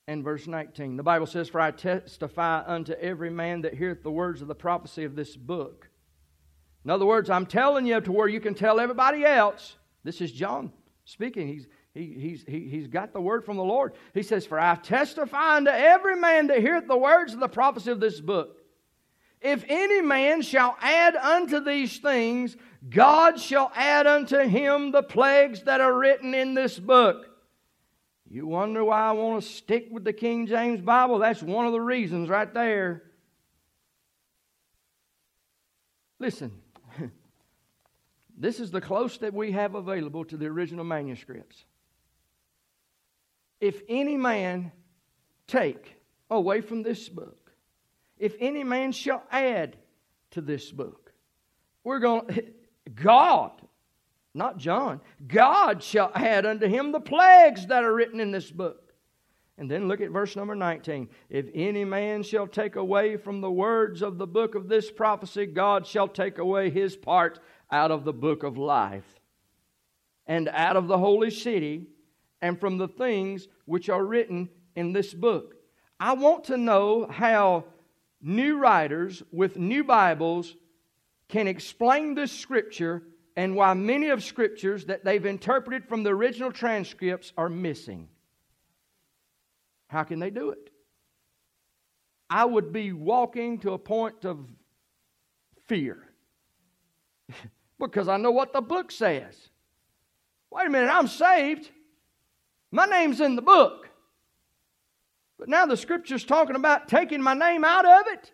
and 0.06 0.22
verse 0.22 0.46
19. 0.46 0.96
The 0.96 1.02
Bible 1.02 1.26
says, 1.26 1.48
For 1.48 1.60
I 1.60 1.72
testify 1.72 2.62
unto 2.64 2.92
every 2.92 3.30
man 3.30 3.62
that 3.62 3.74
heareth 3.74 4.04
the 4.04 4.12
words 4.12 4.42
of 4.42 4.48
the 4.48 4.54
prophecy 4.54 5.02
of 5.02 5.16
this 5.16 5.34
book. 5.34 5.88
In 6.84 6.90
other 6.90 7.06
words, 7.06 7.28
I'm 7.30 7.46
telling 7.46 7.86
you 7.86 8.00
to 8.00 8.12
where 8.12 8.28
you 8.28 8.40
can 8.40 8.54
tell 8.54 8.80
everybody 8.80 9.24
else. 9.24 9.76
This 10.04 10.20
is 10.20 10.32
John 10.32 10.72
speaking. 11.04 11.48
He's, 11.48 11.66
he, 11.92 12.14
he's, 12.18 12.44
he, 12.46 12.68
he's 12.68 12.86
got 12.86 13.12
the 13.12 13.20
word 13.20 13.44
from 13.44 13.56
the 13.56 13.64
Lord. 13.64 13.94
He 14.14 14.22
says, 14.22 14.46
For 14.46 14.58
I 14.58 14.74
testify 14.76 15.56
unto 15.56 15.70
every 15.70 16.16
man 16.16 16.46
that 16.46 16.60
heareth 16.60 16.86
the 16.86 16.96
words 16.96 17.34
of 17.34 17.40
the 17.40 17.48
prophecy 17.48 17.90
of 17.90 18.00
this 18.00 18.20
book. 18.20 18.56
If 19.40 19.64
any 19.68 20.00
man 20.00 20.42
shall 20.42 20.76
add 20.80 21.14
unto 21.14 21.60
these 21.60 21.98
things, 21.98 22.56
God 22.88 23.38
shall 23.38 23.70
add 23.74 24.06
unto 24.06 24.38
him 24.38 24.90
the 24.90 25.02
plagues 25.02 25.62
that 25.62 25.80
are 25.80 25.96
written 25.96 26.34
in 26.34 26.54
this 26.54 26.78
book. 26.78 27.26
You 28.30 28.46
wonder 28.46 28.84
why 28.84 29.00
I 29.00 29.12
want 29.12 29.42
to 29.42 29.48
stick 29.48 29.88
with 29.90 30.04
the 30.04 30.12
King 30.12 30.46
James 30.46 30.80
Bible? 30.80 31.18
That's 31.18 31.42
one 31.42 31.66
of 31.66 31.72
the 31.72 31.80
reasons 31.80 32.28
right 32.28 32.52
there. 32.52 33.02
Listen, 36.18 36.52
this 38.38 38.60
is 38.60 38.70
the 38.70 38.80
closest 38.80 39.20
that 39.20 39.34
we 39.34 39.52
have 39.52 39.74
available 39.74 40.24
to 40.26 40.36
the 40.36 40.46
original 40.46 40.84
manuscripts. 40.84 41.64
If 43.60 43.82
any 43.88 44.16
man 44.16 44.72
take 45.46 45.96
away 46.30 46.60
from 46.60 46.82
this 46.82 47.08
book, 47.08 47.52
if 48.16 48.34
any 48.40 48.64
man 48.64 48.92
shall 48.92 49.22
add 49.30 49.76
to 50.30 50.40
this 50.40 50.70
book, 50.70 51.12
we're 51.82 51.98
going 51.98 52.52
God 52.94 53.52
not 54.38 54.56
John. 54.56 55.00
God 55.26 55.82
shall 55.82 56.12
add 56.14 56.46
unto 56.46 56.66
him 56.66 56.92
the 56.92 57.00
plagues 57.00 57.66
that 57.66 57.84
are 57.84 57.92
written 57.92 58.20
in 58.20 58.30
this 58.30 58.50
book. 58.50 58.94
And 59.58 59.68
then 59.68 59.88
look 59.88 60.00
at 60.00 60.10
verse 60.10 60.36
number 60.36 60.54
19. 60.54 61.08
If 61.28 61.46
any 61.52 61.84
man 61.84 62.22
shall 62.22 62.46
take 62.46 62.76
away 62.76 63.16
from 63.16 63.40
the 63.40 63.50
words 63.50 64.02
of 64.02 64.16
the 64.16 64.26
book 64.26 64.54
of 64.54 64.68
this 64.68 64.90
prophecy, 64.90 65.46
God 65.46 65.84
shall 65.84 66.06
take 66.06 66.38
away 66.38 66.70
his 66.70 66.94
part 66.94 67.40
out 67.70 67.90
of 67.90 68.04
the 68.04 68.12
book 68.12 68.42
of 68.42 68.56
life, 68.56 69.20
and 70.26 70.48
out 70.48 70.76
of 70.76 70.88
the 70.88 70.98
holy 70.98 71.30
city, 71.30 71.86
and 72.40 72.58
from 72.58 72.78
the 72.78 72.88
things 72.88 73.48
which 73.64 73.88
are 73.88 74.04
written 74.04 74.48
in 74.76 74.92
this 74.92 75.12
book. 75.12 75.54
I 75.98 76.14
want 76.14 76.44
to 76.44 76.56
know 76.56 77.06
how 77.06 77.64
new 78.20 78.58
writers 78.58 79.22
with 79.32 79.56
new 79.56 79.84
Bibles 79.84 80.54
can 81.28 81.46
explain 81.46 82.14
this 82.14 82.32
scripture 82.32 83.02
and 83.36 83.54
why 83.54 83.74
many 83.74 84.08
of 84.08 84.24
scriptures 84.24 84.86
that 84.86 85.04
they've 85.04 85.24
interpreted 85.24 85.88
from 85.88 86.02
the 86.02 86.10
original 86.10 86.50
transcripts 86.50 87.32
are 87.36 87.48
missing. 87.48 88.08
How 89.88 90.04
can 90.04 90.18
they 90.18 90.30
do 90.30 90.50
it? 90.50 90.70
I 92.30 92.44
would 92.44 92.72
be 92.72 92.92
walking 92.92 93.58
to 93.60 93.72
a 93.72 93.78
point 93.78 94.24
of 94.24 94.38
fear 95.66 96.02
because 97.78 98.08
I 98.08 98.16
know 98.16 98.30
what 98.30 98.52
the 98.52 98.60
book 98.60 98.90
says. 98.90 99.34
Wait 100.50 100.66
a 100.66 100.70
minute, 100.70 100.90
I'm 100.90 101.08
saved. 101.08 101.70
My 102.70 102.86
name's 102.86 103.20
in 103.20 103.36
the 103.36 103.42
book. 103.42 103.88
But 105.38 105.48
now 105.48 105.66
the 105.66 105.76
scripture's 105.76 106.24
talking 106.24 106.56
about 106.56 106.88
taking 106.88 107.22
my 107.22 107.34
name 107.34 107.64
out 107.64 107.86
of 107.86 108.06
it 108.12 108.32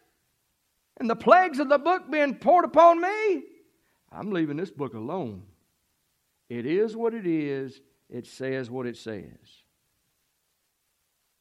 and 0.98 1.10
the 1.10 1.16
plagues 1.16 1.58
of 1.58 1.68
the 1.68 1.78
book 1.78 2.10
being 2.10 2.36
poured 2.36 2.64
upon 2.64 3.00
me. 3.00 3.42
I'm 4.10 4.30
leaving 4.30 4.56
this 4.56 4.70
book 4.70 4.94
alone. 4.94 5.42
It 6.48 6.66
is 6.66 6.96
what 6.96 7.14
it 7.14 7.26
is, 7.26 7.80
it 8.08 8.26
says 8.26 8.70
what 8.70 8.86
it 8.86 8.96
says. 8.96 9.64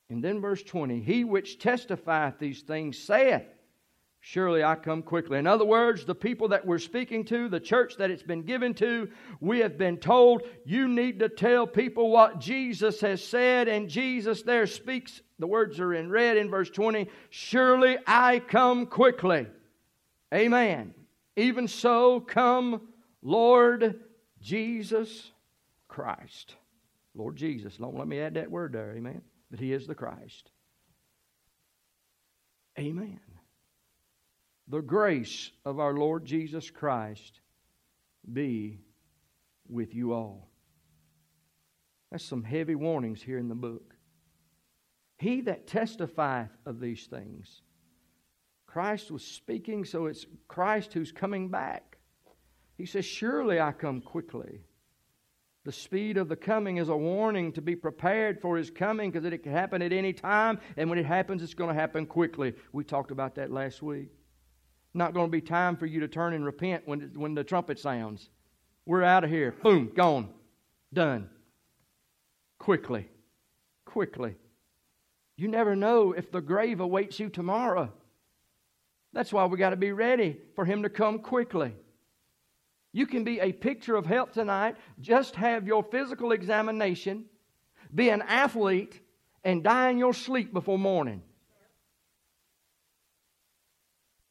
And 0.09 0.23
then 0.23 0.41
verse 0.41 0.63
20 0.63 1.01
He 1.01 1.23
which 1.23 1.59
testifieth 1.59 2.39
these 2.39 2.61
things 2.61 2.97
saith, 2.97 3.45
Surely 4.25 4.63
I 4.63 4.75
come 4.75 5.03
quickly. 5.03 5.37
In 5.37 5.45
other 5.45 5.65
words, 5.65 6.05
the 6.05 6.15
people 6.15 6.47
that 6.47 6.65
we're 6.65 6.79
speaking 6.79 7.25
to, 7.25 7.49
the 7.49 7.59
church 7.59 7.97
that 7.97 8.09
it's 8.09 8.23
been 8.23 8.43
given 8.43 8.73
to, 8.75 9.09
we 9.41 9.59
have 9.59 9.77
been 9.77 9.97
told 9.97 10.43
you 10.63 10.87
need 10.87 11.19
to 11.19 11.27
tell 11.27 11.67
people 11.67 12.09
what 12.09 12.39
Jesus 12.39 13.01
has 13.01 13.21
said, 13.21 13.67
and 13.67 13.89
Jesus 13.89 14.41
there 14.41 14.65
speaks. 14.65 15.21
The 15.39 15.45
words 15.47 15.77
are 15.81 15.93
in 15.93 16.09
red 16.09 16.37
in 16.37 16.49
verse 16.49 16.69
20 16.69 17.09
Surely 17.31 17.97
I 18.07 18.39
come 18.39 18.85
quickly. 18.85 19.45
Amen. 20.33 20.93
Even 21.35 21.67
so, 21.67 22.21
come, 22.21 22.79
Lord 23.21 23.99
Jesus 24.39 25.31
Christ. 25.89 26.55
Lord 27.13 27.35
Jesus. 27.35 27.75
Don't 27.75 27.97
let 27.97 28.07
me 28.07 28.21
add 28.21 28.35
that 28.35 28.49
word 28.49 28.71
there, 28.71 28.93
amen. 28.95 29.21
But 29.51 29.59
He 29.59 29.73
is 29.73 29.85
the 29.85 29.95
Christ. 29.95 30.49
Amen. 32.79 33.19
The 34.67 34.81
grace 34.81 35.51
of 35.65 35.79
our 35.79 35.93
Lord 35.93 36.25
Jesus 36.25 36.69
Christ 36.69 37.41
be 38.31 38.79
with 39.67 39.93
you 39.93 40.13
all. 40.13 40.49
That's 42.11 42.23
some 42.23 42.43
heavy 42.43 42.75
warnings 42.75 43.21
here 43.21 43.37
in 43.37 43.49
the 43.49 43.55
book. 43.55 43.95
He 45.17 45.41
that 45.41 45.67
testifieth 45.67 46.51
of 46.65 46.79
these 46.79 47.07
things. 47.07 47.61
Christ 48.67 49.11
was 49.11 49.23
speaking, 49.23 49.85
so 49.85 50.05
it's 50.05 50.25
Christ 50.47 50.93
who's 50.93 51.11
coming 51.11 51.49
back. 51.49 51.97
He 52.77 52.85
says, 52.85 53.05
Surely 53.05 53.59
I 53.59 53.71
come 53.71 54.01
quickly. 54.01 54.61
The 55.65 55.71
speed 55.71 56.17
of 56.17 56.27
the 56.27 56.35
coming 56.35 56.77
is 56.77 56.89
a 56.89 56.97
warning 56.97 57.53
to 57.53 57.61
be 57.61 57.75
prepared 57.75 58.41
for 58.41 58.57
his 58.57 58.69
coming 58.69 59.11
because 59.11 59.25
it 59.25 59.43
can 59.43 59.51
happen 59.51 59.81
at 59.81 59.93
any 59.93 60.11
time, 60.11 60.59
and 60.75 60.89
when 60.89 60.99
it 60.99 61.05
happens, 61.05 61.41
it's 61.41 61.53
going 61.53 61.73
to 61.73 61.79
happen 61.79 62.05
quickly. 62.05 62.53
We 62.73 62.83
talked 62.83 63.11
about 63.11 63.35
that 63.35 63.51
last 63.51 63.81
week. 63.81 64.09
Not 64.93 65.13
going 65.13 65.27
to 65.27 65.31
be 65.31 65.41
time 65.41 65.75
for 65.75 65.85
you 65.85 66.01
to 66.01 66.07
turn 66.07 66.33
and 66.33 66.45
repent 66.45 66.83
when, 66.85 67.11
when 67.15 67.33
the 67.33 67.43
trumpet 67.43 67.79
sounds. 67.79 68.29
We're 68.85 69.03
out 69.03 69.23
of 69.23 69.29
here. 69.29 69.55
Boom, 69.63 69.91
gone. 69.95 70.29
Done. 70.93 71.29
Quickly. 72.59 73.09
Quickly. 73.85 74.35
You 75.35 75.47
never 75.47 75.75
know 75.75 76.11
if 76.11 76.31
the 76.31 76.41
grave 76.41 76.79
awaits 76.79 77.19
you 77.19 77.29
tomorrow. 77.29 77.91
That's 79.13 79.33
why 79.33 79.45
we 79.45 79.57
got 79.57 79.71
to 79.71 79.75
be 79.75 79.91
ready 79.91 80.37
for 80.55 80.65
him 80.65 80.83
to 80.83 80.89
come 80.89 81.19
quickly. 81.19 81.73
You 82.91 83.07
can 83.07 83.23
be 83.23 83.39
a 83.39 83.51
picture 83.51 83.95
of 83.95 84.05
health 84.05 84.33
tonight, 84.33 84.75
just 84.99 85.35
have 85.35 85.65
your 85.65 85.83
physical 85.83 86.31
examination, 86.31 87.25
be 87.93 88.09
an 88.09 88.21
athlete, 88.21 88.99
and 89.43 89.63
die 89.63 89.89
in 89.89 89.97
your 89.97 90.13
sleep 90.13 90.53
before 90.53 90.77
morning. 90.77 91.23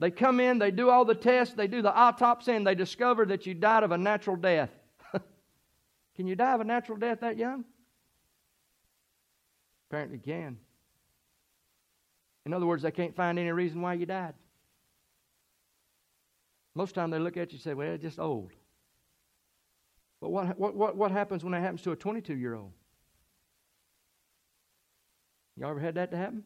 They 0.03 0.11
come 0.11 0.40
in, 0.40 0.59
they 0.59 0.72
do 0.72 0.90
all 0.90 1.05
the 1.05 1.14
tests, 1.14 1.55
they 1.55 1.68
do 1.68 1.80
the 1.80 1.94
autopsy, 1.94 2.50
and 2.50 2.66
they 2.66 2.74
discover 2.74 3.24
that 3.26 3.46
you 3.46 3.55
died 3.55 3.84
of 3.84 3.92
a 3.92 3.96
natural 3.96 4.34
death. 4.34 4.70
can 6.16 6.26
you 6.26 6.34
die 6.34 6.55
of 6.55 6.61
a 6.61 6.64
natural 6.64 6.98
death 6.98 7.20
that 7.20 7.38
young? 7.38 7.64
Apparently 9.88 10.18
can. 10.18 10.59
In 12.44 12.53
other 12.53 12.66
words, 12.66 12.82
they 12.82 12.90
can't 12.90 13.14
find 13.14 13.38
any 13.38 13.53
reason 13.53 13.80
why 13.80 13.94
you 13.94 14.05
died. 14.05 14.34
Most 16.74 16.96
time 16.96 17.11
they 17.11 17.20
look 17.20 17.36
at 17.36 17.53
you 17.53 17.59
and 17.59 17.62
say, 17.62 17.74
well, 17.74 17.96
just 17.96 18.18
old. 18.18 18.50
But 20.20 20.30
what, 20.30 20.59
what, 20.59 20.74
what, 20.74 20.96
what 20.96 21.12
happens 21.12 21.44
when 21.44 21.53
that 21.53 21.61
happens 21.61 21.82
to 21.82 21.92
a 21.92 21.96
22 21.96 22.34
year 22.34 22.55
old? 22.55 22.72
Y'all 25.57 25.70
ever 25.70 25.78
had 25.78 25.94
that 25.94 26.11
to 26.11 26.16
happen? 26.16 26.42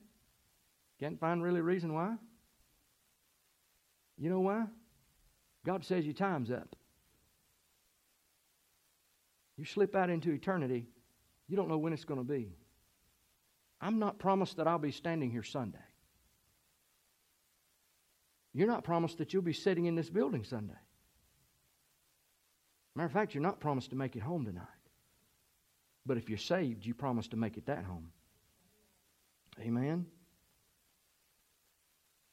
Can't 1.01 1.19
find 1.19 1.43
really 1.43 1.61
a 1.61 1.63
reason 1.63 1.95
why? 1.95 2.17
You 4.19 4.31
know 4.31 4.41
why? 4.41 4.65
God 5.65 5.85
says 5.85 6.05
your 6.05 6.15
time's 6.15 6.51
up. 6.51 6.75
You 9.57 9.65
slip 9.65 9.97
out 9.97 10.11
into 10.11 10.31
eternity, 10.33 10.87
you 11.49 11.57
don't 11.57 11.69
know 11.69 11.79
when 11.79 11.93
it's 11.93 12.05
going 12.05 12.21
to 12.21 12.25
be. 12.25 12.57
I'm 13.81 13.99
not 13.99 14.19
promised 14.19 14.57
that 14.57 14.67
I'll 14.67 14.79
be 14.79 14.91
standing 14.91 15.31
here 15.31 15.43
Sunday. 15.43 15.79
You're 18.53 18.67
not 18.67 18.85
promised 18.85 19.19
that 19.19 19.33
you'll 19.33 19.43
be 19.43 19.53
sitting 19.53 19.85
in 19.85 19.95
this 19.95 20.09
building 20.09 20.45
Sunday. 20.45 20.79
Matter 22.95 23.07
of 23.07 23.13
fact, 23.13 23.35
you're 23.35 23.43
not 23.43 23.61
promised 23.61 23.91
to 23.91 23.97
make 23.97 24.17
it 24.17 24.23
home 24.23 24.47
tonight. 24.47 24.65
But 26.07 26.17
if 26.17 26.31
you're 26.31 26.39
saved, 26.39 26.87
you 26.87 26.95
promise 26.95 27.29
to 27.29 27.37
make 27.37 27.59
it 27.59 27.67
that 27.67 27.85
home. 27.85 28.11
Amen. 29.61 30.07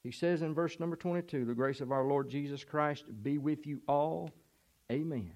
He 0.03 0.11
says 0.11 0.41
in 0.41 0.53
verse 0.53 0.79
number 0.79 0.97
22 0.97 1.45
the 1.45 1.53
grace 1.53 1.79
of 1.79 1.91
our 1.91 2.03
Lord 2.03 2.29
Jesus 2.29 2.63
Christ 2.63 3.05
be 3.23 3.37
with 3.37 3.65
you 3.65 3.81
all. 3.87 4.29
Amen. 4.91 5.31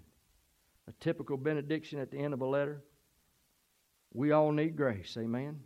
A 0.87 0.91
typical 0.99 1.37
benediction 1.37 1.99
at 1.99 2.11
the 2.11 2.19
end 2.19 2.33
of 2.33 2.41
a 2.41 2.45
letter. 2.45 2.83
We 4.13 4.31
all 4.31 4.51
need 4.51 4.75
grace. 4.75 5.15
Amen. 5.17 5.61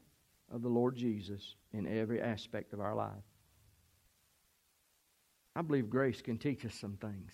Of 0.54 0.62
the 0.62 0.70
Lord 0.70 0.95
Jesus 0.95 1.56
in 1.74 1.88
every 1.88 2.22
aspect 2.22 2.74
of 2.74 2.80
our 2.80 2.95
life. 2.95 3.24
I 5.56 5.62
believe 5.62 5.89
grace 5.89 6.22
can 6.22 6.38
teach 6.38 6.66
us 6.66 6.76
some 6.76 6.97
things. 6.97 7.32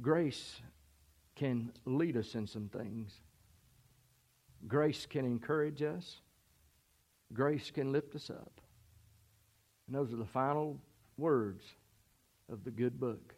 Grace 0.00 0.60
can 1.34 1.72
lead 1.84 2.16
us 2.16 2.34
in 2.34 2.46
some 2.46 2.68
things. 2.68 3.20
Grace 4.66 5.06
can 5.06 5.24
encourage 5.24 5.82
us. 5.82 6.20
Grace 7.32 7.70
can 7.70 7.92
lift 7.92 8.14
us 8.14 8.30
up. 8.30 8.61
And 9.92 10.00
those 10.00 10.10
are 10.10 10.16
the 10.16 10.24
final 10.24 10.80
words 11.18 11.62
of 12.50 12.64
the 12.64 12.70
good 12.70 12.98
book. 12.98 13.34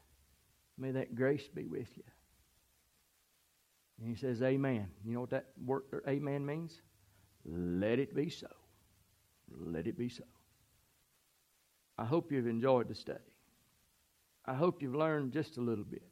May 0.79 0.93
that 0.93 1.17
grace 1.17 1.49
be 1.53 1.67
with 1.67 1.89
you. 1.97 2.05
And 3.99 4.09
he 4.09 4.15
says, 4.15 4.41
Amen. 4.41 4.87
You 5.05 5.15
know 5.15 5.21
what 5.23 5.31
that 5.31 5.47
word 5.65 5.83
amen 6.07 6.47
means? 6.47 6.81
Let 7.45 7.99
it 7.99 8.15
be 8.15 8.31
so. 8.31 8.47
Let 9.51 9.89
it 9.89 9.99
be 9.99 10.09
so. 10.09 10.23
I 11.99 12.05
hope 12.05 12.31
you've 12.31 12.47
enjoyed 12.47 12.87
the 12.87 12.95
study. 12.95 13.19
I 14.47 14.55
hope 14.55 14.81
you've 14.81 14.95
learned 14.95 15.33
just 15.33 15.57
a 15.57 15.61
little 15.61 15.85
bit. 15.85 16.07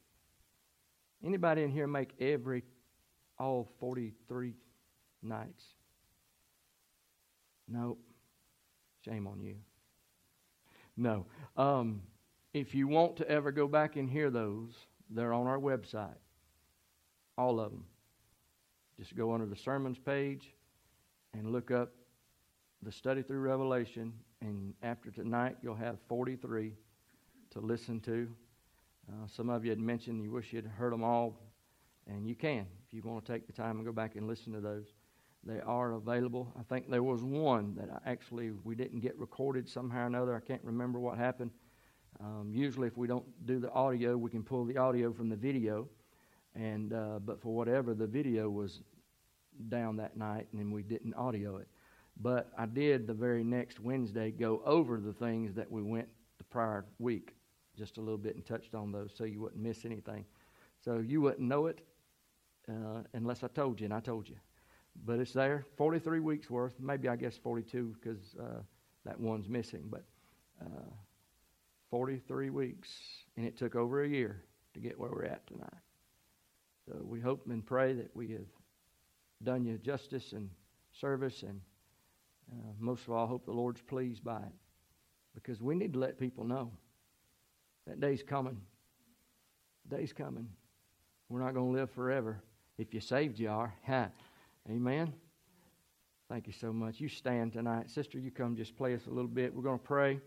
Anybody 1.24 1.62
in 1.62 1.70
here 1.70 1.86
make 1.86 2.20
every 2.20 2.64
all 3.38 3.70
43 3.78 4.54
nights? 5.22 5.64
No. 7.68 7.96
Shame 9.04 9.28
on 9.28 9.40
you. 9.40 9.54
No. 10.96 11.26
Um, 11.56 12.02
if 12.52 12.74
you 12.74 12.88
want 12.88 13.16
to 13.16 13.28
ever 13.28 13.50
go 13.52 13.66
back 13.66 13.96
and 13.96 14.10
hear 14.10 14.30
those, 14.30 14.72
they're 15.10 15.32
on 15.32 15.46
our 15.46 15.58
website. 15.58 16.18
All 17.38 17.60
of 17.60 17.70
them. 17.70 17.84
Just 18.98 19.16
go 19.16 19.32
under 19.32 19.46
the 19.46 19.56
sermons 19.56 19.98
page 19.98 20.54
and 21.32 21.50
look 21.50 21.70
up 21.70 21.92
the 22.82 22.92
study 22.92 23.22
through 23.22 23.40
Revelation 23.40 24.12
and 24.42 24.74
after 24.82 25.10
tonight, 25.10 25.56
you'll 25.62 25.74
have 25.76 25.98
43 26.08 26.72
to 27.50 27.60
listen 27.60 28.00
to. 28.00 28.28
Uh, 29.08 29.26
some 29.28 29.48
of 29.48 29.64
you 29.64 29.70
had 29.70 29.78
mentioned 29.78 30.20
you 30.22 30.32
wish 30.32 30.52
you'd 30.52 30.66
heard 30.66 30.92
them 30.92 31.04
all, 31.04 31.38
and 32.08 32.26
you 32.26 32.34
can 32.34 32.66
if 32.86 32.92
you 32.92 33.02
want 33.04 33.24
to 33.24 33.32
take 33.32 33.46
the 33.46 33.52
time 33.52 33.76
and 33.76 33.86
go 33.86 33.92
back 33.92 34.16
and 34.16 34.26
listen 34.26 34.52
to 34.52 34.60
those. 34.60 34.86
They 35.44 35.60
are 35.60 35.92
available. 35.92 36.52
I 36.58 36.62
think 36.62 36.88
there 36.88 37.02
was 37.02 37.22
one 37.22 37.74
that 37.74 37.88
I 37.90 38.10
actually 38.10 38.52
we 38.64 38.74
didn't 38.74 39.00
get 39.00 39.18
recorded 39.18 39.68
somehow 39.68 40.04
or 40.04 40.06
another. 40.06 40.36
I 40.36 40.40
can't 40.40 40.62
remember 40.62 41.00
what 41.00 41.18
happened. 41.18 41.50
Um, 42.20 42.50
usually, 42.52 42.86
if 42.86 42.96
we 42.96 43.08
don't 43.08 43.24
do 43.46 43.58
the 43.58 43.70
audio, 43.72 44.16
we 44.16 44.30
can 44.30 44.44
pull 44.44 44.64
the 44.64 44.76
audio 44.76 45.12
from 45.12 45.28
the 45.28 45.36
video, 45.36 45.88
and 46.54 46.92
uh, 46.92 47.18
but 47.24 47.40
for 47.40 47.54
whatever, 47.54 47.94
the 47.94 48.06
video 48.06 48.48
was 48.50 48.82
down 49.68 49.96
that 49.96 50.16
night, 50.16 50.46
and 50.52 50.72
we 50.72 50.82
didn't 50.82 51.14
audio 51.14 51.56
it. 51.56 51.68
But 52.20 52.52
I 52.56 52.66
did 52.66 53.06
the 53.06 53.14
very 53.14 53.42
next 53.42 53.80
Wednesday 53.80 54.30
go 54.30 54.62
over 54.64 55.00
the 55.00 55.12
things 55.12 55.54
that 55.54 55.70
we 55.70 55.82
went 55.82 56.08
the 56.38 56.44
prior 56.44 56.84
week 56.98 57.34
just 57.76 57.96
a 57.96 58.00
little 58.00 58.18
bit 58.18 58.36
and 58.36 58.44
touched 58.44 58.74
on 58.74 58.92
those 58.92 59.12
so 59.16 59.24
you 59.24 59.40
wouldn't 59.40 59.62
miss 59.62 59.84
anything. 59.84 60.24
So 60.84 60.98
you 60.98 61.20
wouldn't 61.22 61.48
know 61.48 61.66
it 61.66 61.80
uh, 62.68 63.02
unless 63.14 63.42
I 63.42 63.48
told 63.48 63.80
you, 63.80 63.86
and 63.86 63.94
I 63.94 64.00
told 64.00 64.28
you. 64.28 64.36
But 65.04 65.18
it's 65.18 65.32
there, 65.32 65.64
43 65.76 66.20
weeks 66.20 66.50
worth, 66.50 66.74
maybe 66.78 67.08
I 67.08 67.16
guess 67.16 67.36
42 67.36 67.96
because 68.00 68.36
uh, 68.40 68.60
that 69.04 69.18
one's 69.18 69.48
missing, 69.48 69.88
but 69.90 70.04
uh, 70.60 70.90
43 71.90 72.50
weeks, 72.50 72.88
and 73.36 73.46
it 73.46 73.56
took 73.56 73.74
over 73.74 74.04
a 74.04 74.08
year 74.08 74.42
to 74.74 74.80
get 74.80 74.98
where 74.98 75.10
we're 75.10 75.24
at 75.24 75.46
tonight. 75.46 75.70
So 76.86 76.98
we 77.02 77.20
hope 77.20 77.46
and 77.48 77.64
pray 77.64 77.94
that 77.94 78.14
we 78.14 78.28
have 78.28 78.46
done 79.42 79.64
you 79.64 79.78
justice 79.78 80.32
and 80.32 80.48
service 80.92 81.42
and 81.42 81.60
uh, 82.52 82.72
most 82.78 83.04
of 83.04 83.10
all, 83.10 83.24
I 83.24 83.28
hope 83.28 83.44
the 83.44 83.52
Lord's 83.52 83.80
pleased 83.80 84.24
by 84.24 84.38
it 84.38 84.52
because 85.34 85.62
we 85.62 85.74
need 85.74 85.92
to 85.94 85.98
let 85.98 86.18
people 86.18 86.44
know 86.44 86.70
that 87.86 88.00
day's 88.00 88.22
coming. 88.22 88.60
day's 89.88 90.12
coming. 90.12 90.48
We're 91.28 91.40
not 91.40 91.54
going 91.54 91.72
to 91.72 91.78
live 91.78 91.90
forever. 91.90 92.42
If 92.78 92.92
you 92.92 93.00
saved, 93.00 93.38
you 93.38 93.50
are. 93.50 93.74
Amen. 94.70 95.12
Thank 96.28 96.46
you 96.46 96.52
so 96.52 96.72
much. 96.72 97.00
You 97.00 97.08
stand 97.08 97.52
tonight. 97.52 97.90
Sister, 97.90 98.18
you 98.18 98.30
come 98.30 98.56
just 98.56 98.76
play 98.76 98.94
us 98.94 99.06
a 99.06 99.10
little 99.10 99.28
bit. 99.28 99.54
We're 99.54 99.62
going 99.62 99.78
to 99.78 99.84
pray. 99.84 100.20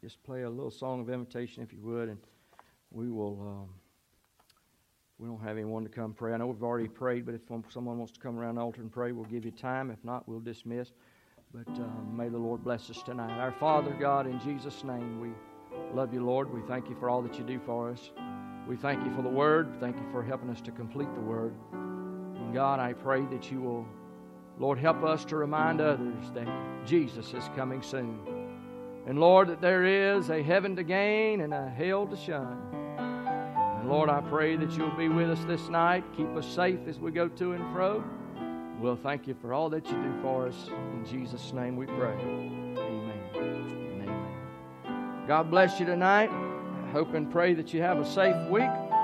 Just 0.00 0.22
play 0.22 0.42
a 0.42 0.50
little 0.50 0.70
song 0.70 1.00
of 1.00 1.10
invitation, 1.10 1.62
if 1.62 1.72
you 1.72 1.80
would, 1.80 2.10
and 2.10 2.18
we 2.90 3.10
will. 3.10 3.40
Um, 3.40 3.68
we 5.18 5.26
don't 5.26 5.42
have 5.42 5.56
anyone 5.56 5.82
to 5.82 5.88
come 5.88 6.12
pray. 6.12 6.34
I 6.34 6.36
know 6.36 6.46
we've 6.46 6.62
already 6.62 6.88
prayed, 6.88 7.24
but 7.24 7.34
if 7.34 7.40
someone 7.70 7.96
wants 7.96 8.12
to 8.12 8.20
come 8.20 8.38
around 8.38 8.56
the 8.56 8.60
altar 8.60 8.82
and 8.82 8.92
pray, 8.92 9.12
we'll 9.12 9.24
give 9.24 9.46
you 9.46 9.50
time. 9.50 9.90
If 9.90 10.04
not, 10.04 10.28
we'll 10.28 10.40
dismiss. 10.40 10.92
But 11.54 11.68
um, 11.80 12.14
may 12.14 12.28
the 12.28 12.36
Lord 12.36 12.62
bless 12.62 12.90
us 12.90 13.02
tonight. 13.02 13.40
Our 13.40 13.52
Father, 13.52 13.96
God, 13.98 14.26
in 14.26 14.38
Jesus' 14.40 14.84
name, 14.84 15.20
we 15.20 15.30
love 15.94 16.12
you, 16.12 16.22
Lord. 16.22 16.52
We 16.52 16.60
thank 16.68 16.90
you 16.90 16.96
for 16.96 17.08
all 17.08 17.22
that 17.22 17.38
you 17.38 17.44
do 17.44 17.58
for 17.64 17.90
us. 17.90 18.10
We 18.68 18.76
thank 18.76 19.02
you 19.04 19.14
for 19.14 19.22
the 19.22 19.28
Word. 19.28 19.80
Thank 19.80 19.96
you 19.96 20.04
for 20.12 20.22
helping 20.22 20.50
us 20.50 20.60
to 20.62 20.70
complete 20.70 21.12
the 21.14 21.20
Word. 21.20 21.54
God, 22.56 22.80
I 22.80 22.94
pray 22.94 23.20
that 23.26 23.52
you 23.52 23.60
will, 23.60 23.86
Lord, 24.58 24.78
help 24.78 25.04
us 25.04 25.26
to 25.26 25.36
remind 25.36 25.82
others 25.82 26.30
that 26.32 26.48
Jesus 26.86 27.34
is 27.34 27.44
coming 27.54 27.82
soon. 27.82 28.18
And 29.06 29.20
Lord, 29.20 29.48
that 29.48 29.60
there 29.60 29.84
is 29.84 30.30
a 30.30 30.42
heaven 30.42 30.74
to 30.76 30.82
gain 30.82 31.42
and 31.42 31.52
a 31.52 31.68
hell 31.68 32.06
to 32.06 32.16
shun. 32.16 32.56
And 32.96 33.90
Lord, 33.90 34.08
I 34.08 34.22
pray 34.22 34.56
that 34.56 34.70
you'll 34.72 34.96
be 34.96 35.10
with 35.10 35.28
us 35.28 35.44
this 35.44 35.68
night. 35.68 36.02
Keep 36.16 36.34
us 36.34 36.46
safe 36.46 36.80
as 36.88 36.98
we 36.98 37.10
go 37.10 37.28
to 37.28 37.52
and 37.52 37.74
fro. 37.74 38.02
We'll 38.80 38.96
thank 38.96 39.26
you 39.26 39.36
for 39.42 39.52
all 39.52 39.68
that 39.68 39.84
you 39.90 40.02
do 40.02 40.14
for 40.22 40.48
us. 40.48 40.70
In 40.94 41.04
Jesus' 41.04 41.52
name 41.52 41.76
we 41.76 41.84
pray. 41.84 42.16
Amen. 42.18 43.12
And 43.34 44.02
amen. 44.02 45.26
God 45.28 45.50
bless 45.50 45.78
you 45.78 45.84
tonight. 45.84 46.30
I 46.30 46.90
hope 46.90 47.12
and 47.12 47.30
pray 47.30 47.52
that 47.52 47.74
you 47.74 47.82
have 47.82 47.98
a 47.98 48.06
safe 48.06 48.48
week. 48.48 48.95